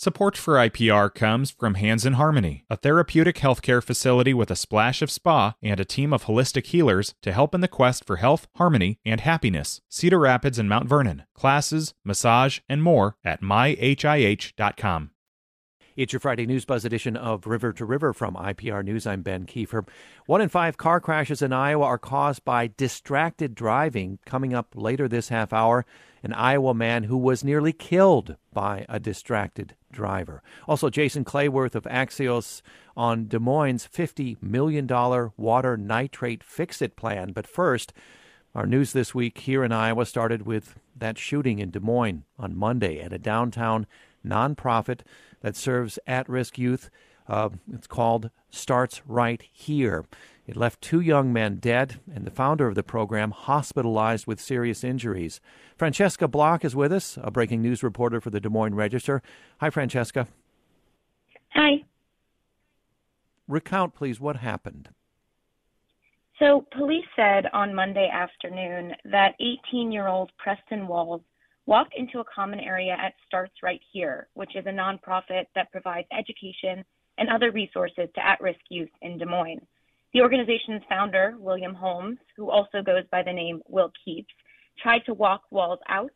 Support 0.00 0.36
for 0.36 0.54
IPR 0.54 1.12
comes 1.12 1.50
from 1.50 1.74
Hands 1.74 2.06
in 2.06 2.12
Harmony, 2.12 2.64
a 2.70 2.76
therapeutic 2.76 3.34
healthcare 3.38 3.82
facility 3.82 4.32
with 4.32 4.48
a 4.48 4.54
splash 4.54 5.02
of 5.02 5.10
spa 5.10 5.56
and 5.60 5.80
a 5.80 5.84
team 5.84 6.12
of 6.12 6.26
holistic 6.26 6.66
healers 6.66 7.16
to 7.20 7.32
help 7.32 7.52
in 7.52 7.62
the 7.62 7.66
quest 7.66 8.04
for 8.04 8.18
health, 8.18 8.46
harmony, 8.54 9.00
and 9.04 9.22
happiness. 9.22 9.80
Cedar 9.88 10.20
Rapids 10.20 10.56
and 10.56 10.68
Mount 10.68 10.88
Vernon. 10.88 11.24
Classes, 11.34 11.94
massage, 12.04 12.60
and 12.68 12.80
more 12.80 13.16
at 13.24 13.42
myhih.com. 13.42 15.10
It's 15.98 16.12
your 16.12 16.20
Friday 16.20 16.46
News 16.46 16.64
Buzz 16.64 16.84
edition 16.84 17.16
of 17.16 17.48
River 17.48 17.72
to 17.72 17.84
River 17.84 18.12
from 18.12 18.36
IPR 18.36 18.84
News. 18.84 19.04
I'm 19.04 19.22
Ben 19.22 19.46
Kiefer. 19.46 19.84
One 20.26 20.40
in 20.40 20.48
five 20.48 20.76
car 20.76 21.00
crashes 21.00 21.42
in 21.42 21.52
Iowa 21.52 21.86
are 21.86 21.98
caused 21.98 22.44
by 22.44 22.70
distracted 22.76 23.56
driving. 23.56 24.20
Coming 24.24 24.54
up 24.54 24.68
later 24.76 25.08
this 25.08 25.30
half 25.30 25.52
hour, 25.52 25.84
an 26.22 26.32
Iowa 26.34 26.72
man 26.72 27.02
who 27.02 27.16
was 27.16 27.42
nearly 27.42 27.72
killed 27.72 28.36
by 28.52 28.86
a 28.88 29.00
distracted 29.00 29.74
driver. 29.90 30.40
Also, 30.68 30.88
Jason 30.88 31.24
Clayworth 31.24 31.74
of 31.74 31.82
Axios 31.82 32.62
on 32.96 33.26
Des 33.26 33.40
Moines' 33.40 33.88
$50 33.92 34.40
million 34.40 34.86
water 35.36 35.76
nitrate 35.76 36.44
fix 36.44 36.80
it 36.80 36.94
plan. 36.94 37.32
But 37.32 37.48
first, 37.48 37.92
our 38.54 38.66
news 38.66 38.92
this 38.92 39.16
week 39.16 39.38
here 39.38 39.64
in 39.64 39.72
Iowa 39.72 40.06
started 40.06 40.42
with 40.42 40.76
that 40.94 41.18
shooting 41.18 41.58
in 41.58 41.72
Des 41.72 41.80
Moines 41.80 42.22
on 42.38 42.56
Monday 42.56 43.00
at 43.00 43.12
a 43.12 43.18
downtown 43.18 43.88
nonprofit 44.24 45.00
that 45.40 45.56
serves 45.56 45.98
at 46.06 46.28
risk 46.28 46.58
youth. 46.58 46.90
Uh, 47.28 47.50
it's 47.72 47.86
called 47.86 48.30
Starts 48.50 49.02
Right 49.06 49.42
Here. 49.52 50.04
It 50.46 50.56
left 50.56 50.80
two 50.80 51.00
young 51.00 51.30
men 51.30 51.56
dead 51.56 52.00
and 52.12 52.24
the 52.24 52.30
founder 52.30 52.66
of 52.66 52.74
the 52.74 52.82
program 52.82 53.32
hospitalized 53.32 54.26
with 54.26 54.40
serious 54.40 54.82
injuries. 54.82 55.40
Francesca 55.76 56.26
Block 56.26 56.64
is 56.64 56.74
with 56.74 56.90
us, 56.90 57.18
a 57.22 57.30
breaking 57.30 57.60
news 57.60 57.82
reporter 57.82 58.18
for 58.20 58.30
the 58.30 58.40
Des 58.40 58.48
Moines 58.48 58.74
Register. 58.74 59.22
Hi, 59.60 59.68
Francesca. 59.68 60.26
Hi. 61.50 61.84
Recount, 63.46 63.94
please, 63.94 64.20
what 64.20 64.36
happened. 64.36 64.88
So, 66.38 66.64
police 66.74 67.04
said 67.16 67.46
on 67.52 67.74
Monday 67.74 68.08
afternoon 68.12 68.92
that 69.04 69.34
18 69.40 69.90
year 69.90 70.06
old 70.06 70.30
Preston 70.38 70.86
Walls 70.86 71.22
walked 71.68 71.92
into 71.94 72.18
a 72.18 72.24
common 72.34 72.58
area 72.58 72.96
at 72.98 73.12
Starts 73.26 73.52
Right 73.62 73.82
Here, 73.92 74.28
which 74.32 74.56
is 74.56 74.64
a 74.64 74.70
nonprofit 74.70 75.44
that 75.54 75.70
provides 75.70 76.08
education 76.18 76.82
and 77.18 77.28
other 77.28 77.52
resources 77.52 78.08
to 78.14 78.26
at 78.26 78.40
risk 78.40 78.60
youth 78.70 78.88
in 79.02 79.18
Des 79.18 79.26
Moines. 79.26 79.60
The 80.14 80.22
organization's 80.22 80.80
founder, 80.88 81.34
William 81.38 81.74
Holmes, 81.74 82.16
who 82.38 82.50
also 82.50 82.80
goes 82.80 83.04
by 83.12 83.22
the 83.22 83.34
name 83.34 83.60
Will 83.68 83.92
Keeps, 84.02 84.32
tried 84.82 85.00
to 85.04 85.12
walk 85.12 85.42
Walls 85.50 85.80
out, 85.90 86.14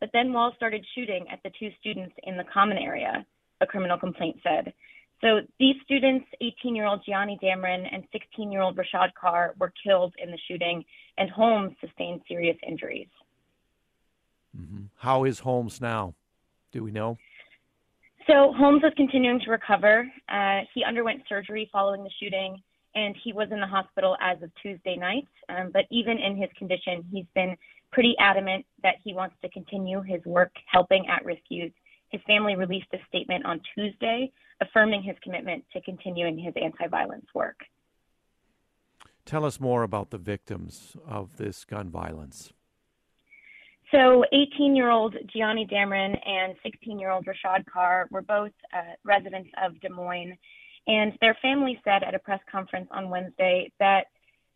but 0.00 0.08
then 0.14 0.32
Walls 0.32 0.54
started 0.56 0.86
shooting 0.94 1.26
at 1.30 1.40
the 1.44 1.50
two 1.60 1.68
students 1.78 2.14
in 2.22 2.38
the 2.38 2.44
common 2.50 2.78
area, 2.78 3.26
a 3.60 3.66
criminal 3.66 3.98
complaint 3.98 4.38
said. 4.42 4.72
So 5.20 5.40
these 5.60 5.76
students, 5.84 6.24
18 6.40 6.74
year 6.74 6.86
old 6.86 7.02
Gianni 7.04 7.38
Damron 7.42 7.86
and 7.92 8.04
16 8.10 8.50
year 8.50 8.62
old 8.62 8.78
Rashad 8.78 9.10
Carr, 9.20 9.54
were 9.58 9.72
killed 9.84 10.14
in 10.16 10.30
the 10.30 10.38
shooting, 10.48 10.82
and 11.18 11.28
Holmes 11.28 11.74
sustained 11.78 12.22
serious 12.26 12.56
injuries. 12.66 13.08
Mm-hmm. 14.60 14.84
How 14.96 15.24
is 15.24 15.40
Holmes 15.40 15.80
now? 15.80 16.14
Do 16.72 16.82
we 16.82 16.90
know? 16.90 17.18
So 18.26 18.52
Holmes 18.56 18.82
is 18.84 18.92
continuing 18.96 19.40
to 19.40 19.50
recover. 19.50 20.06
Uh, 20.28 20.60
he 20.74 20.84
underwent 20.84 21.22
surgery 21.28 21.68
following 21.72 22.04
the 22.04 22.10
shooting, 22.20 22.60
and 22.94 23.16
he 23.22 23.32
was 23.32 23.48
in 23.50 23.60
the 23.60 23.66
hospital 23.66 24.16
as 24.20 24.42
of 24.42 24.50
Tuesday 24.62 24.96
night. 24.96 25.26
Um, 25.48 25.70
but 25.72 25.84
even 25.90 26.18
in 26.18 26.36
his 26.36 26.50
condition, 26.58 27.04
he's 27.10 27.24
been 27.34 27.56
pretty 27.90 28.14
adamant 28.20 28.66
that 28.82 28.96
he 29.02 29.14
wants 29.14 29.36
to 29.42 29.48
continue 29.48 30.02
his 30.02 30.22
work 30.26 30.52
helping 30.70 31.06
at 31.08 31.24
risk 31.24 31.42
youth. 31.48 31.72
His 32.10 32.20
family 32.26 32.54
released 32.54 32.88
a 32.92 32.98
statement 33.08 33.46
on 33.46 33.60
Tuesday 33.74 34.30
affirming 34.60 35.02
his 35.02 35.16
commitment 35.22 35.64
to 35.72 35.80
continuing 35.82 36.38
his 36.38 36.54
anti 36.60 36.86
violence 36.88 37.26
work. 37.34 37.60
Tell 39.24 39.44
us 39.44 39.60
more 39.60 39.82
about 39.82 40.10
the 40.10 40.18
victims 40.18 40.96
of 41.06 41.36
this 41.36 41.64
gun 41.64 41.90
violence. 41.90 42.52
So, 43.90 44.22
18 44.32 44.76
year 44.76 44.90
old 44.90 45.16
Gianni 45.34 45.66
Damron 45.66 46.18
and 46.28 46.54
16 46.62 46.98
year 46.98 47.10
old 47.10 47.26
Rashad 47.26 47.64
Carr 47.66 48.06
were 48.10 48.22
both 48.22 48.52
uh, 48.74 48.94
residents 49.04 49.50
of 49.62 49.80
Des 49.80 49.88
Moines. 49.88 50.36
And 50.86 51.12
their 51.20 51.36
family 51.40 51.80
said 51.84 52.02
at 52.02 52.14
a 52.14 52.18
press 52.18 52.40
conference 52.50 52.88
on 52.90 53.08
Wednesday 53.08 53.72
that 53.78 54.06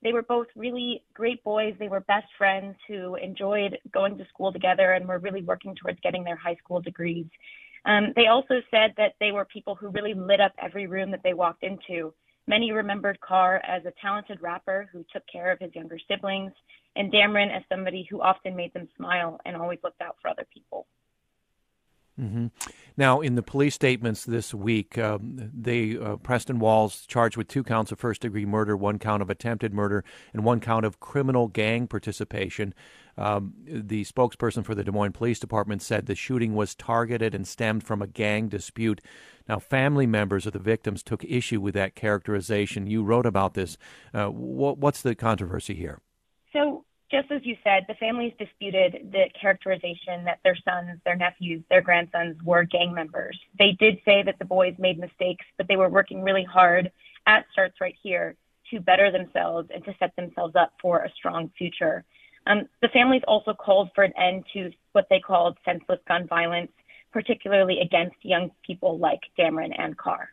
they 0.02 0.12
were 0.12 0.22
both 0.22 0.48
really 0.56 1.02
great 1.14 1.42
boys. 1.44 1.74
They 1.78 1.88
were 1.88 2.00
best 2.00 2.26
friends 2.36 2.76
who 2.88 3.14
enjoyed 3.16 3.78
going 3.92 4.18
to 4.18 4.26
school 4.28 4.52
together 4.52 4.92
and 4.92 5.06
were 5.06 5.18
really 5.18 5.42
working 5.42 5.74
towards 5.76 6.00
getting 6.00 6.24
their 6.24 6.36
high 6.36 6.56
school 6.56 6.80
degrees. 6.80 7.26
Um, 7.84 8.12
they 8.16 8.26
also 8.26 8.60
said 8.70 8.94
that 8.96 9.14
they 9.20 9.32
were 9.32 9.44
people 9.44 9.74
who 9.74 9.88
really 9.88 10.14
lit 10.14 10.40
up 10.40 10.52
every 10.60 10.86
room 10.86 11.10
that 11.10 11.22
they 11.22 11.34
walked 11.34 11.62
into. 11.62 12.12
Many 12.46 12.72
remembered 12.72 13.20
Carr 13.20 13.62
as 13.64 13.84
a 13.84 13.92
talented 14.00 14.38
rapper 14.42 14.88
who 14.92 15.04
took 15.12 15.22
care 15.32 15.52
of 15.52 15.58
his 15.60 15.74
younger 15.74 15.98
siblings, 16.08 16.52
and 16.96 17.12
Damron 17.12 17.54
as 17.54 17.62
somebody 17.68 18.06
who 18.10 18.20
often 18.20 18.56
made 18.56 18.74
them 18.74 18.88
smile 18.96 19.40
and 19.46 19.56
always 19.56 19.78
looked 19.84 20.02
out 20.02 20.16
for 20.20 20.28
other 20.28 20.46
people. 20.52 20.86
Mm-hmm. 22.20 22.48
Now, 22.96 23.20
in 23.20 23.36
the 23.36 23.42
police 23.42 23.74
statements 23.74 24.24
this 24.24 24.52
week, 24.52 24.98
um, 24.98 25.50
they 25.54 25.96
uh, 25.96 26.16
Preston 26.16 26.58
Walls 26.58 27.06
charged 27.06 27.38
with 27.38 27.48
two 27.48 27.62
counts 27.62 27.90
of 27.90 27.98
first-degree 27.98 28.44
murder, 28.44 28.76
one 28.76 28.98
count 28.98 29.22
of 29.22 29.30
attempted 29.30 29.72
murder, 29.72 30.04
and 30.34 30.44
one 30.44 30.60
count 30.60 30.84
of 30.84 31.00
criminal 31.00 31.48
gang 31.48 31.86
participation. 31.86 32.74
Um, 33.18 33.54
the 33.64 34.04
spokesperson 34.04 34.64
for 34.64 34.74
the 34.74 34.84
Des 34.84 34.92
Moines 34.92 35.12
Police 35.12 35.38
Department 35.38 35.82
said 35.82 36.06
the 36.06 36.14
shooting 36.14 36.54
was 36.54 36.74
targeted 36.74 37.34
and 37.34 37.46
stemmed 37.46 37.84
from 37.84 38.02
a 38.02 38.06
gang 38.06 38.48
dispute. 38.48 39.00
Now, 39.48 39.58
family 39.58 40.06
members 40.06 40.46
of 40.46 40.52
the 40.52 40.58
victims 40.58 41.02
took 41.02 41.24
issue 41.24 41.60
with 41.60 41.74
that 41.74 41.94
characterization. 41.94 42.86
You 42.86 43.02
wrote 43.02 43.26
about 43.26 43.54
this. 43.54 43.76
Uh, 44.14 44.26
what, 44.26 44.78
what's 44.78 45.02
the 45.02 45.14
controversy 45.14 45.74
here? 45.74 46.00
So, 46.52 46.84
just 47.10 47.30
as 47.30 47.42
you 47.44 47.56
said, 47.62 47.84
the 47.88 47.94
families 47.94 48.32
disputed 48.38 49.10
the 49.12 49.24
characterization 49.38 50.24
that 50.24 50.38
their 50.44 50.56
sons, 50.64 50.98
their 51.04 51.16
nephews, 51.16 51.62
their 51.68 51.82
grandsons 51.82 52.36
were 52.42 52.64
gang 52.64 52.94
members. 52.94 53.38
They 53.58 53.72
did 53.78 53.98
say 54.06 54.22
that 54.22 54.38
the 54.38 54.46
boys 54.46 54.74
made 54.78 54.98
mistakes, 54.98 55.44
but 55.58 55.68
they 55.68 55.76
were 55.76 55.90
working 55.90 56.22
really 56.22 56.44
hard 56.44 56.90
at 57.26 57.44
Starts 57.52 57.80
Right 57.82 57.96
Here 58.02 58.34
to 58.70 58.80
better 58.80 59.10
themselves 59.12 59.68
and 59.74 59.84
to 59.84 59.94
set 59.98 60.16
themselves 60.16 60.56
up 60.56 60.72
for 60.80 61.00
a 61.00 61.12
strong 61.12 61.50
future. 61.58 62.04
Um, 62.46 62.68
the 62.80 62.88
families 62.88 63.22
also 63.28 63.54
called 63.54 63.90
for 63.94 64.04
an 64.04 64.12
end 64.16 64.44
to 64.52 64.70
what 64.92 65.06
they 65.10 65.20
called 65.20 65.58
senseless 65.64 66.00
gun 66.08 66.26
violence, 66.26 66.72
particularly 67.12 67.80
against 67.80 68.16
young 68.22 68.50
people 68.66 68.98
like 68.98 69.20
Damron 69.38 69.72
and 69.78 69.96
Carr. 69.96 70.30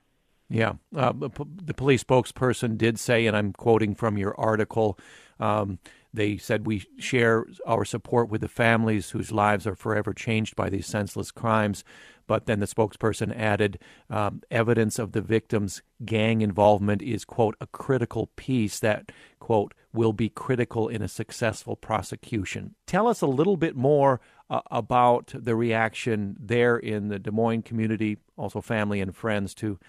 Yeah, 0.49 0.73
uh, 0.95 1.13
the 1.13 1.75
police 1.75 2.03
spokesperson 2.03 2.75
did 2.75 2.99
say, 2.99 3.27
and 3.27 3.37
I'm 3.37 3.53
quoting 3.53 3.93
from 3.93 4.17
your 4.17 4.39
article, 4.39 4.97
um, 5.39 5.77
they 6.11 6.37
said 6.37 6.65
we 6.65 6.85
share 6.97 7.45
our 7.67 7.85
support 7.85 8.29
with 8.29 8.41
the 8.41 8.47
families 8.47 9.11
whose 9.11 9.31
lives 9.31 9.67
are 9.67 9.75
forever 9.75 10.11
changed 10.11 10.55
by 10.55 10.69
these 10.69 10.87
senseless 10.87 11.29
crimes. 11.29 11.83
But 12.29 12.45
then 12.45 12.59
the 12.59 12.67
spokesperson 12.67 13.35
added 13.35 13.79
um, 14.07 14.43
evidence 14.51 14.99
of 14.99 15.13
the 15.13 15.21
victims' 15.21 15.81
gang 16.05 16.41
involvement 16.41 17.01
is, 17.01 17.25
quote, 17.25 17.55
a 17.59 17.65
critical 17.65 18.27
piece 18.35 18.79
that, 18.81 19.11
quote, 19.39 19.73
will 19.93 20.13
be 20.13 20.29
critical 20.29 20.87
in 20.87 21.01
a 21.01 21.07
successful 21.07 21.75
prosecution. 21.75 22.75
Tell 22.85 23.07
us 23.07 23.21
a 23.21 23.25
little 23.25 23.57
bit 23.57 23.75
more 23.75 24.21
uh, 24.47 24.61
about 24.69 25.31
the 25.33 25.55
reaction 25.55 26.37
there 26.39 26.77
in 26.77 27.07
the 27.07 27.17
Des 27.17 27.31
Moines 27.31 27.63
community, 27.63 28.19
also 28.37 28.61
family 28.61 29.01
and 29.01 29.15
friends, 29.15 29.55
to 29.55 29.79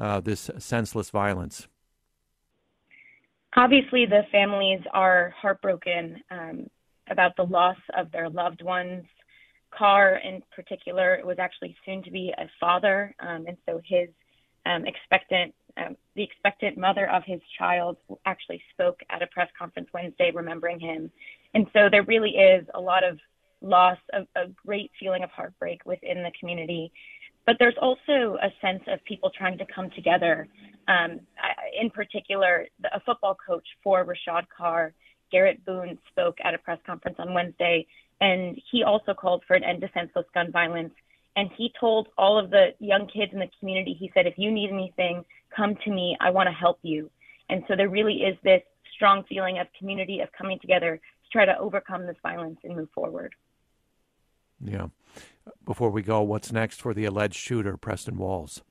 uh, 0.00 0.20
this 0.20 0.50
senseless 0.58 1.10
violence. 1.10 1.68
Obviously, 3.54 4.06
the 4.06 4.22
families 4.32 4.80
are 4.94 5.34
heartbroken 5.36 6.22
um, 6.30 6.70
about 7.10 7.36
the 7.36 7.44
loss 7.44 7.76
of 7.94 8.10
their 8.12 8.30
loved 8.30 8.62
ones. 8.62 9.04
Carr, 9.76 10.16
in 10.16 10.42
particular, 10.54 11.20
was 11.24 11.38
actually 11.38 11.76
soon 11.84 12.02
to 12.02 12.10
be 12.10 12.32
a 12.36 12.48
father, 12.60 13.14
um, 13.20 13.44
and 13.46 13.56
so 13.66 13.80
his 13.84 14.08
um, 14.66 14.84
expectant, 14.86 15.54
um, 15.76 15.96
the 16.14 16.22
expectant 16.22 16.76
mother 16.78 17.08
of 17.10 17.22
his 17.24 17.40
child, 17.58 17.96
actually 18.26 18.62
spoke 18.72 19.00
at 19.10 19.22
a 19.22 19.26
press 19.28 19.48
conference 19.58 19.88
Wednesday, 19.92 20.30
remembering 20.32 20.78
him. 20.78 21.10
And 21.54 21.66
so 21.72 21.88
there 21.90 22.04
really 22.04 22.30
is 22.30 22.66
a 22.74 22.80
lot 22.80 23.04
of 23.04 23.18
loss, 23.60 23.98
a, 24.12 24.20
a 24.40 24.48
great 24.64 24.90
feeling 25.00 25.22
of 25.22 25.30
heartbreak 25.30 25.80
within 25.84 26.22
the 26.22 26.32
community. 26.38 26.92
But 27.44 27.56
there's 27.58 27.76
also 27.80 28.36
a 28.40 28.52
sense 28.60 28.82
of 28.86 29.02
people 29.04 29.30
trying 29.36 29.58
to 29.58 29.66
come 29.74 29.90
together 29.90 30.48
um, 30.88 31.20
in 31.80 31.90
particular, 31.90 32.66
a 32.92 33.00
football 33.00 33.36
coach 33.46 33.66
for 33.82 34.04
Rashad 34.04 34.44
Carr, 34.56 34.92
Garrett 35.30 35.64
Boone, 35.64 35.98
spoke 36.10 36.38
at 36.44 36.54
a 36.54 36.58
press 36.58 36.78
conference 36.86 37.16
on 37.18 37.34
Wednesday, 37.34 37.86
and 38.22 38.56
he 38.70 38.84
also 38.84 39.12
called 39.12 39.42
for 39.46 39.54
an 39.54 39.64
end 39.64 39.80
to 39.80 39.90
senseless 39.92 40.26
gun 40.32 40.52
violence. 40.52 40.94
And 41.34 41.50
he 41.58 41.72
told 41.78 42.08
all 42.16 42.38
of 42.38 42.50
the 42.50 42.68
young 42.78 43.08
kids 43.08 43.32
in 43.32 43.40
the 43.40 43.50
community, 43.58 43.96
he 43.98 44.12
said, 44.14 44.28
if 44.28 44.34
you 44.36 44.52
need 44.52 44.70
anything, 44.70 45.24
come 45.54 45.74
to 45.84 45.90
me. 45.90 46.16
I 46.20 46.30
want 46.30 46.46
to 46.46 46.52
help 46.52 46.78
you. 46.82 47.10
And 47.50 47.64
so 47.66 47.74
there 47.74 47.88
really 47.88 48.18
is 48.22 48.36
this 48.44 48.62
strong 48.94 49.24
feeling 49.28 49.58
of 49.58 49.66
community, 49.76 50.20
of 50.20 50.28
coming 50.38 50.60
together 50.60 50.96
to 50.98 51.28
try 51.32 51.44
to 51.44 51.58
overcome 51.58 52.06
this 52.06 52.16
violence 52.22 52.58
and 52.62 52.76
move 52.76 52.90
forward. 52.94 53.34
Yeah. 54.64 54.86
Before 55.64 55.90
we 55.90 56.02
go, 56.02 56.22
what's 56.22 56.52
next 56.52 56.80
for 56.80 56.94
the 56.94 57.04
alleged 57.04 57.34
shooter, 57.34 57.76
Preston 57.76 58.18
Walls? 58.18 58.62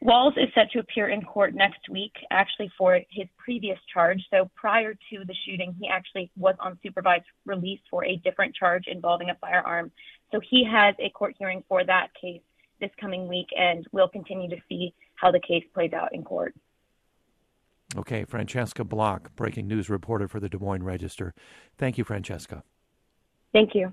Walls 0.00 0.34
is 0.36 0.48
set 0.54 0.70
to 0.70 0.78
appear 0.78 1.08
in 1.08 1.22
court 1.22 1.54
next 1.54 1.88
week, 1.90 2.12
actually 2.30 2.70
for 2.78 3.00
his 3.10 3.26
previous 3.36 3.78
charge. 3.92 4.22
So 4.30 4.48
prior 4.54 4.94
to 4.94 5.24
the 5.26 5.34
shooting, 5.44 5.74
he 5.80 5.88
actually 5.88 6.30
was 6.36 6.54
on 6.60 6.78
supervised 6.82 7.24
release 7.44 7.80
for 7.90 8.04
a 8.04 8.16
different 8.16 8.54
charge 8.54 8.84
involving 8.86 9.30
a 9.30 9.34
firearm. 9.40 9.90
So 10.30 10.40
he 10.48 10.64
has 10.70 10.94
a 11.00 11.10
court 11.10 11.34
hearing 11.36 11.64
for 11.68 11.84
that 11.84 12.08
case 12.20 12.42
this 12.80 12.90
coming 13.00 13.26
week, 13.26 13.48
and 13.56 13.84
we'll 13.90 14.08
continue 14.08 14.48
to 14.50 14.56
see 14.68 14.94
how 15.16 15.32
the 15.32 15.40
case 15.40 15.64
plays 15.74 15.92
out 15.92 16.14
in 16.14 16.22
court. 16.22 16.54
Okay, 17.96 18.24
Francesca 18.24 18.84
Block, 18.84 19.34
breaking 19.34 19.66
news 19.66 19.90
reporter 19.90 20.28
for 20.28 20.38
the 20.38 20.48
Des 20.48 20.58
Moines 20.58 20.84
Register. 20.84 21.34
Thank 21.76 21.98
you, 21.98 22.04
Francesca. 22.04 22.62
Thank 23.52 23.74
you. 23.74 23.92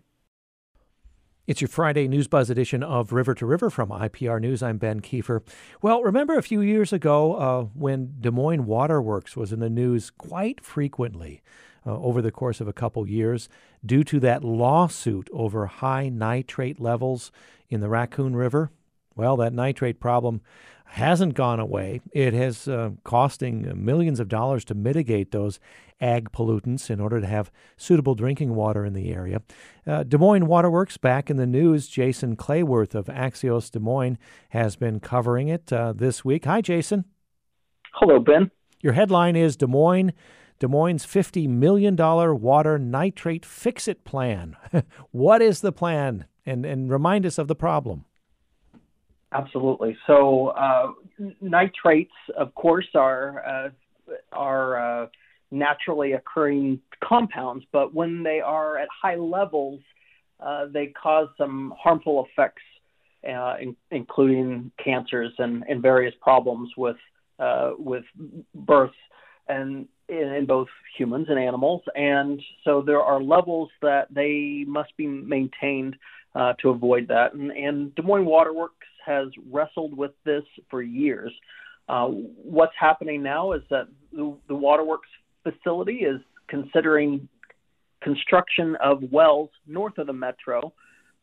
It's 1.47 1.61
your 1.61 1.67
Friday 1.67 2.07
News 2.07 2.27
Buzz 2.27 2.49
edition 2.49 2.81
of 2.81 3.13
River 3.13 3.35
to 3.35 3.45
River 3.45 3.69
from 3.69 3.89
IPR 3.89 4.41
News. 4.41 4.63
I'm 4.63 4.79
Ben 4.79 4.99
Kiefer. 4.99 5.43
Well, 5.79 6.01
remember 6.01 6.35
a 6.35 6.41
few 6.41 6.59
years 6.59 6.91
ago 6.91 7.35
uh, 7.35 7.63
when 7.75 8.15
Des 8.19 8.31
Moines 8.31 8.65
Waterworks 8.65 9.37
was 9.37 9.53
in 9.53 9.59
the 9.59 9.69
news 9.69 10.09
quite 10.09 10.65
frequently 10.65 11.43
uh, 11.85 11.99
over 11.99 12.19
the 12.19 12.31
course 12.31 12.61
of 12.61 12.67
a 12.67 12.73
couple 12.73 13.07
years 13.07 13.47
due 13.85 14.03
to 14.05 14.19
that 14.21 14.43
lawsuit 14.43 15.29
over 15.31 15.67
high 15.67 16.09
nitrate 16.09 16.79
levels 16.79 17.31
in 17.69 17.79
the 17.79 17.89
Raccoon 17.89 18.35
River? 18.35 18.71
Well, 19.15 19.37
that 19.37 19.53
nitrate 19.53 19.99
problem 19.99 20.41
hasn't 20.85 21.33
gone 21.33 21.59
away. 21.59 22.01
It 22.13 22.33
has 22.33 22.67
uh, 22.67 22.91
costing 23.03 23.71
millions 23.83 24.19
of 24.19 24.29
dollars 24.29 24.63
to 24.65 24.75
mitigate 24.75 25.31
those 25.31 25.59
ag 26.01 26.31
pollutants 26.31 26.89
in 26.89 26.99
order 26.99 27.21
to 27.21 27.27
have 27.27 27.51
suitable 27.77 28.15
drinking 28.15 28.55
water 28.55 28.85
in 28.85 28.93
the 28.93 29.13
area. 29.13 29.41
Uh, 29.87 30.03
Des 30.03 30.17
Moines 30.17 30.47
Waterworks 30.47 30.97
back 30.97 31.29
in 31.29 31.37
the 31.37 31.45
news. 31.45 31.87
Jason 31.87 32.35
Clayworth 32.35 32.95
of 32.95 33.05
Axios 33.07 33.71
Des 33.71 33.79
Moines 33.79 34.17
has 34.49 34.75
been 34.75 34.99
covering 34.99 35.47
it 35.47 35.71
uh, 35.71 35.93
this 35.93 36.23
week. 36.23 36.45
Hi, 36.45 36.61
Jason. 36.61 37.05
Hello, 37.93 38.19
Ben. 38.19 38.51
Your 38.81 38.93
headline 38.93 39.35
is 39.35 39.55
Des 39.55 39.67
Moines. 39.67 40.13
Des 40.59 40.67
Moines' 40.67 41.05
$50 41.05 41.49
million 41.49 41.95
water 41.95 42.79
nitrate 42.79 43.45
fix 43.45 43.87
it 43.87 44.05
plan. 44.05 44.55
what 45.11 45.41
is 45.41 45.61
the 45.61 45.71
plan? 45.71 46.25
And, 46.45 46.65
and 46.65 46.91
remind 46.91 47.25
us 47.25 47.37
of 47.37 47.47
the 47.47 47.55
problem. 47.55 48.05
Absolutely. 49.33 49.97
So 50.07 50.47
uh, 50.47 50.91
nitrates, 51.41 52.13
of 52.37 52.53
course, 52.55 52.87
are 52.95 53.43
uh, 53.45 53.69
are 54.31 55.03
uh, 55.03 55.07
naturally 55.51 56.13
occurring 56.13 56.79
compounds, 57.03 57.65
but 57.71 57.93
when 57.93 58.23
they 58.23 58.39
are 58.39 58.77
at 58.77 58.87
high 59.01 59.15
levels, 59.15 59.81
uh, 60.39 60.65
they 60.71 60.87
cause 60.87 61.27
some 61.37 61.73
harmful 61.77 62.27
effects, 62.29 62.61
uh, 63.27 63.55
in, 63.59 63.75
including 63.91 64.71
cancers 64.83 65.31
and, 65.39 65.63
and, 65.67 65.81
various 65.81 66.13
problems 66.21 66.69
with 66.77 66.97
uh, 67.39 67.71
with 67.77 68.03
birth 68.53 68.91
and 69.47 69.87
in, 70.07 70.17
in, 70.17 70.45
both 70.45 70.67
humans 70.97 71.27
and 71.29 71.39
animals. 71.39 71.81
And 71.95 72.39
so 72.63 72.83
there 72.85 73.01
are 73.01 73.21
levels 73.21 73.69
that 73.81 74.07
they 74.13 74.63
must 74.67 74.95
be 74.97 75.07
maintained 75.07 75.95
to 76.61 76.69
avoid 76.69 77.07
that. 77.07 77.33
And, 77.33 77.49
and 77.51 77.95
Des 77.95 78.01
Moines 78.01 78.25
Waterworks 78.25 78.87
has 79.05 79.27
wrestled 79.51 79.95
with 79.95 80.11
this 80.23 80.43
for 80.69 80.81
years. 80.81 81.31
Uh, 81.87 82.07
what's 82.07 82.73
happening 82.79 83.21
now 83.21 83.51
is 83.51 83.61
that 83.69 83.87
the, 84.11 84.35
the 84.47 84.55
waterworks 84.55 85.09
facility 85.43 85.97
is 85.97 86.19
considering 86.47 87.27
construction 88.01 88.75
of 88.83 89.01
wells 89.11 89.49
north 89.67 89.97
of 89.97 90.07
the 90.07 90.13
metro 90.13 90.73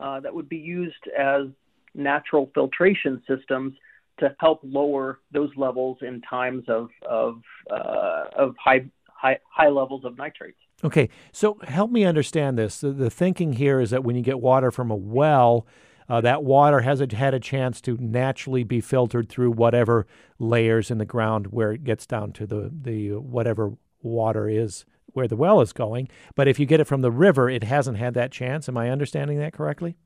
uh, 0.01 0.21
that 0.21 0.35
would 0.35 0.49
be 0.49 0.57
used 0.57 0.95
as 1.19 1.47
natural 1.95 2.51
filtration 2.55 3.23
systems 3.29 3.75
to 4.19 4.35
help 4.41 4.61
lower 4.63 5.21
those 5.33 5.51
levels 5.57 5.99
in 6.03 6.21
times 6.23 6.65
of 6.69 6.89
of, 7.09 7.41
uh, 7.71 8.25
of 8.37 8.55
high, 8.63 8.85
high 9.09 9.39
high 9.49 9.69
levels 9.69 10.05
of 10.05 10.17
nitrates. 10.19 10.59
Okay, 10.85 11.09
so 11.31 11.59
help 11.63 11.91
me 11.91 12.05
understand 12.05 12.59
this. 12.59 12.81
The, 12.81 12.91
the 12.91 13.11
thinking 13.11 13.55
here 13.55 13.81
is 13.81 13.91
that 13.91 14.03
when 14.03 14.17
you 14.17 14.23
get 14.23 14.41
water 14.41 14.71
from 14.71 14.91
a 14.91 14.97
well, 14.97 15.67
uh, 16.13 16.21
that 16.21 16.45
water 16.45 16.81
has 16.81 17.01
a, 17.01 17.09
had 17.17 17.33
a 17.33 17.41
chance 17.41 17.81
to 17.81 17.97
naturally 17.99 18.65
be 18.65 18.83
filtered 18.83 19.31
through 19.31 19.51
whatever 19.51 20.07
layers 20.39 20.91
in 20.91 20.99
the 20.99 21.07
ground 21.07 21.47
where 21.47 21.73
it 21.73 21.85
gets 21.85 22.05
down 22.05 22.33
to 22.33 22.47
the, 22.47 22.71
the 22.71 23.13
whatever 23.13 23.73
water 24.03 24.47
is 24.47 24.85
where 25.15 25.27
the 25.27 25.37
well 25.37 25.63
is 25.63 25.73
going. 25.73 26.11
But 26.35 26.49
if 26.49 26.61
you 26.61 26.67
get 26.67 26.81
it 26.81 26.85
from 26.85 27.01
the 27.01 27.11
river, 27.11 27.49
it 27.49 27.65
hasn't 27.65 27.97
had 27.97 28.13
that 28.13 28.31
chance. 28.31 28.69
Am 28.69 28.77
I 28.77 28.91
understanding 28.91 29.39
that 29.39 29.55
correctly? 29.55 29.97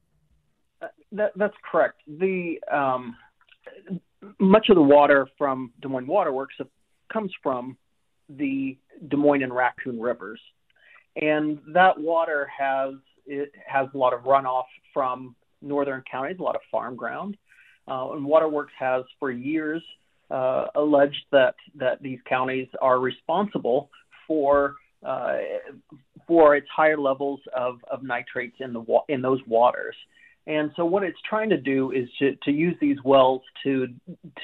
Uh, 0.81 0.87
that, 1.11 1.32
that's 1.35 1.56
correct. 1.69 2.00
The 2.06 2.61
um, 2.73 3.17
much 4.38 4.69
of 4.69 4.76
the 4.76 4.82
water 4.82 5.26
from 5.37 5.73
Des 5.82 5.88
Moines 5.88 6.06
Waterworks 6.06 6.55
comes 7.12 7.32
from 7.43 7.76
the 8.29 8.79
Des 9.09 9.17
Moines 9.17 9.43
and 9.43 9.52
Raccoon 9.52 9.99
rivers, 9.99 10.41
and 11.20 11.59
that 11.75 11.99
water 11.99 12.49
has 12.56 12.94
it 13.26 13.50
has 13.67 13.88
a 13.93 13.99
lot 13.99 14.12
of 14.12 14.20
runoff 14.20 14.67
from 14.94 15.35
northern 15.62 16.03
counties, 16.11 16.37
a 16.38 16.43
lot 16.43 16.55
of 16.55 16.61
farm 16.70 16.97
ground. 16.97 17.37
Uh, 17.88 18.12
and 18.12 18.25
Waterworks 18.25 18.73
has 18.79 19.05
for 19.19 19.31
years 19.31 19.82
uh, 20.31 20.67
alleged 20.75 21.25
that 21.31 21.55
that 21.76 22.03
these 22.03 22.19
counties 22.29 22.67
are 22.81 22.99
responsible 22.99 23.91
for 24.26 24.75
uh, 25.05 25.37
for 26.26 26.56
its 26.56 26.67
higher 26.75 26.99
levels 26.99 27.41
of, 27.56 27.79
of 27.91 28.03
nitrates 28.03 28.56
in 28.61 28.73
the 28.73 28.81
wa- 28.81 29.05
in 29.08 29.23
those 29.23 29.41
waters. 29.47 29.94
And 30.49 30.70
so 30.76 30.85
what 30.85 31.03
it's 31.03 31.19
trying 31.29 31.50
to 31.50 31.56
do 31.56 31.93
is 31.93 32.09
to, 32.19 32.37
to 32.44 32.50
use 32.50 32.76
these 32.81 32.97
wells 33.05 33.43
to 33.64 33.88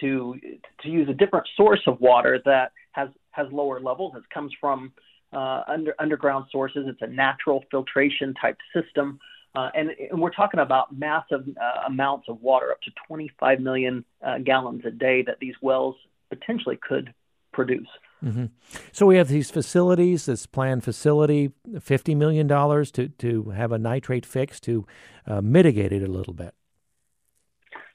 to 0.01 0.37
to 0.83 0.89
use 0.89 1.09
a 1.09 1.15
different 1.15 1.49
source 1.57 1.81
of 1.87 2.01
water 2.01 2.41
that 2.45 2.73
has 2.93 3.09
has 3.33 3.47
lower 3.51 3.81
levels. 3.81 4.13
It 4.17 4.25
comes 4.33 4.53
from 4.61 4.93
uh, 5.33 5.63
under, 5.67 5.95
underground 5.99 6.47
sources. 6.53 6.85
It's 6.87 7.03
a 7.03 7.07
natural 7.07 7.65
filtration 7.71 8.35
type 8.41 8.59
system 8.75 9.19
uh, 9.55 9.69
and, 9.75 9.91
and, 10.11 10.21
we're 10.21 10.31
talking 10.31 10.61
about 10.61 10.97
massive 10.97 11.47
uh, 11.61 11.87
amounts 11.87 12.29
of 12.29 12.41
water, 12.41 12.71
up 12.71 12.81
to 12.83 12.91
25 13.07 13.61
million 13.61 14.05
uh, 14.25 14.39
gallons 14.39 14.83
a 14.87 14.91
day 14.91 15.23
that 15.23 15.39
these 15.41 15.55
wells 15.61 15.95
potentially 16.31 16.79
could 16.81 17.13
produce. 17.53 17.89
Mm-hmm. 18.25 18.47
So 18.93 19.05
we 19.05 19.17
have 19.17 19.29
these 19.29 19.51
facilities, 19.51 20.25
this 20.25 20.47
planned 20.47 20.85
facility, 20.85 21.53
$50 21.71 22.17
million 22.17 22.49
to, 22.49 23.09
to 23.09 23.51
have 23.51 23.73
a 23.73 23.79
nitrate 23.79 24.25
fix 24.25 24.59
to 24.61 24.87
uh, 25.27 25.43
mitigate 25.43 25.93
it 25.93 26.03
a 26.03 26.11
little 26.11 26.33
bit. 26.33 26.55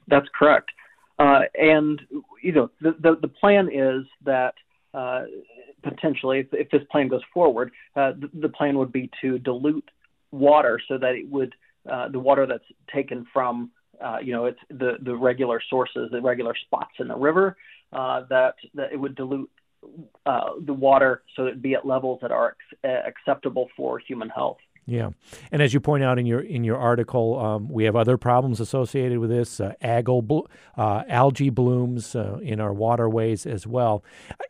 That's 0.06 0.28
correct. 0.38 0.70
Uh, 1.18 1.42
and, 1.58 2.00
you 2.40 2.52
know, 2.52 2.70
the, 2.80 2.94
the, 3.00 3.16
the 3.20 3.28
plan 3.28 3.68
is 3.72 4.04
that 4.24 4.54
uh, 4.94 5.24
potentially, 5.82 6.40
if, 6.40 6.46
if, 6.52 6.70
this 6.70 6.82
plan 6.90 7.08
goes 7.08 7.22
forward, 7.34 7.72
the, 7.96 8.30
the 8.32 8.48
plan 8.48 8.78
would 8.78 8.92
be 8.92 9.10
to 9.22 9.38
dilute 9.40 9.90
water 10.30 10.80
so 10.88 10.98
that 10.98 11.14
it 11.14 11.28
would 11.28 11.54
uh, 11.90 12.08
the 12.08 12.18
water 12.18 12.46
that's 12.46 12.64
taken 12.92 13.26
from 13.32 13.70
uh, 14.00 14.18
you 14.22 14.32
know 14.32 14.44
it's 14.46 14.60
the 14.70 14.96
the 15.02 15.14
regular 15.14 15.60
sources, 15.68 16.08
the 16.10 16.20
regular 16.20 16.54
spots 16.66 16.92
in 16.98 17.08
the 17.08 17.16
river 17.16 17.56
uh, 17.92 18.22
that 18.28 18.54
that 18.74 18.92
it 18.92 18.96
would 18.96 19.14
dilute 19.14 19.50
uh, 20.26 20.50
the 20.64 20.72
water 20.72 21.22
so 21.36 21.46
it'd 21.46 21.62
be 21.62 21.74
at 21.74 21.86
levels 21.86 22.18
that 22.22 22.32
are 22.32 22.56
uh, 22.84 22.88
acceptable 23.06 23.68
for 23.76 23.98
human 23.98 24.28
health. 24.28 24.58
Yeah, 24.86 25.10
and 25.52 25.60
as 25.60 25.74
you 25.74 25.80
point 25.80 26.02
out 26.02 26.18
in 26.18 26.24
your 26.24 26.40
in 26.40 26.64
your 26.64 26.78
article, 26.78 27.38
um, 27.38 27.68
we 27.68 27.84
have 27.84 27.94
other 27.94 28.16
problems 28.16 28.58
associated 28.58 29.18
with 29.18 29.28
this 29.28 29.60
uh, 29.60 29.74
algal, 29.82 30.46
uh, 30.78 31.02
algae 31.08 31.50
blooms 31.50 32.16
uh, 32.16 32.38
in 32.42 32.58
our 32.58 32.72
waterways 32.72 33.44
as 33.44 33.66
well. 33.66 34.02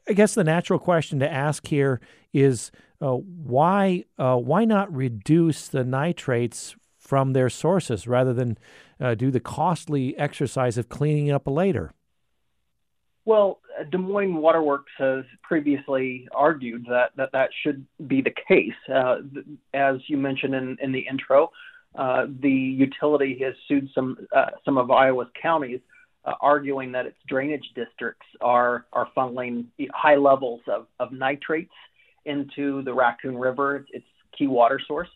I 0.08 0.12
guess 0.12 0.34
the 0.34 0.44
natural 0.44 0.78
question 0.78 1.18
to 1.18 1.28
ask 1.28 1.66
here 1.66 2.00
is 2.32 2.70
uh, 3.00 3.12
why 3.12 4.04
uh, 4.18 4.36
why 4.36 4.64
not 4.64 4.94
reduce 4.94 5.68
the 5.68 5.84
nitrates 5.84 6.74
from 6.98 7.32
their 7.32 7.48
sources 7.48 8.06
rather 8.06 8.34
than 8.34 8.58
uh, 9.00 9.14
do 9.14 9.30
the 9.30 9.40
costly 9.40 10.16
exercise 10.18 10.76
of 10.76 10.88
cleaning 10.88 11.30
up 11.30 11.46
later? 11.46 11.92
Well, 13.24 13.60
Des 13.90 13.98
Moines 13.98 14.36
Waterworks 14.36 14.92
has 14.98 15.24
previously 15.42 16.28
argued 16.34 16.86
that 16.88 17.10
that, 17.16 17.30
that 17.32 17.50
should 17.62 17.84
be 18.06 18.22
the 18.22 18.32
case. 18.48 18.72
Uh, 18.92 19.18
as 19.74 19.96
you 20.06 20.16
mentioned 20.16 20.54
in, 20.54 20.76
in 20.80 20.92
the 20.92 21.00
intro, 21.00 21.50
uh, 21.94 22.26
the 22.40 22.50
utility 22.50 23.38
has 23.42 23.54
sued 23.68 23.88
some 23.94 24.26
uh, 24.34 24.50
some 24.64 24.78
of 24.78 24.90
Iowa's 24.90 25.28
counties, 25.40 25.80
uh, 26.24 26.34
arguing 26.40 26.92
that 26.92 27.06
its 27.06 27.18
drainage 27.28 27.70
districts 27.74 28.26
are 28.40 28.86
are 28.92 29.08
funneling 29.16 29.66
high 29.92 30.16
levels 30.16 30.60
of, 30.66 30.86
of 30.98 31.12
nitrates 31.12 31.72
into 32.28 32.82
the 32.82 32.92
Raccoon 32.92 33.36
River, 33.36 33.86
its 33.92 34.06
key 34.36 34.46
water 34.46 34.80
source. 34.86 35.08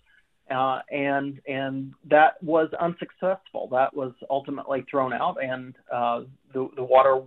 Uh, 0.51 0.81
and 0.91 1.41
and 1.47 1.95
that 2.11 2.43
was 2.43 2.69
unsuccessful. 2.81 3.69
That 3.71 3.95
was 3.95 4.13
ultimately 4.29 4.85
thrown 4.91 5.13
out, 5.13 5.37
and 5.43 5.75
uh, 5.91 6.23
the 6.53 6.69
the 6.77 6.83
water 6.83 7.23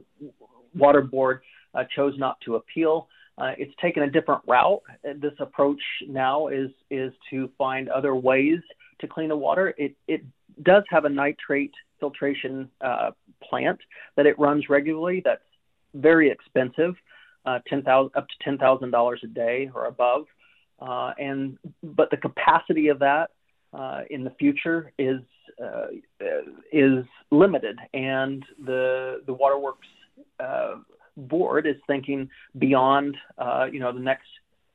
water 0.76 1.02
board 1.02 1.42
uh, 1.74 1.86
chose 1.96 2.14
not 2.18 2.38
to 2.42 2.56
appeal. 2.56 3.08
Uh, 3.38 3.52
it's 3.58 3.74
taken 3.82 4.04
a 4.04 4.10
different 4.10 4.42
route. 4.48 4.82
This 5.04 5.34
approach 5.40 5.82
now 6.08 6.48
is 6.48 6.70
is 6.92 7.14
to 7.30 7.50
find 7.58 7.90
other 7.90 8.16
ways 8.16 8.60
to 9.00 9.08
clean 9.08 9.30
the 9.30 9.38
water. 9.38 9.74
It 9.78 9.96
it 10.08 10.22
does 10.64 10.84
have 10.90 11.06
a 11.06 11.10
nitrate 11.10 11.74
filtration 12.00 12.70
uh, 12.82 13.12
plant 13.44 13.80
that 14.16 14.26
it 14.26 14.38
runs 14.38 14.70
regularly. 14.70 15.22
That's 15.24 15.42
very 15.94 16.30
expensive, 16.30 16.96
uh, 17.46 17.60
ten 17.68 17.82
thousand 17.84 18.12
up 18.16 18.28
to 18.28 18.34
ten 18.42 18.58
thousand 18.58 18.92
dollars 18.92 19.22
a 19.24 19.28
day 19.28 19.70
or 19.74 19.86
above. 19.86 20.26
Uh, 20.80 21.14
and 21.18 21.58
but 21.84 22.10
the 22.12 22.18
capacity 22.18 22.90
of 22.90 23.00
that 23.00 23.32
uh, 23.74 24.02
in 24.10 24.24
the 24.24 24.32
future 24.32 24.92
is 24.98 25.22
uh, 25.64 25.88
is 26.72 27.06
limited, 27.32 27.78
and 27.94 28.44
the 28.66 29.22
the 29.26 29.34
waterworks 29.34 29.88
uh, 30.40 30.76
board 31.18 31.66
is 31.66 31.76
thinking 31.88 32.30
beyond 32.58 33.16
uh, 33.38 33.66
you 33.72 33.80
know 33.80 33.92
the 33.92 34.00
next 34.00 34.28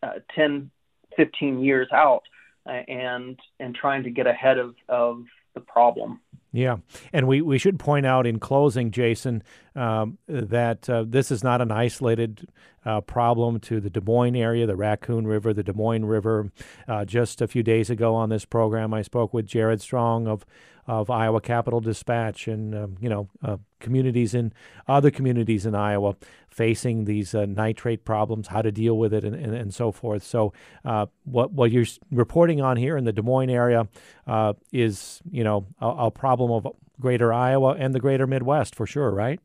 uh, 0.03 0.21
10, 0.35 0.71
15 1.17 1.61
years 1.61 1.89
out, 1.93 2.23
and 2.67 3.39
and 3.59 3.75
trying 3.75 4.03
to 4.03 4.11
get 4.11 4.27
ahead 4.27 4.59
of 4.59 4.75
of 4.89 5.25
the 5.55 5.61
problem. 5.61 6.21
Yeah, 6.53 6.79
and 7.13 7.29
we, 7.29 7.43
we 7.43 7.59
should 7.59 7.79
point 7.79 8.07
out 8.07 8.27
in 8.27 8.41
closing, 8.41 8.91
Jason, 8.91 9.45
um, 9.77 10.19
that 10.27 10.91
uh, 10.91 11.05
this 11.07 11.31
is 11.31 11.45
not 11.45 11.61
an 11.61 11.71
isolated 11.71 12.49
uh, 12.85 13.03
problem 13.03 13.61
to 13.61 13.81
the 13.81 13.89
Des 13.89 14.01
Moines 14.01 14.35
area, 14.35 14.67
the 14.67 14.75
Raccoon 14.75 15.29
River, 15.29 15.53
the 15.53 15.63
Des 15.63 15.73
Moines 15.73 16.07
River. 16.07 16.51
Uh, 16.89 17.05
just 17.05 17.41
a 17.41 17.47
few 17.47 17.63
days 17.63 17.89
ago 17.89 18.17
on 18.17 18.31
this 18.31 18.45
program, 18.45 18.93
I 18.93 19.03
spoke 19.03 19.33
with 19.33 19.47
Jared 19.47 19.81
Strong 19.81 20.27
of 20.27 20.45
of 20.87 21.09
Iowa 21.09 21.41
Capital 21.41 21.81
Dispatch 21.81 22.49
and 22.49 22.75
um, 22.75 22.97
you 23.01 23.09
know 23.09 23.29
uh, 23.45 23.59
communities 23.79 24.35
in 24.35 24.53
other 24.89 25.11
communities 25.11 25.65
in 25.65 25.75
Iowa 25.75 26.17
facing 26.61 27.07
these 27.07 27.35
uh, 27.35 27.47
nitrate 27.47 28.05
problems, 28.05 28.49
how 28.49 28.61
to 28.61 28.71
deal 28.71 28.99
with 28.99 29.15
it, 29.15 29.25
and, 29.25 29.35
and, 29.35 29.55
and 29.55 29.73
so 29.73 29.91
forth. 29.91 30.23
So 30.23 30.53
uh, 30.85 31.07
what 31.25 31.53
what 31.53 31.71
you're 31.71 31.87
reporting 32.11 32.61
on 32.61 32.77
here 32.77 32.99
in 32.99 33.05
the 33.05 33.15
Des 33.15 33.23
Moines 33.23 33.49
area 33.49 33.89
uh, 34.27 34.53
is 34.71 35.23
you 35.31 35.43
know 35.43 35.67
a, 35.81 35.89
a 35.89 36.11
problem 36.11 36.51
of 36.51 36.67
Greater 37.01 37.33
Iowa 37.33 37.77
and 37.79 37.95
the 37.95 37.99
Greater 37.99 38.27
Midwest 38.27 38.75
for 38.75 38.87
sure, 38.87 39.11
right? 39.11 39.41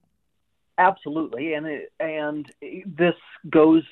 Absolutely, 0.78 1.54
and 1.54 1.66
it, 1.66 1.94
and 2.02 2.52
this 2.86 3.16
goes 3.50 3.84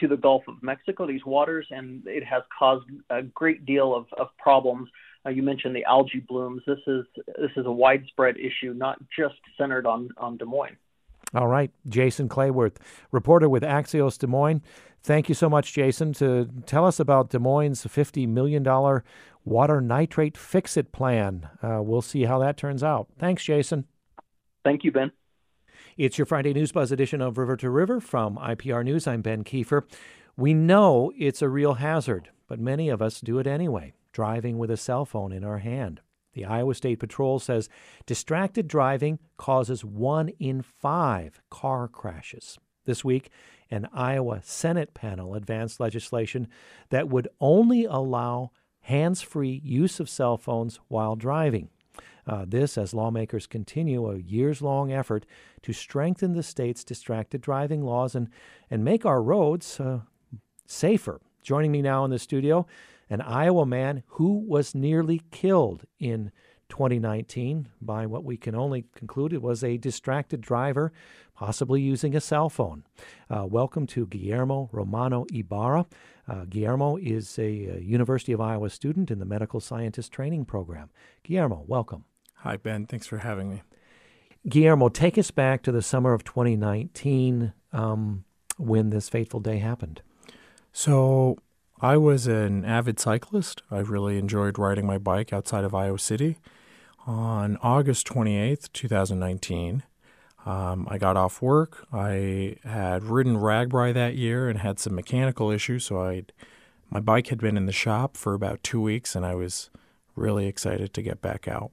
to 0.00 0.08
the 0.08 0.16
Gulf 0.16 0.42
of 0.48 0.60
Mexico, 0.60 1.06
these 1.06 1.24
waters, 1.24 1.68
and 1.70 2.04
it 2.08 2.24
has 2.24 2.42
caused 2.58 2.86
a 3.08 3.22
great 3.22 3.64
deal 3.64 3.94
of, 3.94 4.06
of 4.18 4.26
problems 4.36 4.88
uh, 5.24 5.30
you 5.30 5.42
mentioned 5.42 5.74
the 5.74 5.84
algae 5.84 6.24
blooms. 6.28 6.60
This 6.66 6.80
is 6.86 7.04
this 7.38 7.50
is 7.56 7.66
a 7.66 7.72
widespread 7.72 8.36
issue, 8.36 8.74
not 8.74 8.98
just 9.16 9.36
centered 9.56 9.86
on 9.86 10.10
on 10.16 10.36
Des 10.36 10.44
Moines. 10.44 10.76
All 11.34 11.48
right, 11.48 11.70
Jason 11.88 12.28
Clayworth, 12.28 12.76
reporter 13.10 13.48
with 13.48 13.62
Axios 13.62 14.18
Des 14.18 14.26
Moines. 14.26 14.62
Thank 15.02 15.28
you 15.28 15.34
so 15.34 15.50
much, 15.50 15.72
Jason, 15.72 16.12
to 16.14 16.48
tell 16.64 16.86
us 16.86 17.00
about 17.00 17.30
Des 17.30 17.38
Moines' 17.38 17.84
$50 17.84 18.28
million 18.28 18.64
water 19.44 19.80
nitrate 19.80 20.38
fix 20.38 20.76
it 20.76 20.92
plan. 20.92 21.48
Uh, 21.62 21.80
we'll 21.82 22.02
see 22.02 22.24
how 22.24 22.38
that 22.38 22.56
turns 22.56 22.82
out. 22.82 23.08
Thanks, 23.18 23.44
Jason. 23.44 23.84
Thank 24.64 24.84
you, 24.84 24.92
Ben. 24.92 25.12
It's 25.96 26.18
your 26.18 26.26
Friday 26.26 26.54
News 26.54 26.72
Buzz 26.72 26.90
edition 26.90 27.20
of 27.20 27.36
River 27.36 27.56
to 27.58 27.68
River 27.68 28.00
from 28.00 28.36
IPR 28.36 28.84
News. 28.84 29.06
I'm 29.06 29.20
Ben 29.20 29.44
Kiefer. 29.44 29.82
We 30.36 30.54
know 30.54 31.12
it's 31.18 31.42
a 31.42 31.48
real 31.48 31.74
hazard, 31.74 32.30
but 32.48 32.58
many 32.58 32.88
of 32.88 33.02
us 33.02 33.20
do 33.20 33.38
it 33.38 33.46
anyway 33.46 33.92
driving 34.14 34.56
with 34.56 34.70
a 34.70 34.76
cell 34.76 35.04
phone 35.04 35.32
in 35.32 35.44
our 35.44 35.58
hand. 35.58 36.00
The 36.34 36.44
Iowa 36.44 36.74
State 36.74 36.98
Patrol 36.98 37.38
says 37.38 37.68
distracted 38.06 38.68
driving 38.68 39.18
causes 39.36 39.84
one 39.84 40.28
in 40.38 40.62
five 40.62 41.40
car 41.50 41.88
crashes. 41.88 42.58
This 42.84 43.04
week, 43.04 43.30
an 43.70 43.88
Iowa 43.92 44.40
Senate 44.42 44.92
panel 44.92 45.34
advanced 45.34 45.80
legislation 45.80 46.48
that 46.90 47.08
would 47.08 47.28
only 47.40 47.84
allow 47.86 48.50
hands 48.82 49.22
free 49.22 49.60
use 49.64 50.00
of 50.00 50.10
cell 50.10 50.36
phones 50.36 50.78
while 50.88 51.16
driving. 51.16 51.70
Uh, 52.26 52.44
this 52.46 52.76
as 52.78 52.94
lawmakers 52.94 53.46
continue 53.46 54.10
a 54.10 54.18
years 54.18 54.62
long 54.62 54.92
effort 54.92 55.26
to 55.62 55.72
strengthen 55.72 56.32
the 56.32 56.42
state's 56.42 56.84
distracted 56.84 57.40
driving 57.40 57.82
laws 57.82 58.14
and, 58.14 58.28
and 58.70 58.84
make 58.84 59.04
our 59.04 59.22
roads 59.22 59.78
uh, 59.78 60.00
safer. 60.66 61.20
Joining 61.42 61.72
me 61.72 61.82
now 61.82 62.04
in 62.04 62.10
the 62.10 62.18
studio 62.18 62.66
an 63.10 63.20
Iowa 63.20 63.66
man 63.66 64.02
who 64.06 64.44
was 64.46 64.74
nearly 64.74 65.22
killed 65.30 65.84
in 65.98 66.30
2019 66.68 67.68
by 67.80 68.06
what 68.06 68.24
we 68.24 68.36
can 68.36 68.54
only 68.54 68.84
conclude 68.94 69.32
it 69.32 69.42
was 69.42 69.62
a 69.62 69.76
distracted 69.76 70.40
driver, 70.40 70.92
possibly 71.34 71.80
using 71.80 72.16
a 72.16 72.20
cell 72.20 72.48
phone. 72.48 72.84
Uh, 73.30 73.46
welcome 73.46 73.86
to 73.86 74.06
Guillermo 74.06 74.68
Romano 74.72 75.26
Ibarra. 75.32 75.86
Uh, 76.26 76.44
Guillermo 76.48 76.96
is 76.96 77.38
a, 77.38 77.42
a 77.42 77.78
University 77.80 78.32
of 78.32 78.40
Iowa 78.40 78.70
student 78.70 79.10
in 79.10 79.18
the 79.18 79.24
medical 79.24 79.60
scientist 79.60 80.10
training 80.10 80.46
program. 80.46 80.90
Guillermo, 81.22 81.64
welcome. 81.66 82.04
Hi, 82.36 82.56
Ben. 82.56 82.86
Thanks 82.86 83.06
for 83.06 83.18
having 83.18 83.50
me. 83.50 83.62
Guillermo, 84.48 84.88
take 84.88 85.16
us 85.16 85.30
back 85.30 85.62
to 85.62 85.72
the 85.72 85.80
summer 85.80 86.12
of 86.12 86.24
2019 86.24 87.52
um, 87.72 88.24
when 88.58 88.90
this 88.90 89.08
fateful 89.08 89.40
day 89.40 89.58
happened. 89.58 90.02
So, 90.72 91.38
I 91.80 91.96
was 91.96 92.26
an 92.26 92.64
avid 92.64 93.00
cyclist. 93.00 93.62
I 93.70 93.78
really 93.78 94.18
enjoyed 94.18 94.58
riding 94.58 94.86
my 94.86 94.98
bike 94.98 95.32
outside 95.32 95.64
of 95.64 95.74
Iowa 95.74 95.98
City. 95.98 96.38
On 97.06 97.58
August 97.62 98.06
28th, 98.06 98.72
2019, 98.72 99.82
um, 100.46 100.86
I 100.90 100.98
got 100.98 101.16
off 101.16 101.42
work. 101.42 101.86
I 101.92 102.56
had 102.64 103.04
ridden 103.04 103.36
RAGBRAI 103.36 103.92
that 103.94 104.14
year 104.14 104.48
and 104.48 104.60
had 104.60 104.78
some 104.78 104.94
mechanical 104.94 105.50
issues, 105.50 105.84
so 105.84 106.02
I 106.02 106.24
my 106.90 107.00
bike 107.00 107.26
had 107.28 107.40
been 107.40 107.56
in 107.56 107.66
the 107.66 107.72
shop 107.72 108.16
for 108.16 108.34
about 108.34 108.62
two 108.62 108.80
weeks, 108.80 109.16
and 109.16 109.26
I 109.26 109.34
was 109.34 109.70
really 110.14 110.46
excited 110.46 110.94
to 110.94 111.02
get 111.02 111.20
back 111.20 111.48
out. 111.48 111.72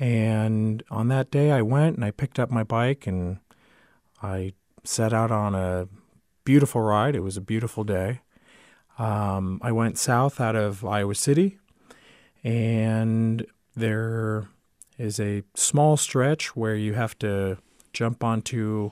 And 0.00 0.82
on 0.90 1.08
that 1.08 1.30
day, 1.30 1.52
I 1.52 1.62
went 1.62 1.96
and 1.96 2.04
I 2.04 2.10
picked 2.10 2.38
up 2.40 2.50
my 2.50 2.64
bike 2.64 3.06
and 3.06 3.38
I 4.20 4.54
set 4.82 5.12
out 5.12 5.30
on 5.30 5.54
a 5.54 5.86
beautiful 6.44 6.80
ride. 6.80 7.14
It 7.14 7.22
was 7.22 7.36
a 7.36 7.40
beautiful 7.40 7.84
day. 7.84 8.20
Um, 8.98 9.60
I 9.62 9.72
went 9.72 9.98
south 9.98 10.40
out 10.40 10.56
of 10.56 10.84
Iowa 10.84 11.14
City, 11.14 11.58
and 12.44 13.46
there 13.74 14.48
is 14.98 15.18
a 15.18 15.42
small 15.54 15.96
stretch 15.96 16.54
where 16.54 16.76
you 16.76 16.94
have 16.94 17.18
to 17.20 17.58
jump 17.92 18.22
onto 18.22 18.90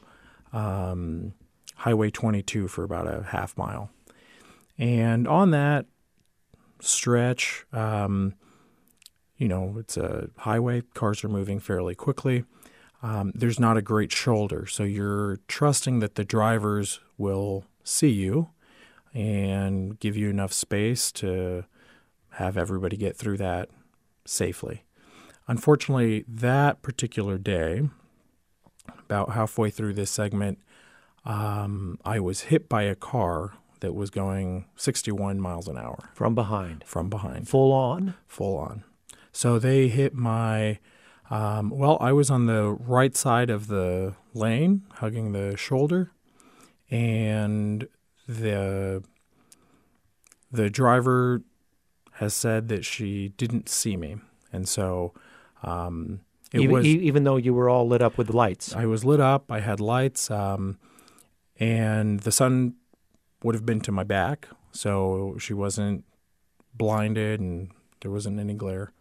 um, 0.52 1.34
Highway 1.76 2.10
22 2.10 2.68
for 2.68 2.84
about 2.84 3.06
a 3.06 3.22
half 3.24 3.56
mile. 3.56 3.90
And 4.78 5.28
on 5.28 5.50
that 5.50 5.86
stretch, 6.80 7.66
um, 7.72 8.34
you 9.36 9.48
know, 9.48 9.76
it's 9.78 9.96
a 9.96 10.30
highway, 10.38 10.82
cars 10.94 11.22
are 11.24 11.28
moving 11.28 11.60
fairly 11.60 11.94
quickly. 11.94 12.44
Um, 13.02 13.32
there's 13.34 13.58
not 13.58 13.76
a 13.76 13.82
great 13.82 14.12
shoulder, 14.12 14.66
so 14.66 14.82
you're 14.82 15.38
trusting 15.48 16.00
that 16.00 16.16
the 16.16 16.24
drivers 16.24 17.00
will 17.16 17.64
see 17.82 18.10
you 18.10 18.50
and 19.12 19.98
give 19.98 20.16
you 20.16 20.28
enough 20.28 20.52
space 20.52 21.10
to 21.12 21.64
have 22.34 22.56
everybody 22.56 22.96
get 22.96 23.16
through 23.16 23.36
that 23.38 23.68
safely. 24.24 24.84
Unfortunately, 25.48 26.24
that 26.28 26.82
particular 26.82 27.36
day, 27.38 27.88
about 28.98 29.32
halfway 29.32 29.70
through 29.70 29.94
this 29.94 30.10
segment, 30.10 30.58
um, 31.24 31.98
I 32.04 32.20
was 32.20 32.42
hit 32.42 32.68
by 32.68 32.82
a 32.82 32.94
car 32.94 33.54
that 33.80 33.94
was 33.94 34.10
going 34.10 34.66
61 34.76 35.40
miles 35.40 35.66
an 35.66 35.76
hour. 35.76 36.10
From 36.14 36.34
behind? 36.34 36.84
From 36.86 37.10
behind. 37.10 37.48
Full 37.48 37.72
on? 37.72 38.14
Full 38.28 38.56
on. 38.56 38.84
So 39.32 39.58
they 39.58 39.88
hit 39.88 40.14
my, 40.14 40.78
um, 41.30 41.70
well, 41.70 41.98
I 42.00 42.12
was 42.12 42.30
on 42.30 42.46
the 42.46 42.68
right 42.68 43.16
side 43.16 43.50
of 43.50 43.66
the 43.66 44.14
lane, 44.34 44.82
hugging 44.94 45.32
the 45.32 45.56
shoulder, 45.56 46.12
and 46.90 47.88
the 48.38 49.02
the 50.52 50.70
driver 50.70 51.42
has 52.12 52.34
said 52.34 52.68
that 52.68 52.84
she 52.84 53.28
didn't 53.36 53.68
see 53.68 53.96
me, 53.96 54.16
and 54.52 54.68
so 54.68 55.12
um, 55.62 56.20
it 56.52 56.60
even, 56.60 56.74
was 56.74 56.86
even 56.86 57.24
though 57.24 57.36
you 57.36 57.52
were 57.52 57.68
all 57.68 57.86
lit 57.86 58.02
up 58.02 58.16
with 58.18 58.30
lights. 58.30 58.74
I 58.74 58.86
was 58.86 59.04
lit 59.04 59.20
up. 59.20 59.50
I 59.50 59.60
had 59.60 59.80
lights, 59.80 60.30
um, 60.30 60.78
and 61.58 62.20
the 62.20 62.32
sun 62.32 62.74
would 63.42 63.54
have 63.54 63.66
been 63.66 63.80
to 63.80 63.92
my 63.92 64.04
back, 64.04 64.48
so 64.70 65.36
she 65.38 65.54
wasn't 65.54 66.04
blinded, 66.74 67.40
and 67.40 67.70
there 68.00 68.10
wasn't 68.10 68.38
any 68.38 68.54
glare. 68.54 68.92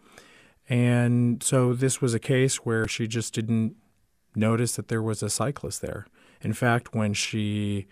And 0.68 1.42
so 1.42 1.74
this 1.74 2.02
was 2.02 2.14
a 2.14 2.20
case 2.20 2.58
where 2.58 2.88
she 2.88 3.08
just 3.08 3.34
didn't 3.34 3.76
notice 4.36 4.76
that 4.76 4.88
there 4.88 5.02
was 5.02 5.24
a 5.24 5.30
cyclist 5.30 5.82
there. 5.82 6.06
In 6.42 6.54
fact, 6.54 6.94
when 6.94 7.14
she 7.14 7.88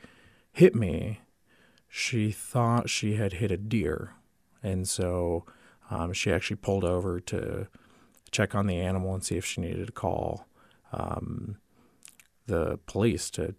hit 0.51 0.75
me, 0.75 1.19
she 1.89 2.31
thought 2.31 2.89
she 2.89 3.15
had 3.15 3.33
hit 3.33 3.51
a 3.51 3.57
deer. 3.57 4.13
And 4.63 4.87
so 4.87 5.45
um, 5.89 6.13
she 6.13 6.31
actually 6.31 6.57
pulled 6.57 6.83
over 6.83 7.19
to 7.21 7.67
check 8.31 8.53
on 8.53 8.67
the 8.67 8.79
animal 8.79 9.13
and 9.13 9.23
see 9.23 9.37
if 9.37 9.45
she 9.45 9.61
needed 9.61 9.87
to 9.87 9.93
call 9.93 10.47
um, 10.91 11.57
the 12.45 12.79
police 12.85 13.29
to 13.31 13.55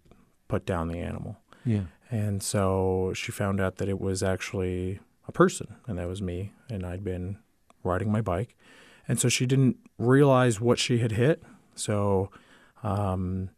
put 0.47 0.65
down 0.65 0.87
the 0.87 0.99
animal. 0.99 1.37
Yeah. 1.65 1.83
And 2.11 2.41
so 2.41 3.11
she 3.15 3.31
found 3.31 3.59
out 3.59 3.77
that 3.77 3.89
it 3.89 3.99
was 3.99 4.23
actually 4.23 4.99
a 5.27 5.31
person, 5.31 5.75
and 5.87 5.97
that 5.99 6.07
was 6.07 6.21
me. 6.21 6.53
And 6.69 6.85
I'd 6.85 7.03
been 7.03 7.37
riding 7.83 8.11
my 8.11 8.21
bike. 8.21 8.55
and 9.07 9.19
so 9.19 9.27
she 9.29 9.45
didn't 9.45 9.77
realize 9.97 10.61
what 10.61 10.77
she 10.77 10.99
had 10.99 11.11
hit. 11.13 11.41
So, 11.75 12.29
um, 12.83 13.49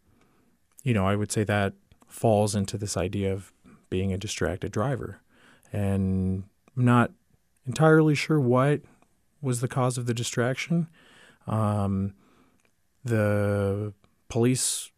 you 0.84 0.94
know, 0.94 1.06
I 1.06 1.16
would 1.16 1.32
say 1.32 1.44
that 1.44 1.74
falls 2.08 2.56
into 2.56 2.78
this 2.78 2.96
idea 2.98 3.34
of 3.34 3.52
being 3.92 4.12
a 4.12 4.18
distracted 4.18 4.72
driver, 4.72 5.22
and 5.72 6.46
I'm 6.76 6.86
not 6.86 7.12
entirely 7.68 8.16
sure 8.16 8.40
what 8.40 8.82
was 9.40 9.62
the 9.62 9.68
cause 9.68 10.00
of 10.00 10.08
the 10.08 10.14
distraction. 10.16 10.88
Um, 11.46 12.16
the 13.04 13.94
police 14.30 14.92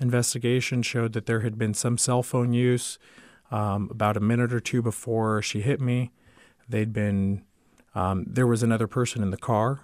investigation 0.00 0.82
showed 0.82 1.12
that 1.12 1.26
there 1.26 1.40
had 1.40 1.58
been 1.58 1.74
some 1.74 1.98
cell 1.98 2.22
phone 2.22 2.52
use 2.52 2.98
um, 3.50 3.88
about 3.90 4.16
a 4.16 4.20
minute 4.20 4.52
or 4.52 4.60
two 4.60 4.82
before 4.82 5.42
she 5.42 5.60
hit 5.60 5.80
me. 5.80 6.12
They'd 6.68 6.92
been 6.92 7.44
um, 7.94 8.24
there 8.28 8.46
was 8.46 8.62
another 8.62 8.86
person 8.86 9.22
in 9.22 9.30
the 9.30 9.36
car, 9.36 9.80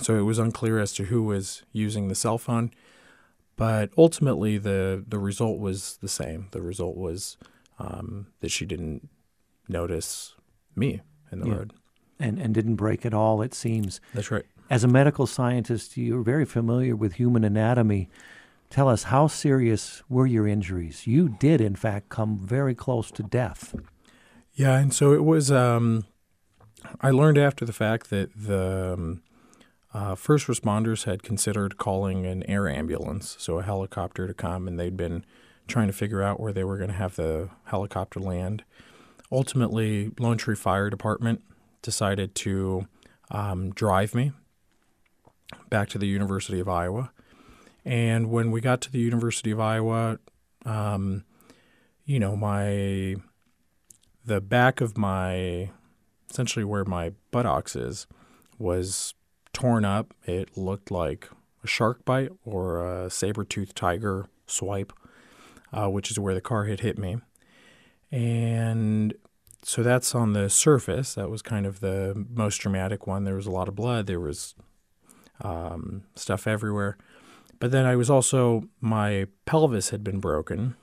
so 0.00 0.18
it 0.18 0.22
was 0.22 0.38
unclear 0.38 0.80
as 0.80 0.92
to 0.94 1.04
who 1.04 1.22
was 1.22 1.62
using 1.72 2.08
the 2.08 2.14
cell 2.14 2.38
phone. 2.38 2.72
But 3.56 3.90
ultimately, 3.96 4.58
the 4.58 5.04
the 5.06 5.18
result 5.18 5.60
was 5.60 5.98
the 6.02 6.08
same. 6.08 6.48
The 6.50 6.62
result 6.62 6.96
was 6.96 7.36
um, 7.78 8.28
that 8.40 8.50
she 8.50 8.64
didn't 8.66 9.08
notice 9.68 10.34
me 10.76 11.00
in 11.32 11.40
the 11.40 11.48
Yeah. 11.48 11.54
road. 11.54 11.72
And, 12.20 12.38
and 12.38 12.54
didn't 12.54 12.76
break 12.76 13.04
at 13.04 13.12
all, 13.12 13.42
it 13.42 13.54
seems. 13.54 14.00
That's 14.14 14.30
right. 14.30 14.44
As 14.70 14.84
a 14.84 14.88
medical 14.88 15.26
scientist, 15.26 15.96
you're 15.96 16.22
very 16.22 16.44
familiar 16.44 16.94
with 16.94 17.14
human 17.14 17.42
anatomy. 17.44 18.08
Tell 18.70 18.88
us, 18.88 19.04
how 19.04 19.26
serious 19.26 20.02
were 20.08 20.26
your 20.26 20.46
injuries? 20.46 21.06
You 21.06 21.28
did, 21.28 21.60
in 21.60 21.74
fact, 21.76 22.08
come 22.08 22.38
very 22.38 22.74
close 22.74 23.10
to 23.12 23.22
death. 23.22 23.74
Yeah, 24.52 24.78
and 24.78 24.94
so 24.94 25.12
it 25.12 25.24
was. 25.24 25.50
Um, 25.50 26.04
I 27.00 27.10
learned 27.10 27.36
after 27.38 27.64
the 27.64 27.72
fact 27.72 28.10
that 28.10 28.30
the 28.36 28.94
um, 28.94 29.22
uh, 29.92 30.14
first 30.14 30.46
responders 30.46 31.04
had 31.04 31.22
considered 31.22 31.76
calling 31.76 32.24
an 32.26 32.42
air 32.44 32.68
ambulance, 32.68 33.36
so 33.40 33.58
a 33.58 33.62
helicopter 33.62 34.26
to 34.26 34.34
come, 34.34 34.68
and 34.68 34.78
they'd 34.78 34.96
been 34.96 35.24
trying 35.66 35.86
to 35.86 35.92
figure 35.92 36.22
out 36.22 36.40
where 36.40 36.52
they 36.52 36.64
were 36.64 36.76
going 36.76 36.90
to 36.90 36.96
have 36.96 37.16
the 37.16 37.48
helicopter 37.64 38.20
land. 38.20 38.64
Ultimately, 39.32 40.10
Lone 40.18 40.38
Tree 40.38 40.54
Fire 40.54 40.90
Department 40.90 41.42
decided 41.82 42.34
to 42.36 42.86
um, 43.30 43.72
drive 43.72 44.14
me 44.14 44.32
back 45.70 45.88
to 45.90 45.98
the 45.98 46.06
University 46.06 46.60
of 46.60 46.68
Iowa. 46.68 47.10
And 47.84 48.30
when 48.30 48.50
we 48.50 48.60
got 48.60 48.80
to 48.82 48.92
the 48.92 48.98
University 48.98 49.50
of 49.50 49.60
Iowa, 49.60 50.18
um, 50.64 51.24
you 52.04 52.18
know, 52.18 52.36
my 52.36 53.16
the 54.24 54.40
back 54.40 54.80
of 54.80 54.96
my 54.96 55.70
essentially 56.30 56.64
where 56.64 56.84
my 56.84 57.12
buttocks 57.30 57.76
is 57.76 58.06
was 58.58 59.14
torn 59.52 59.84
up. 59.84 60.14
It 60.24 60.56
looked 60.56 60.90
like 60.90 61.28
a 61.62 61.66
shark 61.66 62.04
bite 62.04 62.30
or 62.44 62.84
a 62.84 63.10
saber-toothed 63.10 63.76
tiger 63.76 64.26
swipe, 64.46 64.92
uh, 65.74 65.88
which 65.88 66.10
is 66.10 66.18
where 66.18 66.34
the 66.34 66.40
car 66.40 66.64
had 66.64 66.80
hit 66.80 66.98
me. 66.98 67.18
And 68.10 69.14
so 69.62 69.82
that's 69.82 70.14
on 70.14 70.32
the 70.32 70.48
surface. 70.48 71.14
That 71.14 71.30
was 71.30 71.42
kind 71.42 71.66
of 71.66 71.80
the 71.80 72.26
most 72.30 72.58
dramatic 72.58 73.06
one. 73.06 73.24
There 73.24 73.34
was 73.34 73.46
a 73.46 73.50
lot 73.50 73.68
of 73.68 73.74
blood. 73.74 74.06
There 74.06 74.20
was 74.20 74.54
um, 75.42 76.04
stuff 76.14 76.46
everywhere. 76.46 76.96
But 77.58 77.70
then 77.72 77.86
I 77.86 77.96
was 77.96 78.08
also, 78.10 78.68
my 78.80 79.26
pelvis 79.46 79.90
had 79.90 80.04
been 80.04 80.20
broken, 80.20 80.76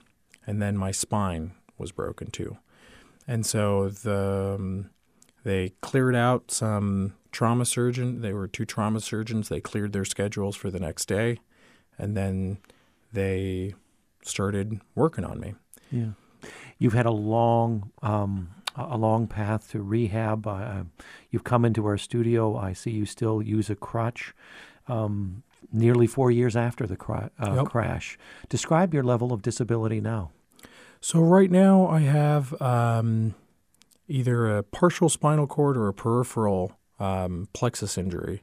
and 0.46 0.60
then 0.60 0.76
my 0.76 0.90
spine 0.90 1.52
was 1.78 1.92
broken 1.92 2.30
too. 2.30 2.58
And 3.26 3.46
so 3.46 3.88
the 3.88 4.56
um, 4.58 4.90
they 5.44 5.70
cleared 5.80 6.14
out 6.14 6.50
some 6.50 7.14
trauma 7.30 7.64
surgeon. 7.64 8.20
They 8.20 8.32
were 8.32 8.48
two 8.48 8.64
trauma 8.64 9.00
surgeons. 9.00 9.48
They 9.48 9.60
cleared 9.60 9.92
their 9.92 10.04
schedules 10.04 10.56
for 10.56 10.70
the 10.70 10.80
next 10.80 11.06
day, 11.06 11.38
and 11.98 12.16
then 12.16 12.58
they 13.12 13.74
started 14.24 14.80
working 14.94 15.24
on 15.24 15.40
me. 15.40 15.54
Yeah. 15.90 16.10
You've 16.78 16.92
had 16.94 17.06
a 17.06 17.10
long, 17.12 17.90
um, 18.02 18.50
a 18.76 18.96
long 18.98 19.26
path 19.26 19.70
to 19.70 19.82
rehab. 19.82 20.46
Uh, 20.46 20.84
you've 21.30 21.44
come 21.44 21.64
into 21.64 21.86
our 21.86 21.98
studio. 21.98 22.56
I 22.56 22.72
see 22.72 22.90
you 22.90 23.06
still 23.06 23.40
use 23.42 23.70
a 23.70 23.76
crutch. 23.76 24.34
Um, 24.88 25.42
nearly 25.72 26.06
four 26.06 26.30
years 26.30 26.56
after 26.56 26.86
the 26.86 26.96
cra- 26.96 27.30
uh, 27.38 27.54
Yep. 27.56 27.66
crash. 27.66 28.18
Describe 28.48 28.92
your 28.92 29.04
level 29.04 29.32
of 29.32 29.40
disability 29.42 30.00
now. 30.00 30.30
So 31.00 31.20
right 31.20 31.50
now 31.50 31.86
I 31.86 32.00
have 32.00 32.60
um, 32.60 33.34
either 34.08 34.56
a 34.58 34.62
partial 34.62 35.08
spinal 35.08 35.46
cord 35.46 35.76
or 35.76 35.88
a 35.88 35.94
peripheral 35.94 36.72
um, 36.98 37.48
plexus 37.54 37.96
injury, 37.96 38.42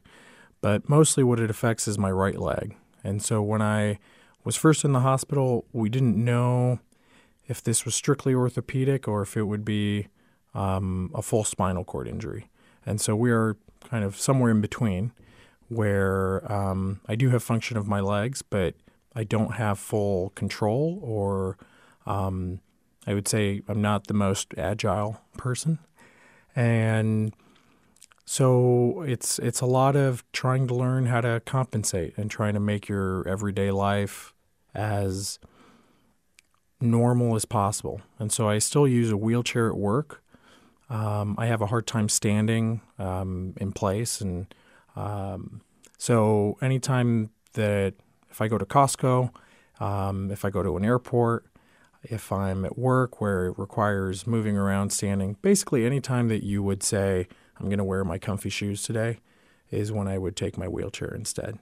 but 0.60 0.88
mostly 0.88 1.22
what 1.22 1.38
it 1.38 1.50
affects 1.50 1.86
is 1.86 1.98
my 1.98 2.10
right 2.10 2.38
leg. 2.38 2.74
And 3.04 3.22
so 3.22 3.40
when 3.42 3.62
I 3.62 3.98
was 4.44 4.56
first 4.56 4.84
in 4.84 4.92
the 4.92 5.00
hospital, 5.00 5.64
we 5.72 5.88
didn't 5.88 6.22
know 6.22 6.80
if 7.46 7.62
this 7.62 7.84
was 7.84 7.94
strictly 7.94 8.34
orthopedic 8.34 9.08
or 9.08 9.22
if 9.22 9.36
it 9.36 9.44
would 9.44 9.64
be 9.64 10.08
um, 10.54 11.10
a 11.14 11.22
full 11.22 11.44
spinal 11.44 11.84
cord 11.84 12.08
injury. 12.08 12.48
And 12.86 13.00
so 13.00 13.14
we 13.14 13.30
are 13.30 13.56
kind 13.88 14.04
of 14.04 14.18
somewhere 14.18 14.50
in 14.50 14.60
between, 14.60 15.12
where 15.68 16.50
um, 16.50 17.00
I 17.06 17.14
do 17.14 17.30
have 17.30 17.42
function 17.42 17.76
of 17.76 17.86
my 17.86 18.00
legs, 18.00 18.42
but 18.42 18.74
I 19.14 19.24
don't 19.24 19.54
have 19.54 19.78
full 19.78 20.30
control 20.30 20.98
or 21.02 21.56
um, 22.06 22.60
I 23.06 23.14
would 23.14 23.28
say 23.28 23.62
I'm 23.68 23.80
not 23.80 24.06
the 24.06 24.14
most 24.14 24.54
agile 24.56 25.20
person, 25.36 25.78
and 26.54 27.34
so 28.24 29.02
it's 29.06 29.38
it's 29.40 29.60
a 29.60 29.66
lot 29.66 29.96
of 29.96 30.24
trying 30.32 30.66
to 30.68 30.74
learn 30.74 31.06
how 31.06 31.20
to 31.20 31.42
compensate 31.44 32.16
and 32.16 32.30
trying 32.30 32.54
to 32.54 32.60
make 32.60 32.88
your 32.88 33.26
everyday 33.26 33.70
life 33.70 34.34
as 34.74 35.38
normal 36.80 37.36
as 37.36 37.44
possible. 37.44 38.00
And 38.18 38.32
so 38.32 38.48
I 38.48 38.58
still 38.58 38.86
use 38.86 39.10
a 39.10 39.16
wheelchair 39.16 39.68
at 39.68 39.76
work. 39.76 40.22
Um, 40.88 41.34
I 41.38 41.46
have 41.46 41.60
a 41.60 41.66
hard 41.66 41.86
time 41.86 42.08
standing 42.08 42.80
um, 42.98 43.54
in 43.58 43.72
place, 43.72 44.20
and 44.20 44.52
um, 44.96 45.60
so 45.98 46.56
anytime 46.60 47.30
that 47.52 47.94
if 48.30 48.40
I 48.40 48.48
go 48.48 48.58
to 48.58 48.64
Costco, 48.64 49.30
um, 49.80 50.30
if 50.30 50.44
I 50.44 50.50
go 50.50 50.62
to 50.62 50.76
an 50.76 50.84
airport, 50.84 51.46
if 52.02 52.32
I'm 52.32 52.64
at 52.64 52.78
work 52.78 53.20
where 53.20 53.46
it 53.46 53.58
requires 53.58 54.26
moving 54.26 54.56
around, 54.56 54.90
standing, 54.90 55.36
basically 55.42 55.84
any 55.84 56.00
time 56.00 56.28
that 56.28 56.42
you 56.42 56.62
would 56.62 56.82
say, 56.82 57.28
I'm 57.60 57.66
going 57.66 57.78
to 57.78 57.84
wear 57.84 58.04
my 58.04 58.18
comfy 58.18 58.50
shoes 58.50 58.82
today, 58.82 59.20
is 59.70 59.92
when 59.92 60.08
I 60.08 60.18
would 60.18 60.34
take 60.34 60.58
my 60.58 60.66
wheelchair 60.66 61.14
instead. 61.14 61.58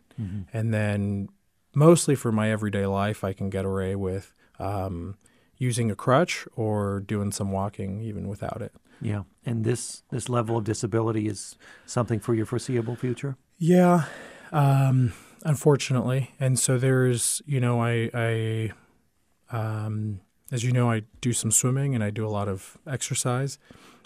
And 0.53 0.73
then 0.73 1.29
mostly 1.75 2.15
for 2.15 2.33
my 2.33 2.51
everyday 2.51 2.87
life, 2.87 3.25
I 3.25 3.33
can 3.33 3.51
get 3.51 3.65
away 3.65 3.97
with 3.97 4.33
um, 4.59 5.17
using 5.57 5.91
a 5.91 5.95
crutch 5.95 6.47
or 6.57 7.01
doing 7.01 7.33
some 7.33 7.53
walking 7.53 8.01
even 8.01 8.29
without 8.29 8.63
it. 8.63 8.73
Yeah. 9.01 9.25
And 9.45 9.65
this, 9.65 10.03
this 10.11 10.29
level 10.29 10.57
of 10.57 10.65
disability 10.65 11.29
is 11.29 11.57
something 11.87 12.21
for 12.21 12.35
your 12.35 12.47
foreseeable 12.47 12.97
future? 12.97 13.37
Yeah, 13.59 14.05
um, 14.53 15.13
unfortunately, 15.45 16.31
and 16.39 16.59
so 16.59 16.79
there's, 16.79 17.43
you 17.45 17.61
know, 17.61 17.83
I, 17.83 18.11
I, 18.15 18.73
um, 19.51 20.21
as 20.51 20.65
you 20.65 20.73
know, 20.73 20.91
I 20.91 21.03
do 21.21 21.33
some 21.33 21.51
swimming 21.51 21.95
and 21.95 22.03
I 22.03 22.11
do 22.11 22.27
a 22.27 22.31
lot 22.31 22.49
of 22.49 22.79
exercise, 22.87 23.59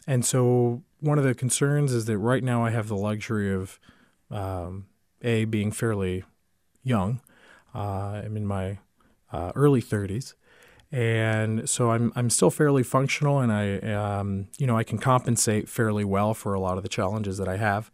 and 0.06 0.24
so 0.24 0.82
one 1.02 1.18
of 1.18 1.24
the 1.24 1.34
concerns 1.34 1.92
is 1.92 2.04
that 2.06 2.18
right 2.18 2.42
now 2.42 2.64
I 2.64 2.70
have 2.70 2.88
the 2.88 2.96
luxury 2.96 3.52
of, 3.52 3.78
um, 4.30 4.86
a 5.20 5.44
being 5.44 5.70
fairly 5.70 6.24
young. 6.82 7.20
Uh, 7.74 8.22
I'm 8.24 8.36
in 8.36 8.46
my 8.46 8.78
uh, 9.32 9.52
early 9.54 9.82
30s, 9.82 10.34
and 10.90 11.68
so 11.68 11.90
I'm 11.90 12.12
I'm 12.14 12.28
still 12.28 12.50
fairly 12.50 12.82
functional, 12.82 13.38
and 13.38 13.52
I 13.52 13.78
um, 13.92 14.48
you 14.58 14.66
know 14.66 14.76
I 14.76 14.84
can 14.84 14.98
compensate 14.98 15.68
fairly 15.68 16.04
well 16.04 16.34
for 16.34 16.54
a 16.54 16.60
lot 16.60 16.76
of 16.76 16.82
the 16.82 16.88
challenges 16.88 17.38
that 17.38 17.48
I 17.48 17.56
have. 17.56 17.90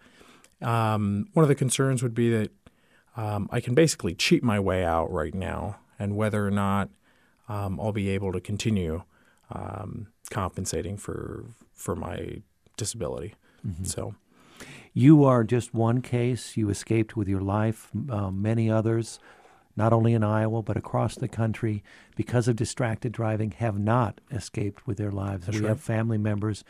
Um, 0.60 1.28
one 1.34 1.44
of 1.44 1.48
the 1.48 1.54
concerns 1.54 2.02
would 2.02 2.14
be 2.14 2.30
that 2.30 2.50
um, 3.16 3.48
I 3.52 3.60
can 3.60 3.74
basically 3.74 4.14
cheat 4.14 4.42
my 4.42 4.58
way 4.58 4.84
out 4.84 5.12
right 5.12 5.34
now, 5.34 5.76
and 5.98 6.16
whether 6.16 6.46
or 6.46 6.50
not 6.50 6.90
um, 7.48 7.78
I'll 7.80 7.92
be 7.92 8.08
able 8.08 8.32
to 8.32 8.40
continue 8.40 9.02
um, 9.50 10.08
compensating 10.30 10.96
for 10.96 11.44
for 11.74 11.94
my 11.94 12.42
disability. 12.78 13.34
So 13.82 14.14
You 14.98 15.24
are 15.24 15.44
just 15.44 15.74
one 15.74 16.02
case. 16.02 16.56
You 16.56 16.70
escaped 16.70 17.16
with 17.16 17.28
your 17.28 17.40
life. 17.40 17.90
Uh, 18.10 18.32
many 18.32 18.68
others, 18.70 19.20
not 19.76 19.92
only 19.92 20.12
in 20.12 20.24
Iowa 20.24 20.62
but 20.62 20.76
across 20.76 21.14
the 21.14 21.28
country, 21.28 21.84
because 22.16 22.48
of 22.48 22.56
distracted 22.56 23.12
driving, 23.12 23.52
have 23.52 23.78
not 23.78 24.20
escaped 24.32 24.86
with 24.88 24.98
their 24.98 25.12
lives. 25.12 25.46
That's 25.46 25.58
we 25.58 25.64
right. 25.64 25.68
have 25.68 25.80
family 25.80 26.18
members 26.18 26.64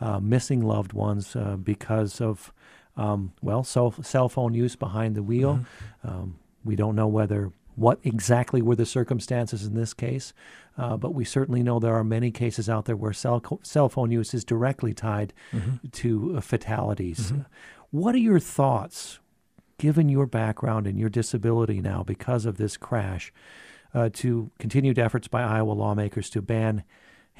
uh, 0.00 0.20
missing 0.20 0.62
loved 0.62 0.92
ones 0.92 1.34
uh, 1.34 1.56
because 1.56 2.20
of, 2.20 2.52
um, 2.96 3.32
well, 3.42 3.64
cell, 3.64 3.92
cell 4.02 4.28
phone 4.28 4.54
use 4.54 4.76
behind 4.76 5.16
the 5.16 5.22
wheel. 5.22 5.56
Mm-hmm. 5.56 6.08
Um, 6.08 6.38
we 6.64 6.76
don't 6.76 6.94
know 6.94 7.08
whether 7.08 7.52
what 7.74 7.98
exactly 8.04 8.62
were 8.62 8.76
the 8.76 8.86
circumstances 8.86 9.64
in 9.64 9.74
this 9.74 9.94
case, 9.94 10.34
uh, 10.78 10.96
but 10.96 11.14
we 11.14 11.24
certainly 11.24 11.62
know 11.62 11.78
there 11.78 11.94
are 11.94 12.04
many 12.04 12.30
cases 12.30 12.68
out 12.68 12.84
there 12.86 12.96
where 12.96 13.12
cell, 13.12 13.40
co- 13.40 13.60
cell 13.62 13.88
phone 13.88 14.10
use 14.10 14.34
is 14.34 14.44
directly 14.44 14.92
tied 14.94 15.32
Mm-hmm. 15.52 15.88
to 15.92 16.36
uh, 16.36 16.40
fatalities. 16.40 17.32
What 17.90 18.14
are 18.14 18.18
your 18.18 18.40
thoughts 18.40 19.18
given 19.78 20.08
your 20.08 20.26
background 20.26 20.86
and 20.86 20.98
your 20.98 21.08
disability 21.10 21.80
now 21.80 22.02
because 22.04 22.46
of 22.46 22.56
this 22.56 22.76
crash, 22.76 23.32
uh, 23.94 24.08
to 24.14 24.50
continued 24.58 24.98
efforts 24.98 25.28
by 25.28 25.42
Iowa 25.42 25.72
lawmakers 25.72 26.30
to 26.30 26.40
ban 26.40 26.84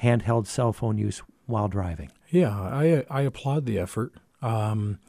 handheld 0.01 0.45
cell 0.47 0.73
phone 0.73 0.97
use 0.97 1.21
while 1.45 1.67
driving. 1.67 2.11
Yeah, 2.29 2.51
I 2.59 3.05
I 3.09 3.21
applaud 3.21 3.65
the 3.65 3.79
effort. 3.79 4.13
Um, 4.41 4.99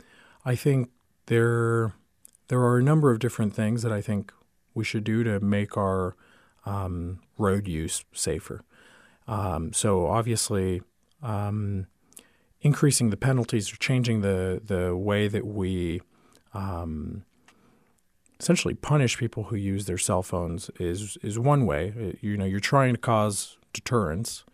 I 0.45 0.55
think 0.55 0.91
there 1.27 1.95
there 2.49 2.61
are 2.61 2.79
a 2.79 2.83
number 2.83 3.11
of 3.11 3.19
different 3.19 3.53
things 3.55 3.83
that 3.83 3.93
I 3.93 4.01
think 4.01 4.33
we 4.75 4.85
should 4.85 5.05
do 5.05 5.23
to 5.25 5.41
make 5.41 5.77
our 5.77 6.17
um, 6.67 7.21
road 7.39 7.69
use 7.69 8.05
safer. 8.13 8.63
Um, 9.27 9.73
so 9.73 10.07
obviously, 10.07 10.83
um, 11.23 11.87
increasing 12.61 13.11
the 13.11 13.17
penalties 13.17 13.73
or 13.73 13.77
changing 13.77 14.21
the 14.21 14.61
the 14.65 14.97
way 14.97 15.29
that 15.29 15.47
we 15.47 16.01
um, 16.53 17.25
essentially 18.41 18.75
punish 18.75 19.17
people 19.19 19.45
who 19.45 19.57
use 19.57 19.87
their 19.87 19.99
cell 19.99 20.23
phones 20.23 20.71
is 20.79 21.17
is 21.23 21.39
one 21.39 21.67
way. 21.67 22.17
You 22.21 22.37
know, 22.37 22.45
you're 22.45 22.61
trying 22.61 22.95
to 22.95 23.01
cause 23.01 23.59
deterrence. 23.73 24.45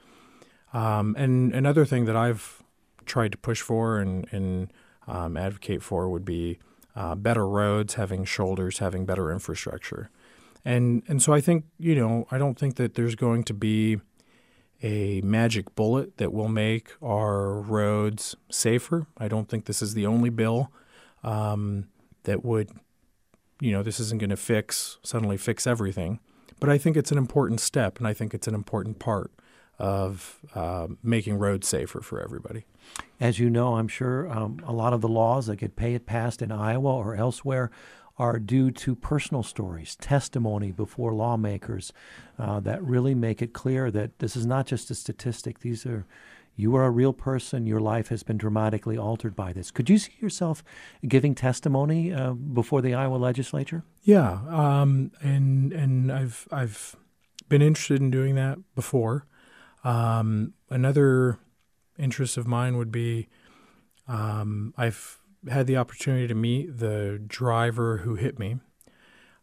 Um, 0.73 1.17
and 1.19 1.53
another 1.53 1.85
thing 1.85 2.05
that 2.05 2.17
I've 2.17 2.63
tried 3.05 3.33
to 3.33 3.39
push 3.39 3.61
for 3.61 3.99
and, 3.99 4.27
and 4.31 4.73
um, 5.09 5.37
advocate 5.37 5.83
for 5.83 6.09
would 6.09 6.25
be 6.25 6.61
uh, 6.95 7.17
better 7.17 7.47
roads, 7.47 7.95
having 7.95 8.25
shoulders, 8.25 8.79
having 8.79 9.05
better 9.05 9.33
infrastructure. 9.33 10.11
And 10.65 11.03
and 11.09 11.23
so 11.23 11.33
I 11.33 11.41
think 11.41 11.65
you 11.79 11.95
know 11.95 12.27
I 12.31 12.39
don't 12.39 12.59
think 12.59 12.77
that 12.77 12.95
there's 12.95 13.15
going 13.15 13.45
to 13.45 13.55
be 13.55 13.99
a 14.83 15.21
magic 15.23 15.75
bullet 15.75 16.17
that 16.17 16.33
will 16.33 16.49
make 16.49 16.91
our 17.03 17.61
roads 17.61 18.37
safer. 18.51 19.07
I 19.19 19.29
don't 19.29 19.49
think 19.49 19.67
this 19.67 19.83
is 19.83 19.95
the 19.95 20.07
only 20.07 20.31
bill 20.31 20.73
um, 21.23 21.89
that 22.25 22.45
would 22.45 22.71
you 23.61 23.73
know 23.73 23.83
this 23.83 24.01
isn't 24.01 24.21
going 24.21 24.31
to 24.31 24.37
fix 24.37 24.99
suddenly 25.03 25.37
fix 25.37 25.67
everything. 25.67 26.21
But 26.59 26.69
I 26.69 26.77
think 26.77 26.97
it's 26.97 27.11
an 27.11 27.17
important 27.17 27.61
step, 27.61 27.99
and 27.99 28.07
I 28.07 28.13
think 28.13 28.35
it's 28.35 28.47
an 28.47 28.55
important 28.55 28.99
part 28.99 29.33
of 29.79 30.41
uh, 30.55 30.89
making 31.03 31.39
roads 31.39 31.67
safer 31.67 32.03
for 32.03 32.21
everybody. 32.21 32.67
As 33.19 33.39
you 33.39 33.49
know, 33.49 33.77
I'm 33.77 33.89
sure 33.89 34.31
um, 34.31 34.61
a 34.67 34.73
lot 34.73 34.93
of 34.93 35.01
the 35.01 35.09
laws 35.09 35.47
that 35.47 35.57
get 35.57 35.75
passed 36.05 36.43
in 36.43 36.53
Iowa 36.53 36.95
or 36.95 37.15
elsewhere 37.15 37.71
are 38.21 38.39
due 38.39 38.71
to 38.71 38.95
personal 38.95 39.43
stories, 39.43 39.97
testimony 39.97 40.71
before 40.71 41.15
lawmakers 41.15 41.91
uh, 42.39 42.61
that 42.61 42.85
really 42.85 43.15
make 43.15 43.41
it 43.41 43.55
clear 43.55 43.91
that 43.91 44.19
this 44.19 44.37
is 44.37 44.45
not 44.45 44.67
just 44.67 44.91
a 44.91 44.95
statistic. 44.95 45.61
These 45.61 45.87
are 45.87 46.05
you 46.55 46.77
are 46.77 46.85
a 46.85 46.91
real 46.91 47.15
person. 47.15 47.67
Your 47.67 47.81
life 47.81 48.09
has 48.09 48.23
been 48.23 48.37
dramatically 48.37 48.99
altered 48.99 49.35
by 49.35 49.55
this. 49.55 49.71
Could 49.71 49.89
you 49.89 49.97
see 49.97 50.13
yourself 50.21 50.63
giving 51.09 51.35
testimony 51.35 52.13
uh, 52.13 52.33
before 52.33 52.83
the 52.83 52.93
Iowa 52.93 53.17
legislature? 53.17 53.85
Yeah, 54.03 54.41
um, 54.51 55.13
and 55.23 55.73
and 55.73 56.13
I've 56.13 56.47
I've 56.53 56.97
been 57.49 57.63
interested 57.63 58.03
in 58.03 58.11
doing 58.11 58.35
that 58.35 58.59
before. 58.75 59.25
Um, 59.83 60.53
another 60.69 61.39
interest 61.99 62.37
of 62.37 62.47
mine 62.47 62.77
would 62.77 62.93
be 62.93 63.29
um, 64.07 64.75
I've 64.77 65.20
had 65.49 65.67
the 65.67 65.77
opportunity 65.77 66.27
to 66.27 66.35
meet 66.35 66.79
the 66.79 67.21
driver 67.27 67.99
who 67.99 68.15
hit 68.17 68.39
me. 68.39 68.59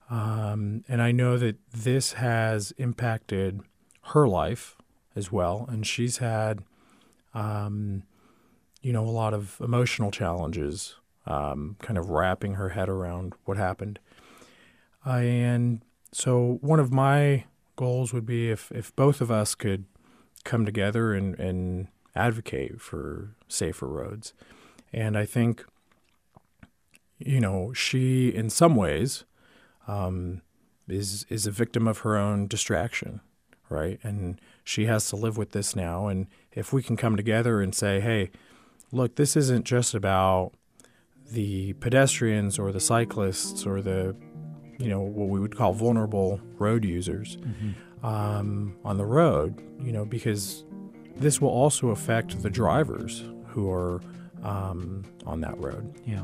Um, 0.10 0.83
and 0.88 1.01
I 1.01 1.12
know 1.12 1.38
that 1.38 1.57
this 1.71 2.13
has 2.13 2.71
impacted 2.77 3.62
her 4.13 4.27
life 4.27 4.77
as 5.15 5.31
well. 5.31 5.65
And 5.69 5.86
she's 5.86 6.17
had, 6.17 6.63
um, 7.33 8.03
you 8.81 8.93
know, 8.93 9.03
a 9.03 9.10
lot 9.10 9.33
of 9.33 9.60
emotional 9.60 10.12
challenges, 10.12 10.95
um, 11.25 11.75
kind 11.81 11.97
of 11.97 12.10
wrapping 12.10 12.53
her 12.53 12.69
head 12.69 12.88
around 12.88 13.33
what 13.45 13.57
happened. 13.57 13.99
Uh, 15.05 15.15
and 15.15 15.81
so 16.12 16.57
one 16.62 16.79
of 16.79 16.91
my 16.91 17.45
goals 17.75 18.13
would 18.13 18.25
be 18.25 18.49
if, 18.49 18.71
if 18.71 18.95
both 18.95 19.19
of 19.19 19.29
us 19.29 19.55
could 19.55 19.86
come 20.43 20.65
together 20.65 21.13
and, 21.13 21.38
and 21.39 21.88
advocate 22.15 22.79
for 22.79 23.36
safer 23.47 23.88
roads. 23.88 24.33
And 24.93 25.17
I 25.17 25.25
think, 25.25 25.65
you 27.19 27.39
know, 27.39 27.73
she, 27.73 28.30
in 28.30 28.49
some 28.49 28.75
ways, 28.75 29.25
um, 29.88 30.41
is 30.88 31.25
is 31.30 31.45
a 31.47 31.51
victim 31.51 31.88
of 31.88 31.99
her 31.99 32.17
own 32.17 32.47
distraction, 32.47 33.21
right? 33.69 33.99
And 34.03 34.39
she 34.63 34.86
has 34.86 35.10
to 35.10 35.15
live 35.15 35.38
with 35.38 35.51
this 35.51 35.75
now. 35.75 36.08
And 36.08 36.27
if 36.51 36.71
we 36.71 36.82
can 36.82 36.97
come 36.97 37.15
together 37.15 37.62
and 37.62 37.73
say, 37.73 37.99
hey, 37.99 38.32
look, 38.91 39.15
this 39.15 39.36
isn't 39.36 39.65
just 39.65 39.93
about 39.93 40.51
the 41.32 41.73
pedestrians 41.73 42.58
or 42.58 42.71
the 42.71 42.80
cyclists 42.80 43.65
or 43.65 43.82
the, 43.82 44.15
you 44.77 44.89
know, 44.89 45.01
what 45.01 45.27
we 45.30 45.39
would 45.39 45.56
call 45.56 45.73
vulnerable 45.73 46.39
road 46.58 46.86
users 46.86 47.38
mm-hmm. 47.38 48.06
um, 48.06 48.77
on 48.86 48.97
the 48.97 49.06
road, 49.06 49.62
you 49.82 49.91
know, 49.91 50.06
because 50.06 50.63
this 51.15 51.41
will 51.41 51.49
also 51.49 51.89
affect 51.89 52.41
the 52.41 52.49
drivers 52.49 53.25
who 53.47 53.69
are 53.69 54.01
um, 54.43 55.03
on 55.25 55.41
that 55.41 55.58
road. 55.58 55.93
Yeah. 56.06 56.23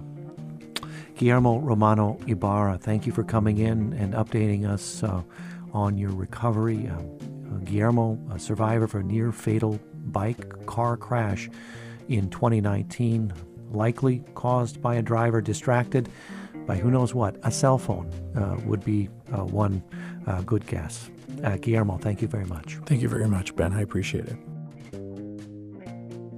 Guillermo 1.15 1.59
Romano 1.59 2.17
Ibarra, 2.27 2.77
thank 2.77 3.05
you 3.05 3.11
for 3.11 3.23
coming 3.23 3.59
in 3.59 3.93
and 3.93 4.13
updating 4.13 4.67
us 4.67 5.03
uh, 5.03 5.21
on 5.71 5.97
your 5.97 6.11
recovery. 6.11 6.87
Uh, 6.87 6.95
uh, 6.95 7.57
Guillermo, 7.63 8.17
a 8.31 8.39
survivor 8.39 8.85
of 8.85 8.95
a 8.95 9.03
near 9.03 9.31
fatal 9.31 9.79
bike 10.05 10.65
car 10.65 10.97
crash 10.97 11.49
in 12.09 12.29
2019, 12.29 13.31
likely 13.71 14.23
caused 14.33 14.81
by 14.81 14.95
a 14.95 15.01
driver 15.01 15.39
distracted 15.39 16.09
by 16.65 16.75
who 16.75 16.89
knows 16.89 17.13
what. 17.13 17.35
A 17.43 17.51
cell 17.51 17.77
phone 17.77 18.09
uh, 18.35 18.57
would 18.65 18.83
be 18.83 19.09
uh, 19.31 19.43
one 19.43 19.83
good 20.45 20.65
guess. 20.67 21.09
Guillermo, 21.61 21.97
thank 21.97 22.21
you 22.21 22.27
very 22.27 22.45
much. 22.45 22.77
Thank 22.85 23.01
you 23.01 23.09
very 23.09 23.27
much, 23.27 23.55
Ben. 23.55 23.73
I 23.73 23.81
appreciate 23.81 24.25
it. 24.25 24.37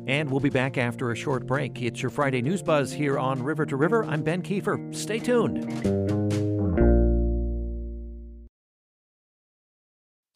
And 0.07 0.29
we'll 0.29 0.39
be 0.39 0.49
back 0.49 0.77
after 0.77 1.11
a 1.11 1.15
short 1.15 1.45
break. 1.45 1.81
It's 1.81 2.01
your 2.01 2.11
Friday 2.11 2.41
News 2.41 2.61
Buzz 2.61 2.91
here 2.91 3.17
on 3.17 3.41
River 3.41 3.65
to 3.65 3.75
River. 3.75 4.05
I'm 4.05 4.21
Ben 4.23 4.41
Kiefer. 4.41 4.93
Stay 4.95 5.19
tuned. 5.19 5.63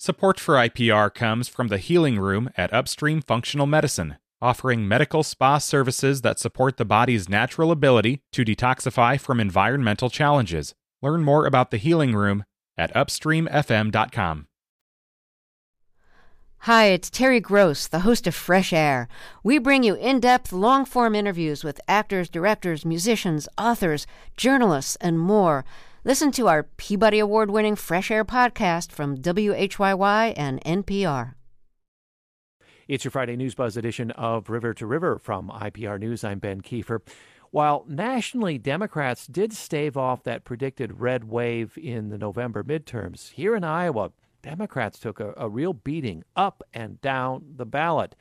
Support 0.02 0.40
for 0.40 0.56
IPR 0.56 1.14
comes 1.14 1.48
from 1.50 1.68
the 1.68 1.78
Healing 1.78 2.20
Room 2.20 2.50
at 2.58 2.74
Upstream 2.74 3.22
Functional 3.22 3.68
Medicine, 3.68 4.18
offering 4.42 4.88
medical 4.88 5.24
spa 5.24 5.58
services 5.58 6.22
that 6.22 6.40
support 6.40 6.78
the 6.78 6.86
body's 6.86 7.30
natural 7.30 7.70
ability 7.70 8.22
to 8.32 8.46
detoxify 8.46 9.20
from 9.20 9.40
environmental 9.40 10.10
challenges. 10.10 10.74
Learn 11.02 11.22
more 11.24 11.46
about 11.46 11.70
the 11.70 11.78
Healing 11.78 12.16
Room 12.16 12.44
at 12.78 12.94
upstreamfm.com. 12.94 14.48
Hi, 16.64 16.88
it's 16.88 17.10
Terry 17.10 17.40
Gross, 17.40 17.88
the 17.88 18.02
host 18.02 18.28
of 18.28 18.36
Fresh 18.36 18.74
Air. 18.74 19.08
We 19.44 19.60
bring 19.60 19.84
you 19.84 19.96
in 19.96 20.20
depth, 20.20 20.52
long 20.52 20.84
form 20.84 21.16
interviews 21.16 21.64
with 21.64 21.80
actors, 21.88 22.28
directors, 22.28 22.84
musicians, 22.84 23.48
authors, 23.58 24.06
journalists, 24.36 24.98
and 24.98 25.18
more. 25.18 25.64
Listen 26.04 26.34
to 26.34 26.50
our 26.50 26.64
Peabody 26.64 27.20
Award 27.20 27.50
winning 27.50 27.78
Fresh 27.78 28.12
Air 28.12 28.26
podcast 28.26 28.92
from 28.92 29.16
WHYY 29.16 30.34
and 30.36 30.62
NPR. 30.66 31.36
It's 32.90 33.06
your 33.06 33.12
Friday 33.12 33.38
News 33.38 33.56
Buzz 33.56 33.78
edition 33.78 34.12
of 34.12 34.50
River 34.50 34.74
to 34.74 34.86
River 34.86 35.18
from 35.18 35.48
IPR 35.48 35.98
News. 35.98 36.26
I'm 36.26 36.40
Ben 36.40 36.60
Kiefer. 36.60 37.00
While 37.52 37.86
nationally, 37.88 38.58
Democrats 38.58 39.28
did 39.28 39.54
stave 39.54 39.96
off 39.96 40.24
that 40.24 40.44
predicted 40.44 41.00
red 41.00 41.24
wave 41.24 41.78
in 41.82 42.10
the 42.10 42.18
November 42.18 42.66
midterms, 42.66 43.32
here 43.32 43.56
in 43.56 43.64
Iowa, 43.64 44.12
Democrats 44.42 45.00
took 45.00 45.20
a, 45.20 45.34
a 45.38 45.50
real 45.50 45.74
beating 45.74 46.24
up 46.36 46.64
and 46.74 47.00
down 47.02 47.44
the 47.56 47.66
ballot. 47.66 48.16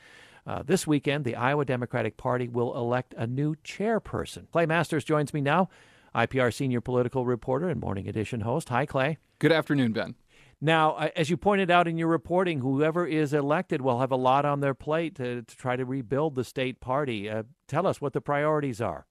Uh, 0.47 0.63
this 0.65 0.87
weekend, 0.87 1.25
the 1.25 1.37
Iowa 1.37 1.65
Democratic 1.65 2.17
Party 2.17 2.49
will 2.49 2.75
elect 2.75 3.15
a 3.17 3.27
new 3.27 3.55
chairperson. 3.57 4.51
Clay 4.51 4.65
Masters 4.67 5.05
joins 5.05 5.35
me 5.35 5.41
now, 5.41 5.69
IPR 6.15 6.53
senior 6.53 6.81
political 6.81 7.27
reporter 7.27 7.69
and 7.69 7.81
Morning 7.81 8.09
Edition 8.09 8.41
host. 8.41 8.71
Hi, 8.71 8.87
Clay. 8.87 9.19
Good 9.39 9.53
afternoon, 9.53 9.93
Ben. 9.93 10.15
Now, 10.61 10.97
as 11.15 11.31
you 11.31 11.37
pointed 11.37 11.71
out 11.71 11.87
in 11.87 11.99
your 11.99 12.09
reporting, 12.09 12.61
whoever 12.61 13.07
is 13.07 13.33
elected 13.33 13.81
will 13.81 14.01
have 14.01 14.11
a 14.11 14.17
lot 14.17 14.45
on 14.45 14.61
their 14.61 14.75
plate 14.75 15.15
to, 15.17 15.43
to 15.43 15.57
try 15.57 15.77
to 15.77 15.85
rebuild 15.85 16.35
the 16.35 16.43
state 16.43 16.81
party. 16.81 17.31
Uh, 17.31 17.45
tell 17.69 17.87
us 17.87 18.01
what 18.01 18.13
the 18.13 18.21
priorities 18.21 18.81
are. 18.81 19.07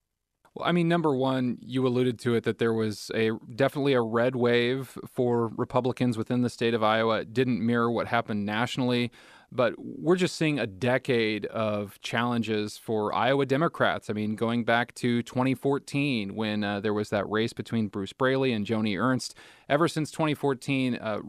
Well, 0.54 0.68
I 0.68 0.72
mean, 0.72 0.88
number 0.88 1.14
one, 1.14 1.58
you 1.60 1.86
alluded 1.86 2.18
to 2.20 2.34
it 2.34 2.44
that 2.44 2.58
there 2.58 2.72
was 2.72 3.10
a 3.14 3.32
definitely 3.54 3.92
a 3.92 4.00
red 4.00 4.36
wave 4.36 4.98
for 5.06 5.48
Republicans 5.56 6.16
within 6.18 6.42
the 6.42 6.50
state 6.50 6.74
of 6.74 6.82
Iowa. 6.82 7.20
It 7.20 7.32
didn't 7.32 7.64
mirror 7.64 7.90
what 7.90 8.08
happened 8.08 8.44
nationally 8.46 9.10
but 9.50 9.74
we're 9.78 10.16
just 10.16 10.36
seeing 10.36 10.58
a 10.58 10.66
decade 10.66 11.46
of 11.46 11.98
challenges 12.00 12.76
for 12.76 13.14
Iowa 13.14 13.46
Democrats. 13.46 14.10
I 14.10 14.12
mean, 14.12 14.36
going 14.36 14.64
back 14.64 14.94
to 14.96 15.22
2014 15.22 16.34
when 16.34 16.62
uh, 16.62 16.80
there 16.80 16.92
was 16.92 17.08
that 17.10 17.28
race 17.30 17.52
between 17.52 17.88
Bruce 17.88 18.12
Braley 18.12 18.52
and 18.52 18.66
Joni 18.66 19.00
Ernst. 19.00 19.34
Ever 19.68 19.88
since 19.88 20.10
2014, 20.10 20.96
uh, 20.96 21.20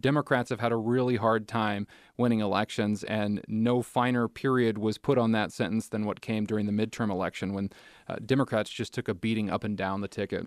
Democrats 0.00 0.50
have 0.50 0.60
had 0.60 0.72
a 0.72 0.76
really 0.76 1.16
hard 1.16 1.46
time 1.46 1.86
winning 2.16 2.40
elections, 2.40 3.04
and 3.04 3.42
no 3.46 3.82
finer 3.82 4.26
period 4.26 4.78
was 4.78 4.96
put 4.96 5.18
on 5.18 5.32
that 5.32 5.52
sentence 5.52 5.88
than 5.88 6.06
what 6.06 6.20
came 6.20 6.44
during 6.44 6.66
the 6.66 6.72
midterm 6.72 7.10
election 7.10 7.52
when 7.52 7.70
uh, 8.08 8.16
Democrats 8.24 8.70
just 8.70 8.94
took 8.94 9.08
a 9.08 9.14
beating 9.14 9.50
up 9.50 9.64
and 9.64 9.76
down 9.76 10.00
the 10.00 10.08
ticket. 10.08 10.46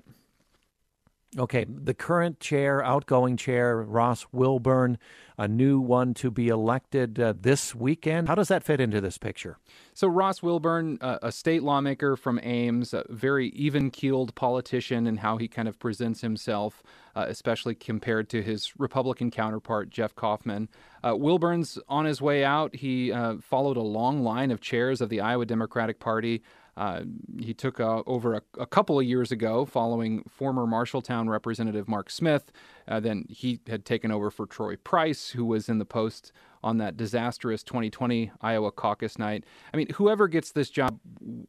Okay, 1.37 1.63
the 1.69 1.93
current 1.93 2.39
chair, 2.39 2.83
outgoing 2.83 3.37
chair, 3.37 3.83
Ross 3.83 4.25
Wilburn, 4.31 4.97
a 5.37 5.47
new 5.47 5.79
one 5.79 6.15
to 6.15 6.31
be 6.31 6.47
elected 6.47 7.19
uh, 7.19 7.35
this 7.39 7.75
weekend. 7.75 8.27
How 8.27 8.33
does 8.33 8.47
that 8.47 8.63
fit 8.63 8.81
into 8.81 8.99
this 8.99 9.19
picture? 9.19 9.59
So, 9.93 10.07
Ross 10.07 10.41
Wilburn, 10.41 10.97
uh, 11.01 11.19
a 11.21 11.31
state 11.31 11.61
lawmaker 11.61 12.15
from 12.15 12.39
Ames, 12.41 12.95
a 12.95 13.03
very 13.09 13.49
even 13.49 13.91
keeled 13.91 14.33
politician 14.33 15.05
in 15.05 15.17
how 15.17 15.37
he 15.37 15.47
kind 15.47 15.67
of 15.67 15.77
presents 15.77 16.21
himself, 16.21 16.81
uh, 17.15 17.25
especially 17.27 17.75
compared 17.75 18.27
to 18.29 18.41
his 18.41 18.73
Republican 18.79 19.29
counterpart, 19.29 19.91
Jeff 19.91 20.15
Kaufmann. 20.15 20.67
Uh, 21.03 21.15
Wilburn's 21.15 21.77
on 21.87 22.05
his 22.05 22.23
way 22.23 22.43
out. 22.43 22.75
He 22.75 23.11
uh, 23.11 23.35
followed 23.39 23.77
a 23.77 23.81
long 23.81 24.23
line 24.23 24.49
of 24.49 24.61
chairs 24.61 24.99
of 24.99 25.09
the 25.09 25.21
Iowa 25.21 25.45
Democratic 25.45 25.99
Party. 25.99 26.41
Uh, 26.79 27.01
he 27.37 27.53
took 27.53 27.77
uh, 27.81 28.01
over 28.07 28.35
a, 28.35 28.41
a, 28.57 28.65
couple 28.65 28.97
of 28.97 29.05
years 29.05 29.33
ago 29.33 29.65
following 29.65 30.23
former 30.29 30.65
Marshalltown 30.65 31.27
Representative 31.27 31.89
Mark 31.89 32.09
Smith. 32.09 32.53
Uh, 32.87 33.01
then 33.01 33.25
he 33.27 33.59
had 33.67 33.83
taken 33.83 34.11
over 34.11 34.31
for 34.31 34.45
Troy 34.45 34.77
Price, 34.77 35.31
who 35.31 35.43
was 35.43 35.67
in 35.67 35.77
the 35.77 35.83
post 35.83 36.31
on 36.63 36.77
that 36.77 36.97
disastrous 36.97 37.63
2020 37.63 38.31
Iowa 38.41 38.71
caucus 38.71 39.17
night. 39.17 39.45
I 39.73 39.77
mean, 39.77 39.87
whoever 39.95 40.27
gets 40.27 40.51
this 40.51 40.69
job 40.69 40.99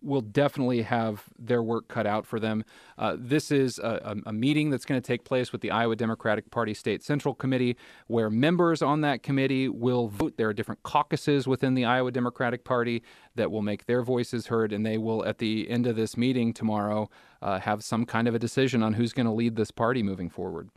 will 0.02 0.20
definitely 0.20 0.82
have 0.82 1.24
their 1.38 1.62
work 1.62 1.88
cut 1.88 2.06
out 2.06 2.26
for 2.26 2.38
them. 2.38 2.64
Uh, 2.98 3.16
this 3.18 3.50
is 3.50 3.78
a, 3.78 4.16
a 4.26 4.32
meeting 4.32 4.70
that's 4.70 4.84
going 4.84 5.00
to 5.00 5.06
take 5.06 5.24
place 5.24 5.52
with 5.52 5.60
the 5.60 5.70
Iowa 5.70 5.96
Democratic 5.96 6.50
Party 6.50 6.74
State 6.74 7.02
Central 7.02 7.34
Committee, 7.34 7.76
where 8.06 8.30
members 8.30 8.82
on 8.82 9.00
that 9.02 9.22
committee 9.22 9.68
will 9.68 10.08
vote. 10.08 10.36
There 10.36 10.48
are 10.48 10.54
different 10.54 10.82
caucuses 10.82 11.46
within 11.46 11.74
the 11.74 11.84
Iowa 11.84 12.10
Democratic 12.10 12.64
Party 12.64 13.02
that 13.34 13.50
will 13.50 13.62
make 13.62 13.86
their 13.86 14.02
voices 14.02 14.46
heard, 14.46 14.72
and 14.72 14.84
they 14.84 14.98
will, 14.98 15.24
at 15.24 15.38
the 15.38 15.68
end 15.68 15.86
of 15.86 15.96
this 15.96 16.16
meeting 16.16 16.52
tomorrow, 16.52 17.08
uh, 17.42 17.58
have 17.60 17.82
some 17.82 18.04
kind 18.04 18.28
of 18.28 18.34
a 18.34 18.38
decision 18.38 18.82
on 18.82 18.94
who's 18.94 19.12
going 19.12 19.26
to 19.26 19.32
lead 19.32 19.56
this 19.56 19.70
party 19.70 20.02
moving 20.02 20.28
forward. 20.28 20.70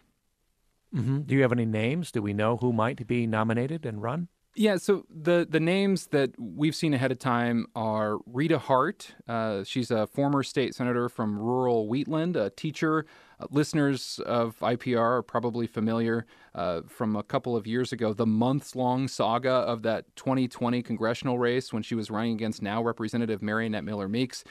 Mm-hmm. 0.93 1.21
Do 1.21 1.36
you 1.36 1.41
have 1.41 1.51
any 1.51 1.65
names? 1.65 2.12
Do 2.12 2.21
we 2.21 2.34
know 2.34 2.58
who 2.58 2.71
might 2.71 3.08
be 3.08 3.25
nominated 3.27 3.86
and 3.86 4.01
run? 4.01 4.27
Yeah, 4.56 4.77
so 4.77 5.03
the 5.10 5.47
the 5.49 5.60
names 5.60 6.08
that 6.08 6.32
we've 6.38 6.75
seen 6.75 6.93
ahead 6.93 7.12
of 7.12 7.17
time 7.17 7.65
are 7.75 8.19
Rita 8.27 8.60
Hart. 8.60 9.15
Uh, 9.27 9.63
she's 9.63 9.89
a 9.89 10.06
former 10.06 10.43
state 10.43 10.75
senator 10.75 11.10
from 11.10 11.39
rural 11.39 11.88
Wheatland, 11.88 12.36
a 12.36 12.51
teacher. 12.51 13.08
Uh, 13.39 13.47
listeners 13.49 14.19
of 14.27 14.60
IPR 14.60 14.99
are 14.99 15.23
probably 15.23 15.65
familiar 15.65 16.27
uh, 16.53 16.82
from 16.88 17.15
a 17.15 17.23
couple 17.23 17.56
of 17.56 17.65
years 17.65 17.91
ago, 17.91 18.13
the 18.13 18.27
months 18.27 18.75
long 18.75 19.08
saga 19.08 19.49
of 19.49 19.82
that 19.82 20.15
2020 20.15 20.84
congressional 20.84 21.39
race 21.39 21.73
when 21.73 21.82
she 21.82 21.95
was 21.95 22.12
running 22.12 22.34
against 22.34 22.62
now 22.62 22.84
Representative 22.84 23.41
Mariannette 23.41 23.84
Miller 23.84 24.08
Meeks. 24.08 24.43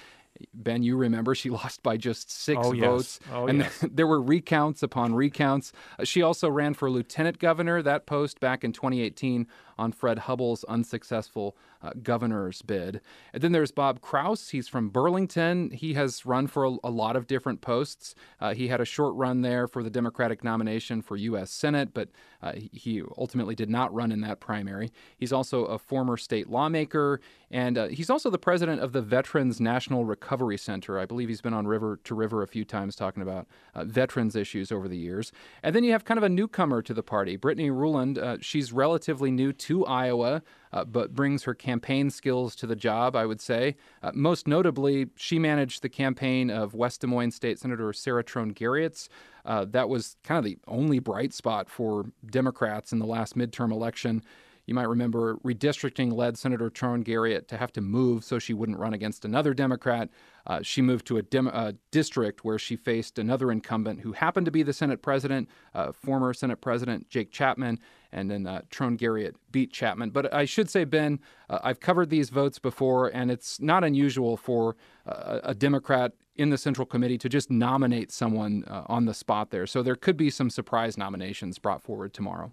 Ben, 0.54 0.82
you 0.82 0.96
remember 0.96 1.34
she 1.34 1.50
lost 1.62 1.82
by 1.82 1.96
just 1.96 2.30
six 2.30 2.60
oh, 2.62 2.72
votes. 2.72 3.20
Yes. 3.22 3.30
Oh, 3.32 3.46
and 3.46 3.58
yes. 3.60 3.84
there 3.92 4.06
were 4.06 4.20
recounts 4.20 4.82
upon 4.82 5.14
recounts. 5.14 5.72
Uh, 5.98 6.04
she 6.04 6.22
also 6.22 6.48
ran 6.48 6.74
for 6.74 6.90
lieutenant 6.90 7.38
governor, 7.38 7.82
that 7.82 8.06
post 8.06 8.40
back 8.40 8.64
in 8.64 8.72
2018 8.72 9.46
on 9.78 9.92
Fred 9.92 10.20
Hubbell's 10.20 10.64
unsuccessful 10.64 11.56
uh, 11.82 11.90
governor's 12.02 12.62
bid. 12.62 13.00
And 13.32 13.42
then 13.42 13.52
there's 13.52 13.72
Bob 13.72 14.00
Krause. 14.00 14.50
He's 14.50 14.68
from 14.68 14.88
Burlington. 14.88 15.70
He 15.70 15.94
has 15.94 16.24
run 16.24 16.46
for 16.46 16.64
a, 16.64 16.76
a 16.84 16.90
lot 16.90 17.16
of 17.16 17.26
different 17.26 17.60
posts. 17.60 18.14
Uh, 18.40 18.54
he 18.54 18.68
had 18.68 18.80
a 18.80 18.84
short 18.84 19.14
run 19.16 19.42
there 19.42 19.66
for 19.66 19.82
the 19.82 19.90
Democratic 19.90 20.44
nomination 20.44 21.02
for 21.02 21.16
U.S. 21.16 21.50
Senate, 21.50 21.92
but 21.92 22.08
uh, 22.42 22.52
he 22.72 23.02
ultimately 23.18 23.54
did 23.54 23.70
not 23.70 23.92
run 23.92 24.12
in 24.12 24.20
that 24.20 24.40
primary. 24.40 24.92
He's 25.16 25.32
also 25.32 25.64
a 25.64 25.78
former 25.78 26.16
state 26.16 26.48
lawmaker, 26.48 27.20
and 27.50 27.76
uh, 27.76 27.88
he's 27.88 28.10
also 28.10 28.30
the 28.30 28.38
president 28.38 28.80
of 28.80 28.92
the 28.92 29.02
Veterans 29.02 29.60
National 29.60 30.04
Recovery 30.04 30.31
Center. 30.56 30.98
I 30.98 31.06
believe 31.06 31.28
he's 31.28 31.40
been 31.40 31.54
on 31.54 31.66
River 31.66 31.98
to 32.04 32.14
River 32.14 32.42
a 32.42 32.46
few 32.46 32.64
times 32.64 32.96
talking 32.96 33.22
about 33.22 33.46
uh, 33.74 33.84
veterans 33.84 34.36
issues 34.36 34.72
over 34.72 34.88
the 34.88 34.96
years. 34.96 35.32
And 35.62 35.74
then 35.74 35.84
you 35.84 35.92
have 35.92 36.04
kind 36.04 36.18
of 36.18 36.24
a 36.24 36.28
newcomer 36.28 36.82
to 36.82 36.94
the 36.94 37.02
party, 37.02 37.36
Brittany 37.36 37.70
Ruland. 37.70 38.18
Uh, 38.18 38.38
she's 38.40 38.72
relatively 38.72 39.30
new 39.30 39.52
to 39.52 39.84
Iowa 39.86 40.42
uh, 40.72 40.84
but 40.84 41.14
brings 41.14 41.44
her 41.44 41.54
campaign 41.54 42.10
skills 42.10 42.56
to 42.56 42.66
the 42.66 42.76
job, 42.76 43.14
I 43.14 43.26
would 43.26 43.40
say. 43.40 43.76
Uh, 44.02 44.10
most 44.14 44.48
notably, 44.48 45.08
she 45.16 45.38
managed 45.38 45.82
the 45.82 45.88
campaign 45.88 46.50
of 46.50 46.74
West 46.74 47.02
Des 47.02 47.06
Moines 47.06 47.34
State 47.34 47.58
Senator 47.58 47.92
Sarah 47.92 48.24
Trone 48.24 48.54
Garriott. 48.54 49.08
Uh, 49.44 49.64
that 49.68 49.88
was 49.88 50.16
kind 50.24 50.38
of 50.38 50.44
the 50.44 50.58
only 50.66 50.98
bright 50.98 51.34
spot 51.34 51.68
for 51.68 52.06
Democrats 52.24 52.92
in 52.92 52.98
the 52.98 53.06
last 53.06 53.36
midterm 53.36 53.72
election. 53.72 54.22
You 54.66 54.74
might 54.74 54.88
remember 54.88 55.36
redistricting 55.38 56.12
led 56.12 56.38
Senator 56.38 56.70
Trone 56.70 57.02
Garriott 57.02 57.48
to 57.48 57.56
have 57.56 57.72
to 57.72 57.80
move 57.80 58.24
so 58.24 58.38
she 58.38 58.54
wouldn't 58.54 58.78
run 58.78 58.94
against 58.94 59.24
another 59.24 59.54
Democrat. 59.54 60.08
Uh, 60.46 60.62
she 60.62 60.80
moved 60.80 61.06
to 61.06 61.16
a 61.16 61.22
dem- 61.22 61.50
uh, 61.52 61.72
district 61.90 62.44
where 62.44 62.58
she 62.58 62.76
faced 62.76 63.18
another 63.18 63.50
incumbent 63.50 64.00
who 64.00 64.12
happened 64.12 64.46
to 64.46 64.52
be 64.52 64.62
the 64.62 64.72
Senate 64.72 65.02
president, 65.02 65.48
uh, 65.74 65.90
former 65.92 66.32
Senate 66.32 66.60
President 66.60 67.08
Jake 67.08 67.32
Chapman, 67.32 67.78
and 68.12 68.30
then 68.30 68.46
uh, 68.46 68.62
Garriott 68.70 69.34
beat 69.50 69.72
Chapman. 69.72 70.10
But 70.10 70.32
I 70.32 70.44
should 70.44 70.70
say, 70.70 70.84
Ben, 70.84 71.18
uh, 71.50 71.58
I've 71.62 71.80
covered 71.80 72.10
these 72.10 72.30
votes 72.30 72.58
before, 72.58 73.08
and 73.08 73.30
it's 73.30 73.60
not 73.60 73.84
unusual 73.84 74.36
for 74.36 74.76
uh, 75.06 75.40
a 75.42 75.54
Democrat 75.54 76.12
in 76.36 76.50
the 76.50 76.58
Central 76.58 76.86
Committee 76.86 77.18
to 77.18 77.28
just 77.28 77.50
nominate 77.50 78.10
someone 78.10 78.64
uh, 78.66 78.84
on 78.86 79.04
the 79.06 79.14
spot 79.14 79.50
there. 79.50 79.66
So 79.66 79.82
there 79.82 79.96
could 79.96 80.16
be 80.16 80.30
some 80.30 80.50
surprise 80.50 80.96
nominations 80.96 81.58
brought 81.58 81.82
forward 81.82 82.14
tomorrow. 82.14 82.52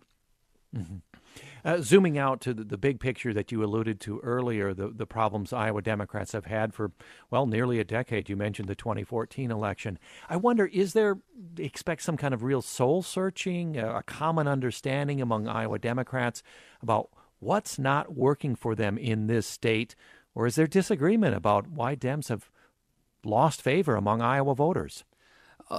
Mm-hmm. 0.75 0.97
Uh, 1.65 1.81
zooming 1.81 2.17
out 2.17 2.41
to 2.41 2.53
the, 2.53 2.63
the, 2.63 2.77
big 2.77 2.99
picture 2.99 3.33
that 3.33 3.51
you 3.51 3.63
alluded 3.63 3.99
to 3.99 4.19
earlier, 4.19 4.73
the, 4.73 4.89
the 4.89 5.05
problems 5.05 5.51
Iowa 5.51 5.81
Democrats 5.81 6.31
have 6.31 6.45
had 6.45 6.73
for, 6.73 6.91
well, 7.29 7.45
nearly 7.45 7.79
a 7.79 7.83
decade. 7.83 8.29
You 8.29 8.35
mentioned 8.35 8.69
the 8.69 8.75
2014 8.75 9.51
election. 9.51 9.99
I 10.29 10.37
wonder, 10.37 10.67
is 10.67 10.93
there, 10.93 11.17
expect 11.57 12.03
some 12.03 12.17
kind 12.17 12.33
of 12.33 12.43
real 12.43 12.61
soul 12.61 13.01
searching, 13.01 13.77
a, 13.77 13.97
a 13.97 14.03
common 14.03 14.47
understanding 14.47 15.21
among 15.21 15.47
Iowa 15.47 15.79
Democrats 15.79 16.43
about 16.81 17.09
what's 17.39 17.77
not 17.77 18.15
working 18.15 18.55
for 18.55 18.73
them 18.75 18.97
in 18.97 19.27
this 19.27 19.47
state? 19.47 19.95
Or 20.33 20.45
is 20.45 20.55
there 20.55 20.67
disagreement 20.67 21.35
about 21.35 21.67
why 21.67 21.95
Dems 21.95 22.29
have 22.29 22.49
lost 23.25 23.61
favor 23.61 23.95
among 23.95 24.21
Iowa 24.21 24.55
voters? 24.55 25.03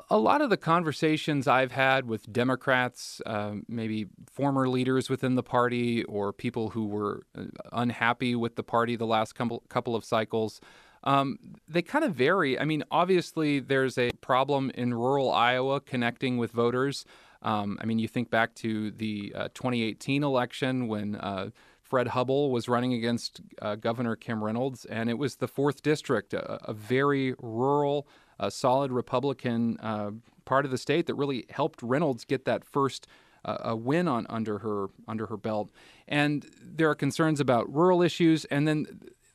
A 0.08 0.18
lot 0.18 0.40
of 0.40 0.50
the 0.50 0.56
conversations 0.56 1.48
I've 1.48 1.72
had 1.72 2.06
with 2.06 2.32
Democrats, 2.32 3.20
uh, 3.26 3.54
maybe 3.68 4.06
former 4.30 4.68
leaders 4.68 5.10
within 5.10 5.34
the 5.34 5.42
party 5.42 6.04
or 6.04 6.32
people 6.32 6.70
who 6.70 6.86
were 6.86 7.22
uh, 7.36 7.44
unhappy 7.72 8.34
with 8.34 8.56
the 8.56 8.62
party 8.62 8.96
the 8.96 9.06
last 9.06 9.34
couple, 9.34 9.62
couple 9.68 9.96
of 9.96 10.04
cycles, 10.04 10.60
um, 11.02 11.38
they 11.66 11.82
kind 11.82 12.04
of 12.04 12.14
vary. 12.14 12.58
I 12.58 12.64
mean, 12.64 12.84
obviously, 12.90 13.58
there's 13.58 13.98
a 13.98 14.10
problem 14.20 14.70
in 14.74 14.94
rural 14.94 15.30
Iowa 15.32 15.80
connecting 15.80 16.36
with 16.36 16.52
voters. 16.52 17.04
Um, 17.42 17.78
I 17.80 17.86
mean, 17.86 17.98
you 17.98 18.06
think 18.06 18.30
back 18.30 18.54
to 18.56 18.90
the 18.90 19.32
uh, 19.34 19.48
2018 19.54 20.22
election 20.22 20.88
when 20.88 21.16
uh, 21.16 21.50
Fred 21.82 22.08
Hubbell 22.08 22.50
was 22.50 22.68
running 22.68 22.92
against 22.92 23.40
uh, 23.62 23.74
Governor 23.76 24.14
Kim 24.14 24.44
Reynolds, 24.44 24.84
and 24.84 25.08
it 25.10 25.18
was 25.18 25.36
the 25.36 25.48
fourth 25.48 25.82
district, 25.82 26.34
a, 26.34 26.70
a 26.70 26.72
very 26.72 27.34
rural 27.40 28.06
a 28.40 28.50
solid 28.50 28.90
Republican 28.90 29.78
uh, 29.80 30.10
part 30.44 30.64
of 30.64 30.72
the 30.72 30.78
state 30.78 31.06
that 31.06 31.14
really 31.14 31.44
helped 31.50 31.80
Reynolds 31.82 32.24
get 32.24 32.44
that 32.46 32.64
first 32.64 33.06
uh, 33.44 33.58
a 33.60 33.76
win 33.76 34.08
on 34.08 34.26
under 34.28 34.58
her 34.58 34.88
under 35.06 35.26
her 35.26 35.36
belt. 35.36 35.70
And 36.08 36.46
there 36.60 36.90
are 36.90 36.94
concerns 36.94 37.40
about 37.40 37.72
rural 37.72 38.02
issues, 38.02 38.44
and 38.46 38.66
then 38.66 38.86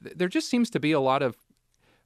th- 0.04 0.16
there 0.16 0.28
just 0.28 0.50
seems 0.50 0.70
to 0.72 0.80
be 0.80 0.92
a 0.92 1.00
lot 1.00 1.22
of 1.22 1.38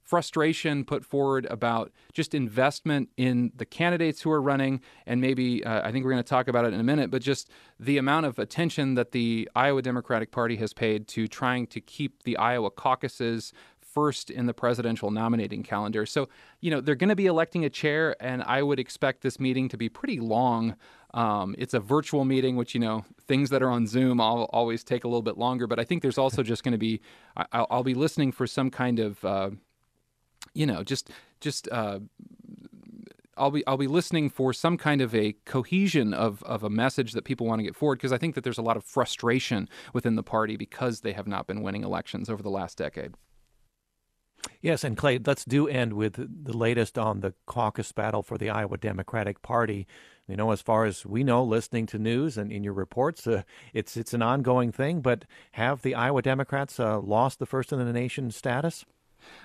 frustration 0.02 0.84
put 0.84 1.04
forward 1.04 1.46
about 1.50 1.92
just 2.12 2.34
investment 2.34 3.08
in 3.16 3.52
the 3.54 3.64
candidates 3.64 4.22
who 4.22 4.30
are 4.30 4.42
running, 4.42 4.80
and 5.06 5.20
maybe 5.20 5.64
uh, 5.64 5.86
I 5.86 5.92
think 5.92 6.04
we're 6.04 6.10
going 6.10 6.24
to 6.24 6.28
talk 6.28 6.48
about 6.48 6.64
it 6.64 6.72
in 6.72 6.80
a 6.80 6.84
minute, 6.84 7.10
but 7.10 7.22
just 7.22 7.48
the 7.78 7.96
amount 7.96 8.26
of 8.26 8.38
attention 8.38 8.94
that 8.94 9.12
the 9.12 9.48
Iowa 9.54 9.82
Democratic 9.82 10.30
Party 10.32 10.56
has 10.56 10.72
paid 10.72 11.06
to 11.08 11.28
trying 11.28 11.66
to 11.68 11.80
keep 11.80 12.24
the 12.24 12.36
Iowa 12.38 12.70
caucuses 12.70 13.52
first 13.92 14.30
in 14.30 14.46
the 14.46 14.54
presidential 14.54 15.10
nominating 15.10 15.62
calendar. 15.62 16.06
So, 16.06 16.28
you 16.60 16.70
know, 16.70 16.80
they're 16.80 16.94
going 16.94 17.08
to 17.08 17.16
be 17.16 17.26
electing 17.26 17.64
a 17.64 17.70
chair, 17.70 18.16
and 18.20 18.42
I 18.42 18.62
would 18.62 18.78
expect 18.78 19.22
this 19.22 19.40
meeting 19.40 19.68
to 19.68 19.76
be 19.76 19.88
pretty 19.88 20.20
long. 20.20 20.76
Um, 21.12 21.54
it's 21.58 21.74
a 21.74 21.80
virtual 21.80 22.24
meeting, 22.24 22.56
which, 22.56 22.74
you 22.74 22.80
know, 22.80 23.04
things 23.26 23.50
that 23.50 23.62
are 23.62 23.70
on 23.70 23.86
Zoom 23.86 24.20
I'll 24.20 24.48
always 24.52 24.84
take 24.84 25.04
a 25.04 25.08
little 25.08 25.22
bit 25.22 25.38
longer. 25.38 25.66
But 25.66 25.80
I 25.80 25.84
think 25.84 26.02
there's 26.02 26.18
also 26.18 26.42
just 26.42 26.62
going 26.62 26.72
to 26.72 26.78
be, 26.78 27.00
I, 27.36 27.66
will 27.70 27.82
be 27.82 27.94
listening 27.94 28.32
for 28.32 28.46
some 28.46 28.70
kind 28.70 28.98
of, 28.98 29.24
uh, 29.24 29.50
you 30.54 30.66
know, 30.66 30.82
just, 30.82 31.10
just, 31.40 31.68
uh, 31.70 32.00
I'll 33.36 33.50
be 33.50 33.66
I'll 33.66 33.78
be 33.78 33.86
listening 33.86 34.28
for 34.28 34.52
some 34.52 34.76
kind 34.76 35.00
of 35.00 35.14
a 35.14 35.32
cohesion 35.46 36.12
of, 36.12 36.42
of 36.42 36.62
a 36.62 36.68
message 36.68 37.12
that 37.12 37.24
people 37.24 37.46
want 37.46 37.60
to 37.60 37.62
get 37.62 37.74
forward 37.74 37.96
because 37.96 38.12
I 38.12 38.18
think 38.18 38.34
that 38.34 38.44
there's 38.44 38.58
a 38.58 38.62
lot 38.62 38.76
of 38.76 38.84
frustration 38.84 39.68
within 39.94 40.14
the 40.14 40.22
party 40.22 40.56
because 40.56 41.00
they 41.00 41.12
have 41.12 41.26
not 41.26 41.46
been 41.46 41.62
winning 41.62 41.82
elections 41.82 42.28
over 42.28 42.42
the 42.42 42.50
last 42.50 42.76
decade. 42.76 43.14
Yes, 44.62 44.84
and 44.84 44.96
Clay, 44.96 45.18
let's 45.24 45.44
do 45.44 45.68
end 45.68 45.94
with 45.94 46.14
the 46.14 46.56
latest 46.56 46.98
on 46.98 47.20
the 47.20 47.34
caucus 47.46 47.92
battle 47.92 48.22
for 48.22 48.36
the 48.36 48.50
Iowa 48.50 48.76
Democratic 48.76 49.42
Party. 49.42 49.86
You 50.28 50.36
know, 50.36 50.52
as 50.52 50.62
far 50.62 50.84
as 50.84 51.04
we 51.04 51.24
know, 51.24 51.42
listening 51.42 51.86
to 51.86 51.98
news 51.98 52.38
and 52.38 52.52
in 52.52 52.62
your 52.62 52.72
reports, 52.72 53.26
uh, 53.26 53.42
it's 53.72 53.96
it's 53.96 54.14
an 54.14 54.22
ongoing 54.22 54.70
thing. 54.70 55.00
But 55.00 55.24
have 55.52 55.82
the 55.82 55.94
Iowa 55.94 56.22
Democrats 56.22 56.78
uh, 56.78 57.00
lost 57.00 57.38
the 57.38 57.46
first 57.46 57.72
in 57.72 57.78
the 57.78 57.92
nation 57.92 58.30
status? 58.30 58.84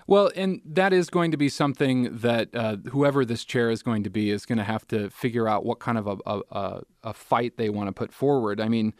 Well, 0.07 0.31
and 0.35 0.61
that 0.65 0.93
is 0.93 1.09
going 1.09 1.31
to 1.31 1.37
be 1.37 1.49
something 1.49 2.17
that 2.17 2.49
uh, 2.53 2.77
whoever 2.91 3.25
this 3.25 3.43
chair 3.43 3.69
is 3.69 3.81
going 3.81 4.03
to 4.03 4.09
be 4.09 4.29
is 4.29 4.45
going 4.45 4.57
to 4.57 4.63
have 4.63 4.87
to 4.89 5.09
figure 5.09 5.47
out 5.47 5.65
what 5.65 5.79
kind 5.79 5.97
of 5.97 6.07
a, 6.07 6.41
a, 6.51 6.81
a 7.03 7.13
fight 7.13 7.57
they 7.57 7.69
want 7.69 7.87
to 7.87 7.91
put 7.91 8.13
forward. 8.13 8.61
I 8.61 8.69
mean, 8.69 8.93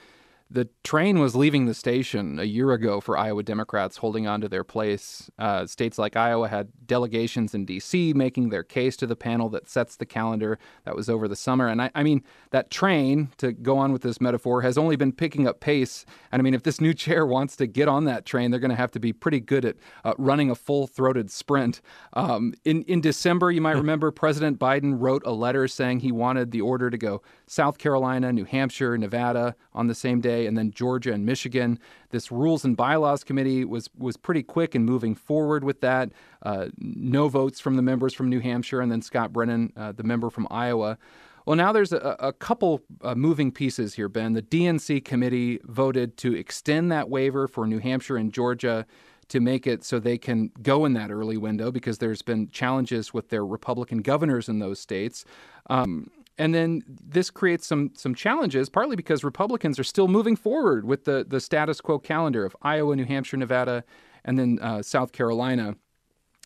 the 0.49 0.69
train 0.83 1.19
was 1.19 1.35
leaving 1.35 1.65
the 1.65 1.73
station 1.73 2.37
a 2.37 2.43
year 2.43 2.71
ago 2.71 3.01
for 3.01 3.17
Iowa 3.17 3.41
Democrats 3.41 3.97
holding 3.97 4.27
on 4.27 4.41
to 4.41 4.47
their 4.47 4.63
place. 4.63 5.29
Uh, 5.39 5.65
states 5.65 5.97
like 5.97 6.15
Iowa 6.15 6.47
had 6.47 6.69
delegations 6.85 7.55
in 7.55 7.65
D.C. 7.65 8.13
making 8.13 8.49
their 8.49 8.63
case 8.63 8.95
to 8.97 9.07
the 9.07 9.15
panel 9.15 9.49
that 9.49 9.67
sets 9.67 9.95
the 9.95 10.05
calendar. 10.05 10.59
That 10.83 10.95
was 10.95 11.09
over 11.09 11.27
the 11.27 11.35
summer. 11.35 11.67
And 11.67 11.81
I, 11.81 11.89
I, 11.95 12.03
mean, 12.03 12.23
that 12.51 12.69
train, 12.69 13.29
to 13.37 13.53
go 13.53 13.79
on 13.79 13.91
with 13.91 14.03
this 14.03 14.21
metaphor, 14.21 14.61
has 14.61 14.77
only 14.77 14.95
been 14.95 15.13
picking 15.13 15.47
up 15.47 15.61
pace. 15.61 16.05
And 16.31 16.39
I 16.39 16.43
mean, 16.43 16.53
if 16.53 16.61
this 16.61 16.79
new 16.79 16.93
chair 16.93 17.25
wants 17.35 17.55
to 17.55 17.65
get 17.65 17.87
on 17.87 18.05
that 18.05 18.25
train, 18.25 18.51
they're 18.51 18.59
going 18.59 18.69
to 18.69 18.75
have 18.75 18.91
to 18.91 18.99
be 18.99 19.13
pretty 19.13 19.39
good 19.39 19.65
at 19.65 19.77
uh, 20.03 20.13
running 20.19 20.51
a 20.51 20.55
full 20.55 20.85
throated 20.85 21.31
sprint. 21.31 21.81
Um, 22.13 22.53
in, 22.63 22.83
in 22.83 23.01
December, 23.01 23.51
you 23.51 23.61
might 23.61 23.71
remember 23.77 24.11
President 24.11 24.59
Biden 24.59 24.97
wrote 24.99 25.23
a 25.25 25.31
letter 25.31 25.67
saying 25.67 26.01
he 26.01 26.11
wanted 26.11 26.51
the 26.51 26.61
order 26.61 26.91
to 26.91 26.97
go 26.99 27.23
South 27.47 27.79
Carolina, 27.79 28.31
New 28.31 28.45
Hampshire, 28.45 28.95
Nevada 28.95 29.55
on 29.73 29.87
the 29.87 29.95
same 29.95 30.21
day 30.21 30.34
and 30.43 30.57
then 30.57 30.71
Georgia 30.71 31.13
and 31.13 31.25
Michigan. 31.25 31.79
This 32.09 32.31
Rules 32.31 32.65
and 32.65 32.75
Bylaws 32.75 33.23
Committee 33.23 33.65
was 33.65 33.89
was 33.97 34.17
pretty 34.17 34.43
quick 34.43 34.75
in 34.75 34.83
moving 34.83 35.15
forward 35.15 35.63
with 35.63 35.81
that. 35.81 36.11
Uh, 36.43 36.67
no 36.77 37.29
votes 37.29 37.59
from 37.59 37.75
the 37.75 37.81
members 37.81 38.13
from 38.13 38.29
New 38.29 38.39
Hampshire, 38.39 38.81
and 38.81 38.91
then 38.91 39.01
Scott 39.01 39.31
Brennan, 39.31 39.71
uh, 39.77 39.91
the 39.91 40.03
member 40.03 40.29
from 40.29 40.47
Iowa. 40.51 40.97
Well, 41.45 41.55
now 41.55 41.71
there's 41.71 41.93
a, 41.93 42.15
a 42.19 42.33
couple 42.33 42.81
uh, 43.03 43.13
moving 43.13 43.51
pieces 43.51 43.93
here, 43.93 44.09
Ben. 44.09 44.33
The 44.33 44.41
DNC 44.41 45.05
committee 45.05 45.59
voted 45.63 46.17
to 46.17 46.33
extend 46.33 46.91
that 46.91 47.07
waiver 47.09 47.47
for 47.47 47.67
New 47.67 47.77
Hampshire 47.79 48.17
and 48.17 48.33
Georgia 48.33 48.85
to 49.27 49.39
make 49.39 49.65
it 49.67 49.83
so 49.83 49.99
they 49.99 50.17
can 50.17 50.51
go 50.61 50.85
in 50.85 50.93
that 50.93 51.11
early 51.11 51.37
window 51.37 51.71
because 51.71 51.97
there's 51.97 52.21
been 52.21 52.49
challenges 52.49 53.13
with 53.13 53.29
their 53.29 53.45
Republican 53.45 53.99
governors 53.99 54.49
in 54.49 54.59
those 54.59 54.79
states. 54.79 55.25
Um, 55.69 56.09
and 56.37 56.53
then 56.53 56.83
this 56.87 57.29
creates 57.29 57.65
some 57.65 57.91
some 57.95 58.13
challenges, 58.15 58.69
partly 58.69 58.95
because 58.95 59.23
Republicans 59.23 59.79
are 59.79 59.83
still 59.83 60.07
moving 60.07 60.35
forward 60.35 60.85
with 60.85 61.05
the 61.05 61.25
the 61.27 61.39
status 61.39 61.81
quo 61.81 61.99
calendar 61.99 62.45
of 62.45 62.55
Iowa, 62.61 62.95
New 62.95 63.05
Hampshire, 63.05 63.37
Nevada, 63.37 63.83
and 64.23 64.37
then 64.37 64.59
uh, 64.61 64.81
South 64.81 65.11
Carolina. 65.11 65.75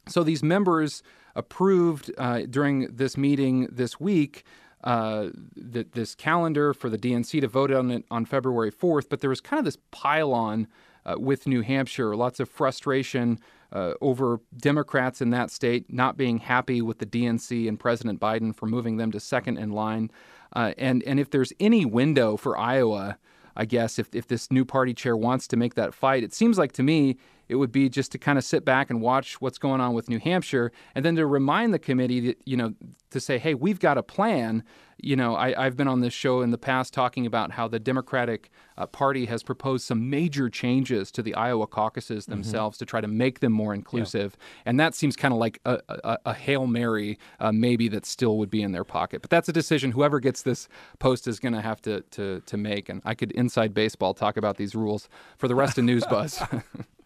So 0.07 0.23
these 0.23 0.43
members 0.43 1.03
approved 1.35 2.11
uh, 2.17 2.41
during 2.49 2.87
this 2.95 3.17
meeting 3.17 3.67
this 3.71 3.99
week 3.99 4.43
uh, 4.83 5.27
this 5.55 6.15
calendar 6.15 6.73
for 6.73 6.89
the 6.89 6.97
DNC 6.97 7.41
to 7.41 7.47
vote 7.47 7.71
on 7.71 7.91
it 7.91 8.05
on 8.09 8.25
February 8.25 8.71
4th, 8.71 9.09
but 9.09 9.19
there 9.21 9.29
was 9.29 9.41
kind 9.41 9.59
of 9.59 9.65
this 9.65 9.77
pile 9.91 10.33
on 10.33 10.67
uh, 11.05 11.15
with 11.17 11.47
New 11.47 11.61
Hampshire, 11.61 12.15
lots 12.15 12.39
of 12.39 12.49
frustration 12.49 13.39
uh, 13.71 13.93
over 14.01 14.39
Democrats 14.55 15.21
in 15.21 15.29
that 15.31 15.51
state 15.51 15.91
not 15.91 16.17
being 16.17 16.39
happy 16.39 16.81
with 16.81 16.99
the 16.99 17.05
DNC 17.05 17.67
and 17.67 17.79
President 17.79 18.19
Biden 18.19 18.55
for 18.55 18.65
moving 18.65 18.97
them 18.97 19.11
to 19.11 19.19
second 19.19 19.57
in 19.57 19.71
line. 19.71 20.09
Uh, 20.55 20.73
and, 20.77 21.03
and 21.03 21.19
if 21.19 21.29
there's 21.29 21.53
any 21.59 21.85
window 21.85 22.35
for 22.35 22.57
Iowa, 22.57 23.17
I 23.55 23.65
guess, 23.65 23.99
if, 23.99 24.13
if 24.13 24.27
this 24.27 24.51
new 24.51 24.65
party 24.65 24.93
chair 24.93 25.15
wants 25.15 25.47
to 25.49 25.57
make 25.57 25.75
that 25.75 25.93
fight, 25.93 26.23
it 26.23 26.33
seems 26.33 26.57
like 26.57 26.71
to 26.73 26.83
me 26.83 27.17
it 27.49 27.55
would 27.55 27.71
be 27.71 27.89
just 27.89 28.11
to 28.11 28.19
kind 28.19 28.37
of 28.37 28.43
sit 28.43 28.63
back 28.63 28.91
and 28.91 29.01
watch 29.01 29.41
what's 29.41 29.57
going 29.57 29.81
on 29.81 29.93
with 29.93 30.07
New 30.07 30.19
Hampshire 30.19 30.71
and 30.93 31.03
then 31.03 31.15
to 31.15 31.25
remind 31.25 31.73
the 31.73 31.79
committee 31.79 32.19
that, 32.19 32.37
you 32.45 32.55
know, 32.55 32.75
to 33.09 33.19
say, 33.19 33.39
hey, 33.39 33.55
we've 33.55 33.79
got 33.79 33.97
a 33.97 34.03
plan. 34.03 34.63
You 35.01 35.15
know, 35.15 35.35
I, 35.35 35.63
have 35.63 35.75
been 35.75 35.87
on 35.87 36.01
this 36.01 36.13
show 36.13 36.41
in 36.41 36.51
the 36.51 36.57
past 36.59 36.93
talking 36.93 37.25
about 37.25 37.51
how 37.51 37.67
the 37.67 37.79
Democratic 37.79 38.51
uh, 38.77 38.85
Party 38.85 39.25
has 39.25 39.41
proposed 39.41 39.85
some 39.85 40.11
major 40.11 40.47
changes 40.47 41.09
to 41.13 41.23
the 41.23 41.33
Iowa 41.33 41.65
caucuses 41.65 42.25
mm-hmm. 42.25 42.33
themselves 42.33 42.75
mm-hmm. 42.75 42.85
to 42.85 42.89
try 42.89 43.01
to 43.01 43.07
make 43.07 43.39
them 43.39 43.51
more 43.51 43.73
inclusive. 43.73 44.37
Yeah. 44.37 44.63
And 44.67 44.79
that 44.79 44.93
seems 44.93 45.15
kind 45.15 45.33
of 45.33 45.39
like 45.39 45.59
a, 45.65 45.79
a, 45.89 46.17
a 46.27 46.33
Hail 46.35 46.67
Mary, 46.67 47.17
uh, 47.39 47.51
maybe 47.51 47.87
that 47.87 48.05
still 48.05 48.37
would 48.37 48.51
be 48.51 48.61
in 48.61 48.73
their 48.73 48.83
pocket. 48.83 49.21
But 49.21 49.31
that's 49.31 49.49
a 49.49 49.53
decision 49.53 49.91
whoever 49.91 50.19
gets 50.19 50.43
this 50.43 50.67
post 50.99 51.27
is 51.27 51.39
going 51.39 51.53
to 51.53 51.61
have 51.61 51.81
to, 51.83 52.01
to, 52.11 52.41
to 52.41 52.57
make. 52.57 52.89
And 52.89 53.01
I 53.05 53.15
could, 53.15 53.31
inside 53.31 53.73
baseball, 53.73 54.13
talk 54.13 54.37
about 54.37 54.57
these 54.57 54.75
rules 54.75 55.09
for 55.37 55.47
the 55.47 55.55
rest 55.55 55.79
of 55.79 55.85
News 55.85 56.05
Buzz. 56.05 56.43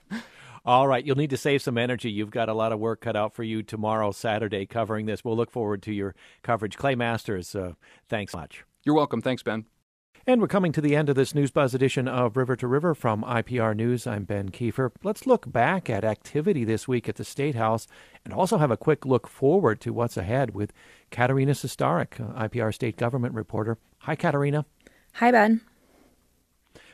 All 0.66 0.88
right, 0.88 1.06
you'll 1.06 1.18
need 1.18 1.32
to 1.32 1.38
save 1.38 1.62
some 1.62 1.78
energy. 1.78 2.10
You've 2.10 2.32
got 2.32 2.48
a 2.48 2.54
lot 2.54 2.72
of 2.72 2.80
work 2.80 3.02
cut 3.02 3.18
out 3.18 3.34
for 3.34 3.44
you 3.44 3.64
tomorrow, 3.64 4.12
Saturday, 4.12 4.66
covering 4.66 5.06
this. 5.06 5.24
We'll 5.24 5.36
look 5.36 5.52
forward 5.52 5.84
to 5.84 5.94
your 5.94 6.16
coverage. 6.42 6.78
Clay 6.78 6.96
Masters, 6.96 7.54
uh, 7.54 7.74
thanks 8.08 8.34
much. 8.34 8.64
You're 8.86 8.96
welcome. 8.96 9.22
Thanks, 9.22 9.44
Ben. 9.44 9.66
And 10.26 10.40
we're 10.40 10.48
coming 10.48 10.72
to 10.72 10.80
the 10.80 10.96
end 10.96 11.10
of 11.10 11.18
this 11.18 11.36
News 11.36 11.52
Buzz 11.52 11.74
edition 11.74 12.08
of 12.08 12.38
River 12.38 12.56
to 12.56 12.66
River 12.66 12.96
from 12.96 13.24
IPR 13.24 13.76
News. 13.76 14.08
I'm 14.08 14.24
Ben 14.24 14.52
Kieffer. 14.52 14.92
Let's 15.04 15.28
look 15.28 15.52
back 15.52 15.90
at 15.90 16.06
activity 16.06 16.64
this 16.64 16.88
week 16.88 17.10
at 17.10 17.16
the 17.16 17.26
State 17.26 17.56
House 17.56 17.86
and 18.24 18.34
also 18.34 18.58
have 18.58 18.72
a 18.72 18.78
quick 18.78 19.06
look 19.06 19.28
forward 19.28 19.82
to 19.82 19.92
what's 19.92 20.16
ahead 20.16 20.56
with 20.56 20.72
Katerina 21.12 21.52
Sostaric, 21.52 22.12
IPR 22.38 22.74
State 22.74 22.96
Government 22.96 23.34
reporter. 23.34 23.78
Hi, 24.00 24.16
Katerina. 24.16 24.64
Hi, 25.16 25.32
Ben. 25.32 25.60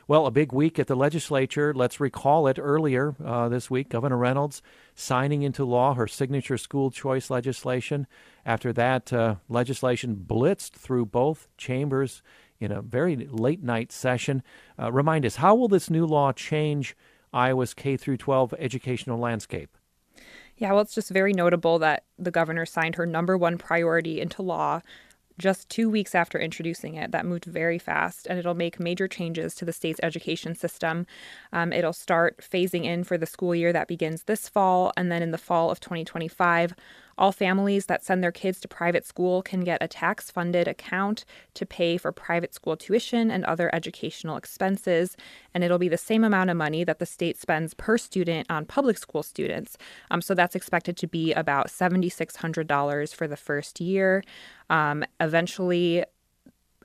Well, 0.09 0.25
a 0.25 0.31
big 0.31 0.51
week 0.51 0.79
at 0.79 0.87
the 0.87 0.95
legislature. 0.95 1.71
Let's 1.71 1.99
recall 1.99 2.47
it 2.47 2.57
earlier 2.59 3.13
uh, 3.23 3.47
this 3.47 3.69
week. 3.69 3.89
Governor 3.89 4.17
Reynolds 4.17 4.63
signing 4.95 5.43
into 5.43 5.63
law 5.63 5.93
her 5.93 6.07
signature 6.07 6.57
school 6.57 6.89
choice 6.89 7.29
legislation. 7.29 8.07
After 8.43 8.73
that, 8.73 9.13
uh, 9.13 9.35
legislation 9.49 10.25
blitzed 10.27 10.71
through 10.71 11.05
both 11.05 11.47
chambers 11.57 12.23
in 12.59 12.71
a 12.71 12.81
very 12.81 13.17
late 13.17 13.61
night 13.61 13.91
session. 13.91 14.41
Uh, 14.79 14.91
remind 14.91 15.27
us, 15.27 15.35
how 15.35 15.53
will 15.53 15.67
this 15.67 15.91
new 15.91 16.07
law 16.07 16.31
change 16.31 16.97
Iowa's 17.31 17.75
K 17.75 17.95
through 17.95 18.17
12 18.17 18.55
educational 18.57 19.19
landscape? 19.19 19.77
Yeah, 20.57 20.71
well, 20.71 20.81
it's 20.81 20.95
just 20.95 21.11
very 21.11 21.33
notable 21.33 21.77
that 21.77 22.05
the 22.17 22.31
governor 22.31 22.65
signed 22.65 22.95
her 22.95 23.05
number 23.05 23.37
one 23.37 23.59
priority 23.59 24.19
into 24.19 24.41
law 24.41 24.81
just 25.39 25.69
two 25.69 25.89
weeks 25.89 26.13
after 26.13 26.37
introducing 26.37 26.93
it. 26.95 27.11
That 27.11 27.25
moved 27.25 27.45
very 27.45 27.79
fast, 27.79 28.27
and 28.27 28.37
it'll 28.37 28.53
make 28.53 28.79
major 28.79 29.07
changes 29.07 29.55
to 29.55 29.65
the 29.65 29.73
state's 29.73 29.99
education 30.03 30.53
system. 30.53 31.07
Um, 31.51 31.73
it'll 31.73 31.93
start 31.93 32.37
phasing 32.37 32.83
in 32.83 33.03
for 33.03 33.17
the 33.17 33.25
school 33.25 33.55
year 33.55 33.73
that 33.73 33.87
begins 33.87 34.23
this 34.23 34.47
fall, 34.47 34.91
and 34.95 35.11
then 35.11 35.23
in 35.23 35.31
the 35.31 35.37
fall 35.37 35.71
of 35.71 35.79
2025, 35.79 36.75
all 37.19 37.33
families 37.33 37.85
that 37.87 38.03
send 38.03 38.23
their 38.23 38.31
kids 38.31 38.59
to 38.61 38.67
private 38.67 39.05
school 39.05 39.41
can 39.41 39.59
get 39.59 39.83
a 39.83 39.87
tax 39.87 40.31
funded 40.31 40.67
account 40.67 41.25
to 41.53 41.65
pay 41.65 41.97
for 41.97 42.11
private 42.13 42.53
school 42.53 42.77
tuition 42.77 43.29
and 43.29 43.43
other 43.45 43.69
educational 43.75 44.37
expenses. 44.37 45.17
And 45.53 45.63
it'll 45.63 45.77
be 45.77 45.89
the 45.89 45.97
same 45.97 46.23
amount 46.23 46.49
of 46.49 46.57
money 46.57 46.85
that 46.85 46.99
the 46.99 47.05
state 47.05 47.37
spends 47.37 47.73
per 47.73 47.97
student 47.97 48.49
on 48.49 48.65
public 48.65 48.97
school 48.97 49.21
students. 49.21 49.77
Um, 50.09 50.21
so 50.21 50.33
that's 50.33 50.55
expected 50.55 50.95
to 50.97 51.07
be 51.07 51.33
about 51.33 51.67
$7,600 51.67 53.13
for 53.13 53.27
the 53.27 53.37
first 53.37 53.81
year. 53.81 54.23
Um, 54.69 55.03
eventually, 55.19 56.05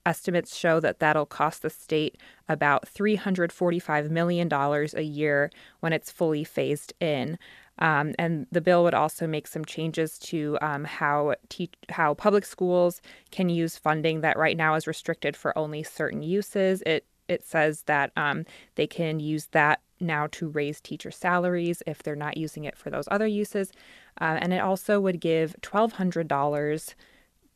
estimates 0.06 0.56
show 0.56 0.80
that 0.80 0.98
that'll 0.98 1.26
cost 1.26 1.62
the 1.62 1.70
state 1.70 2.18
about 2.48 2.86
$345 2.86 4.10
million 4.10 4.52
a 4.52 5.00
year 5.00 5.50
when 5.80 5.92
it's 5.92 6.10
fully 6.10 6.44
phased 6.44 6.92
in. 7.00 7.38
Um, 7.78 8.14
and 8.18 8.46
the 8.52 8.60
bill 8.60 8.84
would 8.84 8.94
also 8.94 9.26
make 9.26 9.48
some 9.48 9.64
changes 9.64 10.18
to 10.20 10.56
um, 10.62 10.84
how 10.84 11.34
te- 11.48 11.70
how 11.88 12.14
public 12.14 12.44
schools 12.44 13.00
can 13.30 13.48
use 13.48 13.76
funding 13.76 14.20
that 14.20 14.38
right 14.38 14.56
now 14.56 14.74
is 14.74 14.86
restricted 14.86 15.36
for 15.36 15.56
only 15.58 15.82
certain 15.82 16.22
uses. 16.22 16.82
It 16.86 17.04
it 17.28 17.44
says 17.44 17.82
that 17.82 18.12
um, 18.16 18.44
they 18.76 18.86
can 18.86 19.18
use 19.18 19.46
that 19.52 19.80
now 19.98 20.28
to 20.28 20.48
raise 20.48 20.80
teacher 20.80 21.10
salaries 21.10 21.82
if 21.86 22.02
they're 22.02 22.14
not 22.14 22.36
using 22.36 22.64
it 22.64 22.76
for 22.76 22.90
those 22.90 23.08
other 23.10 23.26
uses, 23.26 23.72
uh, 24.20 24.38
and 24.40 24.52
it 24.52 24.60
also 24.60 25.00
would 25.00 25.20
give 25.20 25.56
twelve 25.60 25.94
hundred 25.94 26.28
dollars 26.28 26.94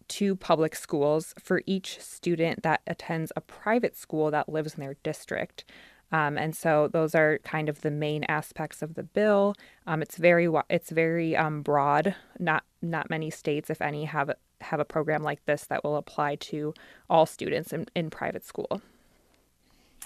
to 0.08 0.34
public 0.34 0.74
schools 0.74 1.34
for 1.38 1.62
each 1.66 2.00
student 2.00 2.62
that 2.62 2.80
attends 2.86 3.30
a 3.36 3.42
private 3.42 3.94
school 3.94 4.30
that 4.30 4.48
lives 4.48 4.74
in 4.74 4.80
their 4.80 4.96
district. 5.02 5.64
Um, 6.10 6.38
and 6.38 6.56
so 6.56 6.88
those 6.88 7.14
are 7.14 7.38
kind 7.44 7.68
of 7.68 7.82
the 7.82 7.90
main 7.90 8.24
aspects 8.24 8.82
of 8.82 8.94
the 8.94 9.02
bill. 9.02 9.54
Um, 9.86 10.02
it's 10.02 10.16
very 10.16 10.48
it's 10.70 10.90
very 10.90 11.36
um, 11.36 11.62
broad. 11.62 12.14
Not 12.38 12.64
not 12.80 13.10
many 13.10 13.30
states, 13.30 13.70
if 13.70 13.82
any, 13.82 14.06
have 14.06 14.30
have 14.60 14.80
a 14.80 14.84
program 14.84 15.22
like 15.22 15.44
this 15.44 15.66
that 15.66 15.84
will 15.84 15.96
apply 15.96 16.36
to 16.36 16.74
all 17.08 17.26
students 17.26 17.72
in, 17.72 17.86
in 17.94 18.10
private 18.10 18.44
school. 18.44 18.80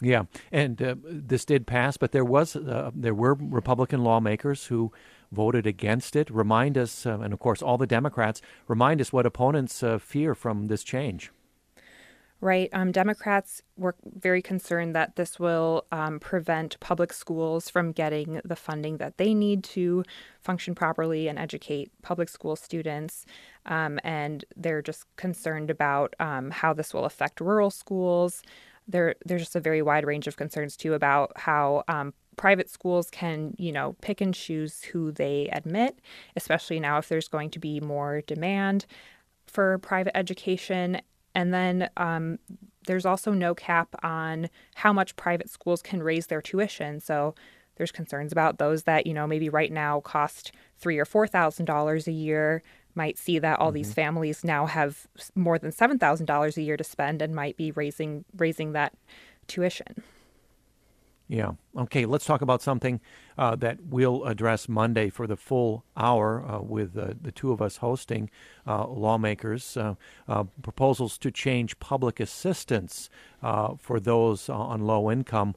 Yeah, 0.00 0.24
and 0.50 0.82
uh, 0.82 0.96
this 1.04 1.44
did 1.44 1.66
pass, 1.66 1.96
but 1.96 2.12
there 2.12 2.24
was 2.24 2.56
uh, 2.56 2.90
there 2.94 3.14
were 3.14 3.34
Republican 3.34 4.02
lawmakers 4.02 4.66
who 4.66 4.92
voted 5.30 5.66
against 5.66 6.16
it. 6.16 6.28
Remind 6.30 6.76
us, 6.76 7.06
uh, 7.06 7.20
and 7.20 7.32
of 7.32 7.38
course, 7.38 7.62
all 7.62 7.78
the 7.78 7.86
Democrats 7.86 8.42
remind 8.66 9.00
us 9.00 9.12
what 9.12 9.26
opponents 9.26 9.82
uh, 9.82 9.98
fear 9.98 10.34
from 10.34 10.66
this 10.66 10.82
change 10.82 11.30
right? 12.42 12.68
Um, 12.72 12.90
Democrats 12.90 13.62
were 13.76 13.94
very 14.04 14.42
concerned 14.42 14.96
that 14.96 15.14
this 15.14 15.38
will 15.38 15.86
um, 15.92 16.18
prevent 16.18 16.78
public 16.80 17.12
schools 17.12 17.70
from 17.70 17.92
getting 17.92 18.40
the 18.44 18.56
funding 18.56 18.96
that 18.96 19.16
they 19.16 19.32
need 19.32 19.62
to 19.62 20.02
function 20.40 20.74
properly 20.74 21.28
and 21.28 21.38
educate 21.38 21.92
public 22.02 22.28
school 22.28 22.56
students. 22.56 23.26
Um, 23.64 24.00
and 24.02 24.44
they're 24.56 24.82
just 24.82 25.04
concerned 25.14 25.70
about 25.70 26.16
um, 26.18 26.50
how 26.50 26.72
this 26.72 26.92
will 26.92 27.04
affect 27.04 27.40
rural 27.40 27.70
schools. 27.70 28.42
There, 28.88 29.14
there's 29.24 29.42
just 29.42 29.54
a 29.54 29.60
very 29.60 29.80
wide 29.80 30.04
range 30.04 30.26
of 30.26 30.36
concerns 30.36 30.76
too 30.76 30.94
about 30.94 31.30
how 31.36 31.84
um, 31.86 32.12
private 32.36 32.68
schools 32.68 33.08
can, 33.08 33.54
you 33.56 33.70
know, 33.70 33.94
pick 34.00 34.20
and 34.20 34.34
choose 34.34 34.82
who 34.82 35.12
they 35.12 35.48
admit, 35.52 36.00
especially 36.34 36.80
now 36.80 36.98
if 36.98 37.08
there's 37.08 37.28
going 37.28 37.50
to 37.50 37.60
be 37.60 37.78
more 37.78 38.22
demand 38.22 38.84
for 39.46 39.78
private 39.78 40.16
education. 40.16 41.00
And 41.34 41.52
then 41.52 41.90
um, 41.96 42.38
there's 42.86 43.06
also 43.06 43.32
no 43.32 43.54
cap 43.54 43.94
on 44.02 44.48
how 44.74 44.92
much 44.92 45.16
private 45.16 45.48
schools 45.48 45.82
can 45.82 46.02
raise 46.02 46.26
their 46.26 46.42
tuition. 46.42 47.00
So 47.00 47.34
there's 47.76 47.92
concerns 47.92 48.32
about 48.32 48.58
those 48.58 48.82
that, 48.84 49.06
you 49.06 49.14
know, 49.14 49.26
maybe 49.26 49.48
right 49.48 49.72
now 49.72 50.00
cost 50.00 50.52
three 50.78 50.98
or 50.98 51.04
four 51.04 51.26
thousand 51.26 51.64
dollars 51.66 52.06
a 52.06 52.12
year 52.12 52.62
might 52.94 53.16
see 53.16 53.38
that 53.38 53.58
all 53.58 53.68
mm-hmm. 53.68 53.76
these 53.76 53.94
families 53.94 54.44
now 54.44 54.66
have 54.66 55.06
more 55.34 55.58
than 55.58 55.72
seven 55.72 55.98
thousand 55.98 56.26
dollars 56.26 56.56
a 56.58 56.62
year 56.62 56.76
to 56.76 56.84
spend 56.84 57.22
and 57.22 57.34
might 57.34 57.56
be 57.56 57.70
raising 57.70 58.24
raising 58.36 58.72
that 58.72 58.92
tuition. 59.46 60.02
Yeah. 61.32 61.52
Okay. 61.74 62.04
Let's 62.04 62.26
talk 62.26 62.42
about 62.42 62.60
something 62.60 63.00
uh, 63.38 63.56
that 63.56 63.78
we'll 63.88 64.24
address 64.24 64.68
Monday 64.68 65.08
for 65.08 65.26
the 65.26 65.34
full 65.34 65.82
hour 65.96 66.44
uh, 66.46 66.60
with 66.60 66.94
uh, 66.94 67.14
the 67.18 67.32
two 67.32 67.52
of 67.52 67.62
us 67.62 67.78
hosting 67.78 68.28
uh, 68.66 68.86
lawmakers. 68.86 69.74
Uh, 69.74 69.94
uh, 70.28 70.44
proposals 70.60 71.16
to 71.16 71.30
change 71.30 71.78
public 71.78 72.20
assistance 72.20 73.08
for 73.78 73.98
those 73.98 74.50
on 74.50 74.82
low 74.82 75.10
income. 75.10 75.54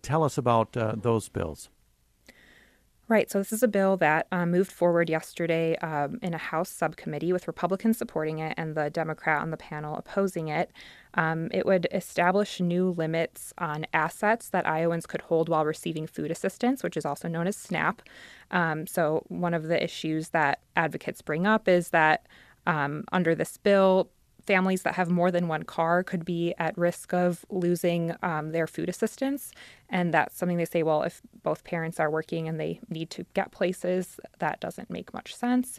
tell 0.00 0.24
us 0.24 0.38
about 0.38 0.72
those 0.72 1.28
bills. 1.28 1.68
Right. 3.10 3.28
So 3.28 3.38
this 3.38 3.52
is 3.52 3.64
a 3.64 3.68
bill 3.68 3.96
that 3.96 4.28
um, 4.30 4.52
moved 4.52 4.70
forward 4.70 5.10
yesterday 5.10 5.76
um, 5.78 6.20
in 6.22 6.32
a 6.32 6.38
House 6.38 6.70
subcommittee 6.70 7.32
with 7.32 7.48
Republicans 7.48 7.98
supporting 7.98 8.38
it 8.38 8.54
and 8.56 8.76
the 8.76 8.88
Democrat 8.88 9.42
on 9.42 9.50
the 9.50 9.56
panel 9.56 9.96
opposing 9.96 10.46
it. 10.46 10.70
Um, 11.14 11.48
it 11.52 11.66
would 11.66 11.88
establish 11.92 12.60
new 12.60 12.90
limits 12.90 13.52
on 13.58 13.86
assets 13.92 14.50
that 14.50 14.66
Iowans 14.66 15.06
could 15.06 15.22
hold 15.22 15.48
while 15.48 15.64
receiving 15.64 16.06
food 16.06 16.30
assistance, 16.30 16.82
which 16.82 16.96
is 16.96 17.04
also 17.04 17.28
known 17.28 17.46
as 17.46 17.56
SNAP. 17.56 18.02
Um, 18.50 18.86
so 18.86 19.24
one 19.28 19.54
of 19.54 19.64
the 19.64 19.82
issues 19.82 20.28
that 20.30 20.60
advocates 20.76 21.22
bring 21.22 21.46
up 21.46 21.68
is 21.68 21.90
that 21.90 22.26
um, 22.66 23.04
under 23.12 23.34
this 23.34 23.56
bill, 23.56 24.10
families 24.46 24.82
that 24.82 24.94
have 24.94 25.10
more 25.10 25.30
than 25.30 25.48
one 25.48 25.62
car 25.62 26.02
could 26.02 26.24
be 26.24 26.54
at 26.58 26.76
risk 26.76 27.12
of 27.12 27.44
losing 27.50 28.14
um, 28.22 28.50
their 28.52 28.66
food 28.66 28.88
assistance. 28.88 29.52
And 29.88 30.12
that's 30.14 30.36
something 30.36 30.56
they 30.56 30.64
say, 30.64 30.82
well, 30.82 31.02
if 31.02 31.20
both 31.42 31.64
parents 31.64 32.00
are 32.00 32.10
working 32.10 32.48
and 32.48 32.58
they 32.58 32.80
need 32.88 33.10
to 33.10 33.24
get 33.34 33.52
places, 33.52 34.18
that 34.38 34.60
doesn't 34.60 34.90
make 34.90 35.12
much 35.14 35.34
sense. 35.34 35.78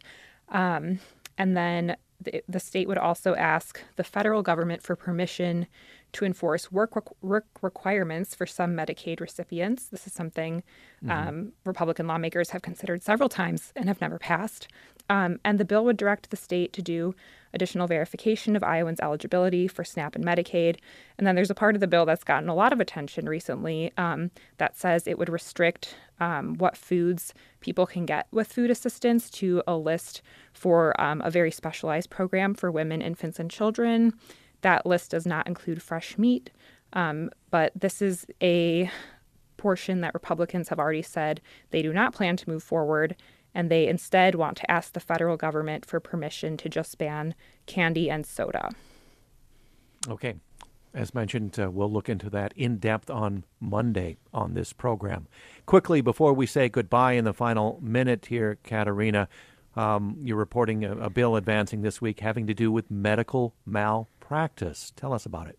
Um, 0.49 0.99
and 1.37 1.57
then 1.57 1.95
the, 2.23 2.43
the, 2.47 2.59
state 2.59 2.87
would 2.87 2.97
also 2.97 3.35
ask 3.35 3.81
the 3.95 4.03
federal 4.03 4.41
government 4.41 4.83
for 4.83 4.95
permission 4.95 5.67
to 6.13 6.25
enforce 6.25 6.71
work, 6.71 7.13
work 7.23 7.45
requirements 7.61 8.35
for 8.35 8.45
some 8.45 8.75
Medicaid 8.75 9.19
recipients. 9.19 9.85
This 9.85 10.05
is 10.07 10.13
something 10.13 10.63
mm-hmm. 11.03 11.11
um, 11.11 11.51
Republican 11.65 12.07
lawmakers 12.07 12.49
have 12.51 12.61
considered 12.61 13.01
several 13.01 13.29
times 13.29 13.71
and 13.75 13.87
have 13.87 14.01
never 14.01 14.19
passed. 14.19 14.67
Um, 15.09 15.39
and 15.43 15.59
the 15.59 15.65
bill 15.65 15.83
would 15.85 15.97
direct 15.97 16.29
the 16.29 16.37
state 16.37 16.73
to 16.73 16.81
do 16.81 17.15
additional 17.53 17.87
verification 17.87 18.55
of 18.55 18.63
Iowans' 18.63 18.99
eligibility 19.01 19.67
for 19.67 19.83
SNAP 19.83 20.15
and 20.15 20.23
Medicaid. 20.23 20.77
And 21.17 21.27
then 21.27 21.35
there's 21.35 21.49
a 21.49 21.55
part 21.55 21.75
of 21.75 21.81
the 21.81 21.87
bill 21.87 22.05
that's 22.05 22.23
gotten 22.23 22.49
a 22.49 22.55
lot 22.55 22.71
of 22.71 22.79
attention 22.79 23.27
recently 23.27 23.91
um, 23.97 24.31
that 24.57 24.77
says 24.77 25.07
it 25.07 25.17
would 25.17 25.29
restrict 25.29 25.95
um, 26.21 26.53
what 26.53 26.77
foods 26.77 27.33
people 27.59 27.85
can 27.85 28.05
get 28.05 28.27
with 28.31 28.53
food 28.53 28.69
assistance 28.69 29.29
to 29.31 29.61
a 29.67 29.75
list 29.75 30.21
for 30.53 30.99
um, 31.01 31.19
a 31.25 31.31
very 31.31 31.51
specialized 31.51 32.09
program 32.09 32.53
for 32.53 32.71
women, 32.71 33.01
infants, 33.01 33.39
and 33.39 33.51
children. 33.51 34.13
That 34.61 34.85
list 34.85 35.11
does 35.11 35.25
not 35.25 35.47
include 35.47 35.81
fresh 35.81 36.17
meat, 36.17 36.51
um, 36.93 37.31
but 37.49 37.73
this 37.75 38.01
is 38.01 38.27
a 38.41 38.89
portion 39.57 40.01
that 40.01 40.13
Republicans 40.13 40.69
have 40.69 40.79
already 40.79 41.01
said 41.01 41.41
they 41.71 41.81
do 41.81 41.91
not 41.91 42.13
plan 42.13 42.37
to 42.37 42.49
move 42.49 42.63
forward 42.63 43.15
and 43.53 43.69
they 43.69 43.87
instead 43.87 44.35
want 44.35 44.57
to 44.57 44.71
ask 44.71 44.93
the 44.93 44.99
federal 44.99 45.37
government 45.37 45.85
for 45.85 45.99
permission 45.99 46.55
to 46.55 46.69
just 46.69 46.97
ban 46.97 47.35
candy 47.65 48.09
and 48.09 48.25
soda. 48.25 48.69
Okay. 50.07 50.35
As 50.93 51.13
mentioned, 51.13 51.57
uh, 51.57 51.71
we'll 51.71 51.91
look 51.91 52.09
into 52.09 52.29
that 52.31 52.53
in 52.57 52.77
depth 52.77 53.09
on 53.09 53.45
Monday 53.59 54.17
on 54.33 54.53
this 54.53 54.73
program. 54.73 55.27
Quickly, 55.65 56.01
before 56.01 56.33
we 56.33 56.45
say 56.45 56.67
goodbye 56.67 57.13
in 57.13 57.23
the 57.23 57.33
final 57.33 57.79
minute 57.81 58.25
here, 58.25 58.57
Katerina, 58.63 59.29
um, 59.75 60.17
you're 60.19 60.37
reporting 60.37 60.83
a, 60.83 60.97
a 60.97 61.09
bill 61.09 61.37
advancing 61.37 61.81
this 61.81 62.01
week 62.01 62.19
having 62.19 62.45
to 62.47 62.53
do 62.53 62.71
with 62.71 62.91
medical 62.91 63.55
malpractice. 63.65 64.91
Tell 64.97 65.13
us 65.13 65.25
about 65.25 65.47
it. 65.47 65.57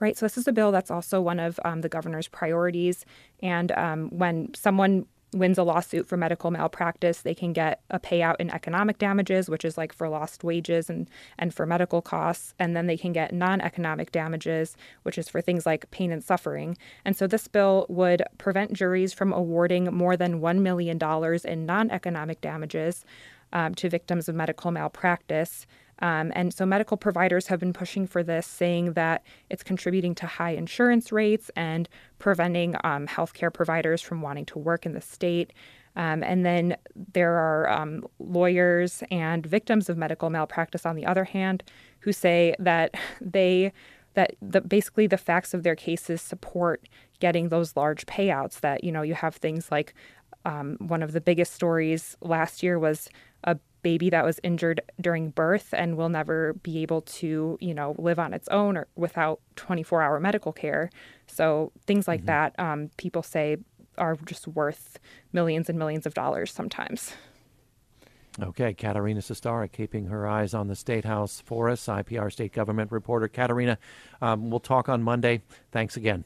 Right. 0.00 0.16
So, 0.18 0.26
this 0.26 0.36
is 0.36 0.48
a 0.48 0.52
bill 0.52 0.72
that's 0.72 0.90
also 0.90 1.20
one 1.20 1.38
of 1.38 1.58
um, 1.64 1.80
the 1.80 1.88
governor's 1.88 2.28
priorities. 2.28 3.06
And 3.40 3.72
um, 3.72 4.10
when 4.10 4.52
someone 4.52 5.06
wins 5.32 5.58
a 5.58 5.62
lawsuit 5.62 6.06
for 6.06 6.16
medical 6.16 6.50
malpractice, 6.50 7.22
they 7.22 7.34
can 7.34 7.52
get 7.52 7.80
a 7.90 7.98
payout 7.98 8.36
in 8.38 8.50
economic 8.50 8.98
damages, 8.98 9.48
which 9.48 9.64
is 9.64 9.76
like 9.76 9.92
for 9.92 10.08
lost 10.08 10.44
wages 10.44 10.88
and, 10.88 11.08
and 11.38 11.52
for 11.52 11.66
medical 11.66 12.00
costs. 12.00 12.54
And 12.58 12.76
then 12.76 12.86
they 12.86 12.96
can 12.96 13.12
get 13.12 13.32
non 13.32 13.60
economic 13.60 14.12
damages, 14.12 14.76
which 15.02 15.18
is 15.18 15.28
for 15.28 15.40
things 15.40 15.66
like 15.66 15.90
pain 15.90 16.12
and 16.12 16.22
suffering. 16.22 16.76
And 17.04 17.16
so 17.16 17.26
this 17.26 17.48
bill 17.48 17.86
would 17.88 18.22
prevent 18.38 18.72
juries 18.72 19.12
from 19.12 19.32
awarding 19.32 19.84
more 19.94 20.16
than 20.16 20.40
$1 20.40 20.58
million 20.60 20.98
in 21.44 21.66
non 21.66 21.90
economic 21.90 22.40
damages 22.40 23.04
um, 23.52 23.74
to 23.76 23.88
victims 23.88 24.28
of 24.28 24.34
medical 24.34 24.70
malpractice. 24.70 25.66
Um, 26.00 26.32
and 26.34 26.52
so 26.52 26.66
medical 26.66 26.96
providers 26.96 27.46
have 27.46 27.60
been 27.60 27.72
pushing 27.72 28.06
for 28.06 28.22
this, 28.22 28.46
saying 28.46 28.92
that 28.94 29.24
it's 29.48 29.62
contributing 29.62 30.14
to 30.16 30.26
high 30.26 30.50
insurance 30.50 31.10
rates 31.10 31.50
and 31.56 31.88
preventing 32.18 32.76
um, 32.84 33.06
healthcare 33.06 33.52
providers 33.52 34.02
from 34.02 34.20
wanting 34.20 34.44
to 34.46 34.58
work 34.58 34.84
in 34.84 34.92
the 34.92 35.00
state. 35.00 35.52
Um, 35.96 36.22
and 36.22 36.44
then 36.44 36.76
there 37.12 37.32
are 37.32 37.70
um, 37.70 38.06
lawyers 38.18 39.02
and 39.10 39.46
victims 39.46 39.88
of 39.88 39.96
medical 39.96 40.28
malpractice, 40.28 40.84
on 40.84 40.94
the 40.94 41.06
other 41.06 41.24
hand, 41.24 41.62
who 42.00 42.12
say 42.12 42.54
that 42.58 42.94
they 43.20 43.72
that 44.14 44.34
the, 44.40 44.62
basically 44.62 45.06
the 45.06 45.18
facts 45.18 45.52
of 45.52 45.62
their 45.62 45.76
cases 45.76 46.22
support 46.22 46.88
getting 47.20 47.50
those 47.50 47.76
large 47.76 48.06
payouts. 48.06 48.60
That 48.60 48.84
you 48.84 48.92
know 48.92 49.02
you 49.02 49.14
have 49.14 49.36
things 49.36 49.70
like 49.70 49.94
um, 50.44 50.76
one 50.78 51.02
of 51.02 51.12
the 51.12 51.20
biggest 51.20 51.54
stories 51.54 52.16
last 52.20 52.62
year 52.62 52.78
was 52.78 53.08
a 53.44 53.58
baby 53.86 54.10
that 54.10 54.24
was 54.24 54.40
injured 54.42 54.80
during 55.00 55.30
birth 55.30 55.72
and 55.72 55.96
will 55.96 56.08
never 56.08 56.54
be 56.54 56.82
able 56.82 57.02
to, 57.02 57.56
you 57.60 57.72
know, 57.72 57.94
live 57.98 58.18
on 58.18 58.34
its 58.34 58.48
own 58.48 58.76
or 58.76 58.88
without 58.96 59.38
24 59.54 60.02
hour 60.02 60.18
medical 60.18 60.52
care. 60.52 60.90
So 61.28 61.70
things 61.86 62.08
like 62.08 62.22
mm-hmm. 62.22 62.26
that, 62.26 62.58
um, 62.58 62.90
people 62.96 63.22
say 63.22 63.58
are 63.96 64.16
just 64.24 64.48
worth 64.48 64.98
millions 65.32 65.68
and 65.68 65.78
millions 65.78 66.04
of 66.04 66.14
dollars 66.14 66.52
sometimes. 66.52 67.12
Okay, 68.42 68.74
Katerina 68.74 69.20
Sostaric 69.20 69.70
keeping 69.70 70.06
her 70.06 70.26
eyes 70.26 70.52
on 70.52 70.66
the 70.66 70.74
State 70.74 71.04
House 71.04 71.40
for 71.46 71.70
us, 71.70 71.86
IPR 71.86 72.32
state 72.32 72.52
government 72.52 72.90
reporter. 72.90 73.28
Katerina, 73.28 73.78
um, 74.20 74.50
we'll 74.50 74.58
talk 74.58 74.88
on 74.88 75.00
Monday. 75.00 75.42
Thanks 75.70 75.96
again. 75.96 76.24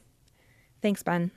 Thanks, 0.80 1.02
Ben. 1.02 1.30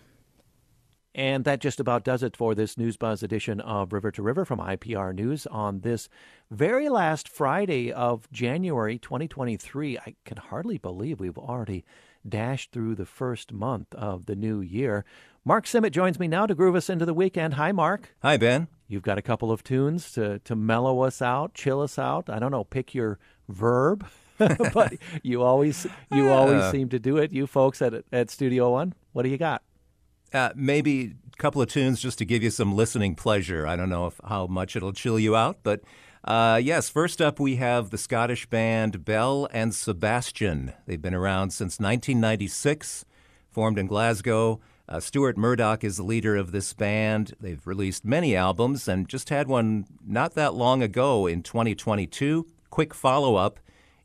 And 1.16 1.46
that 1.46 1.60
just 1.60 1.80
about 1.80 2.04
does 2.04 2.24
it 2.24 2.36
for 2.36 2.56
this 2.56 2.78
News 2.78 2.98
Buzz 2.98 3.22
edition 3.22 3.62
of 3.62 3.94
River 3.94 4.10
to 4.12 4.24
River 4.24 4.46
from 4.46 4.60
IPR 4.60 5.14
News 5.14 5.46
on 5.48 5.82
this 5.82 6.10
very 6.50 6.90
last 6.90 7.30
Friday 7.30 7.92
of 7.92 8.30
January 8.32 8.98
2023. 8.98 10.00
I 10.00 10.16
can 10.26 10.38
hardly 10.38 10.80
believe 10.80 11.20
we've 11.20 11.38
already 11.38 11.86
dashed 12.28 12.72
through 12.72 12.96
the 12.96 13.06
first 13.06 13.54
month 13.54 13.94
of 13.94 14.26
the 14.26 14.36
new 14.36 14.60
year. 14.60 15.06
Mark 15.46 15.66
Simmet 15.66 15.92
joins 15.92 16.20
me 16.20 16.28
now 16.28 16.48
to 16.48 16.56
groove 16.56 16.76
us 16.76 16.90
into 16.90 17.06
the 17.06 17.14
weekend. 17.14 17.56
Hi, 17.56 17.72
Mark. 17.72 18.16
Hi, 18.24 18.38
Ben. 18.38 18.68
You've 18.88 19.04
got 19.04 19.18
a 19.20 19.24
couple 19.24 19.52
of 19.52 19.64
tunes 19.64 20.12
to, 20.14 20.40
to 20.40 20.56
mellow 20.56 21.02
us 21.02 21.22
out, 21.22 21.54
chill 21.54 21.82
us 21.82 22.00
out. 22.00 22.30
I 22.30 22.40
don't 22.40 22.52
know, 22.52 22.64
pick 22.64 22.96
your 22.96 23.20
verb. 23.48 24.08
but 24.74 24.94
you 25.22 25.44
always 25.44 25.86
you 26.12 26.30
always 26.32 26.64
uh, 26.64 26.72
seem 26.72 26.90
to 26.90 26.98
do 26.98 27.18
it. 27.18 27.32
You 27.32 27.46
folks 27.46 27.84
at 27.84 28.04
at 28.12 28.32
Studio 28.32 28.72
One, 28.72 28.96
what 29.12 29.24
do 29.24 29.30
you 29.30 29.38
got? 29.38 29.62
Uh, 30.34 30.50
maybe 30.56 31.14
a 31.32 31.38
couple 31.38 31.62
of 31.62 31.70
tunes 31.70 32.02
just 32.02 32.18
to 32.18 32.26
give 32.26 32.42
you 32.42 32.50
some 32.50 32.76
listening 32.76 33.16
pleasure. 33.16 33.68
I 33.68 33.76
don't 33.76 33.90
know 33.90 34.08
if, 34.08 34.20
how 34.28 34.48
much 34.48 34.76
it'll 34.76 34.94
chill 34.94 35.20
you 35.20 35.36
out, 35.36 35.60
but 35.64 35.82
uh, 36.24 36.60
yes, 36.64 36.90
first 36.90 37.22
up 37.22 37.40
we 37.40 37.58
have 37.58 37.90
the 37.90 37.98
Scottish 37.98 38.46
band 38.48 39.06
Belle 39.06 39.48
and 39.52 39.76
Sebastian. 39.76 40.74
They've 40.88 41.02
been 41.02 41.14
around 41.14 41.52
since 41.52 41.80
1996, 41.80 43.06
formed 43.52 43.78
in 43.78 43.88
Glasgow. 43.88 44.60
Uh, 44.88 45.00
Stuart 45.00 45.38
Murdoch 45.38 45.84
is 45.84 45.98
the 45.98 46.04
leader 46.04 46.36
of 46.36 46.52
this 46.52 46.74
band. 46.74 47.34
They've 47.40 47.66
released 47.66 48.04
many 48.04 48.36
albums 48.36 48.88
and 48.88 49.08
just 49.08 49.30
had 49.30 49.48
one 49.48 49.86
not 50.06 50.34
that 50.34 50.54
long 50.54 50.82
ago 50.82 51.28
in 51.28 51.44
2022. 51.44 52.48
Quick 52.70 52.94
follow 52.94 53.36
up 53.36 53.60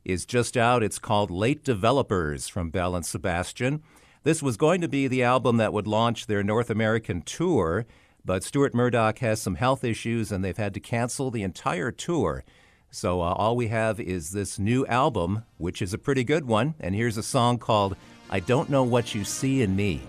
is 0.05 0.25
just 0.25 0.57
out. 0.57 0.83
It's 0.83 0.99
called 0.99 1.31
Late 1.31 1.65
Developers 1.65 2.49
from 2.49 2.71
Belle 2.71 2.97
and 2.97 3.07
Sebastian. 3.07 3.83
This 4.25 4.43
was 4.43 4.57
going 4.57 4.81
to 4.81 4.89
be 4.89 5.07
the 5.07 5.23
album 5.23 5.57
that 5.59 5.73
would 5.73 5.87
launch 5.87 6.27
their 6.27 6.43
North 6.43 6.71
American 6.71 7.23
tour, 7.23 7.87
but 8.25 8.43
Stuart 8.43 8.75
Murdoch 8.75 9.19
has 9.19 9.41
some 9.41 9.55
health 9.55 9.85
issues 9.85 10.33
and 10.33 10.45
they've 10.45 10.57
had 10.57 10.75
to 10.75 10.81
cancel 10.81 11.31
the 11.31 11.43
entire 11.43 11.91
tour. 11.93 12.45
So 12.91 13.21
uh, 13.21 13.33
all 13.33 13.55
we 13.55 13.69
have 13.69 14.01
is 14.01 14.33
this 14.33 14.59
new 14.59 14.87
album, 14.87 15.45
which 15.57 15.81
is 15.81 15.95
a 15.95 15.99
pretty 15.99 16.25
good 16.25 16.47
one. 16.47 16.75
And 16.81 16.95
here's 16.95 17.17
a 17.17 17.23
song 17.23 17.59
called 17.59 17.97
I 18.31 18.41
Don't 18.41 18.71
Know 18.71 18.83
What 18.83 19.15
You 19.15 19.25
See 19.25 19.63
in 19.63 19.77
Me. 19.77 20.03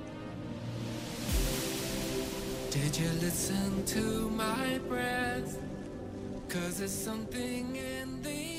Did 2.71 2.97
you 2.97 3.09
listen 3.19 3.85
to 3.85 4.29
my 4.31 4.79
breath? 4.87 5.57
Cause 6.47 6.79
there's 6.79 6.91
something 6.91 7.75
in 7.75 8.23
the 8.23 8.58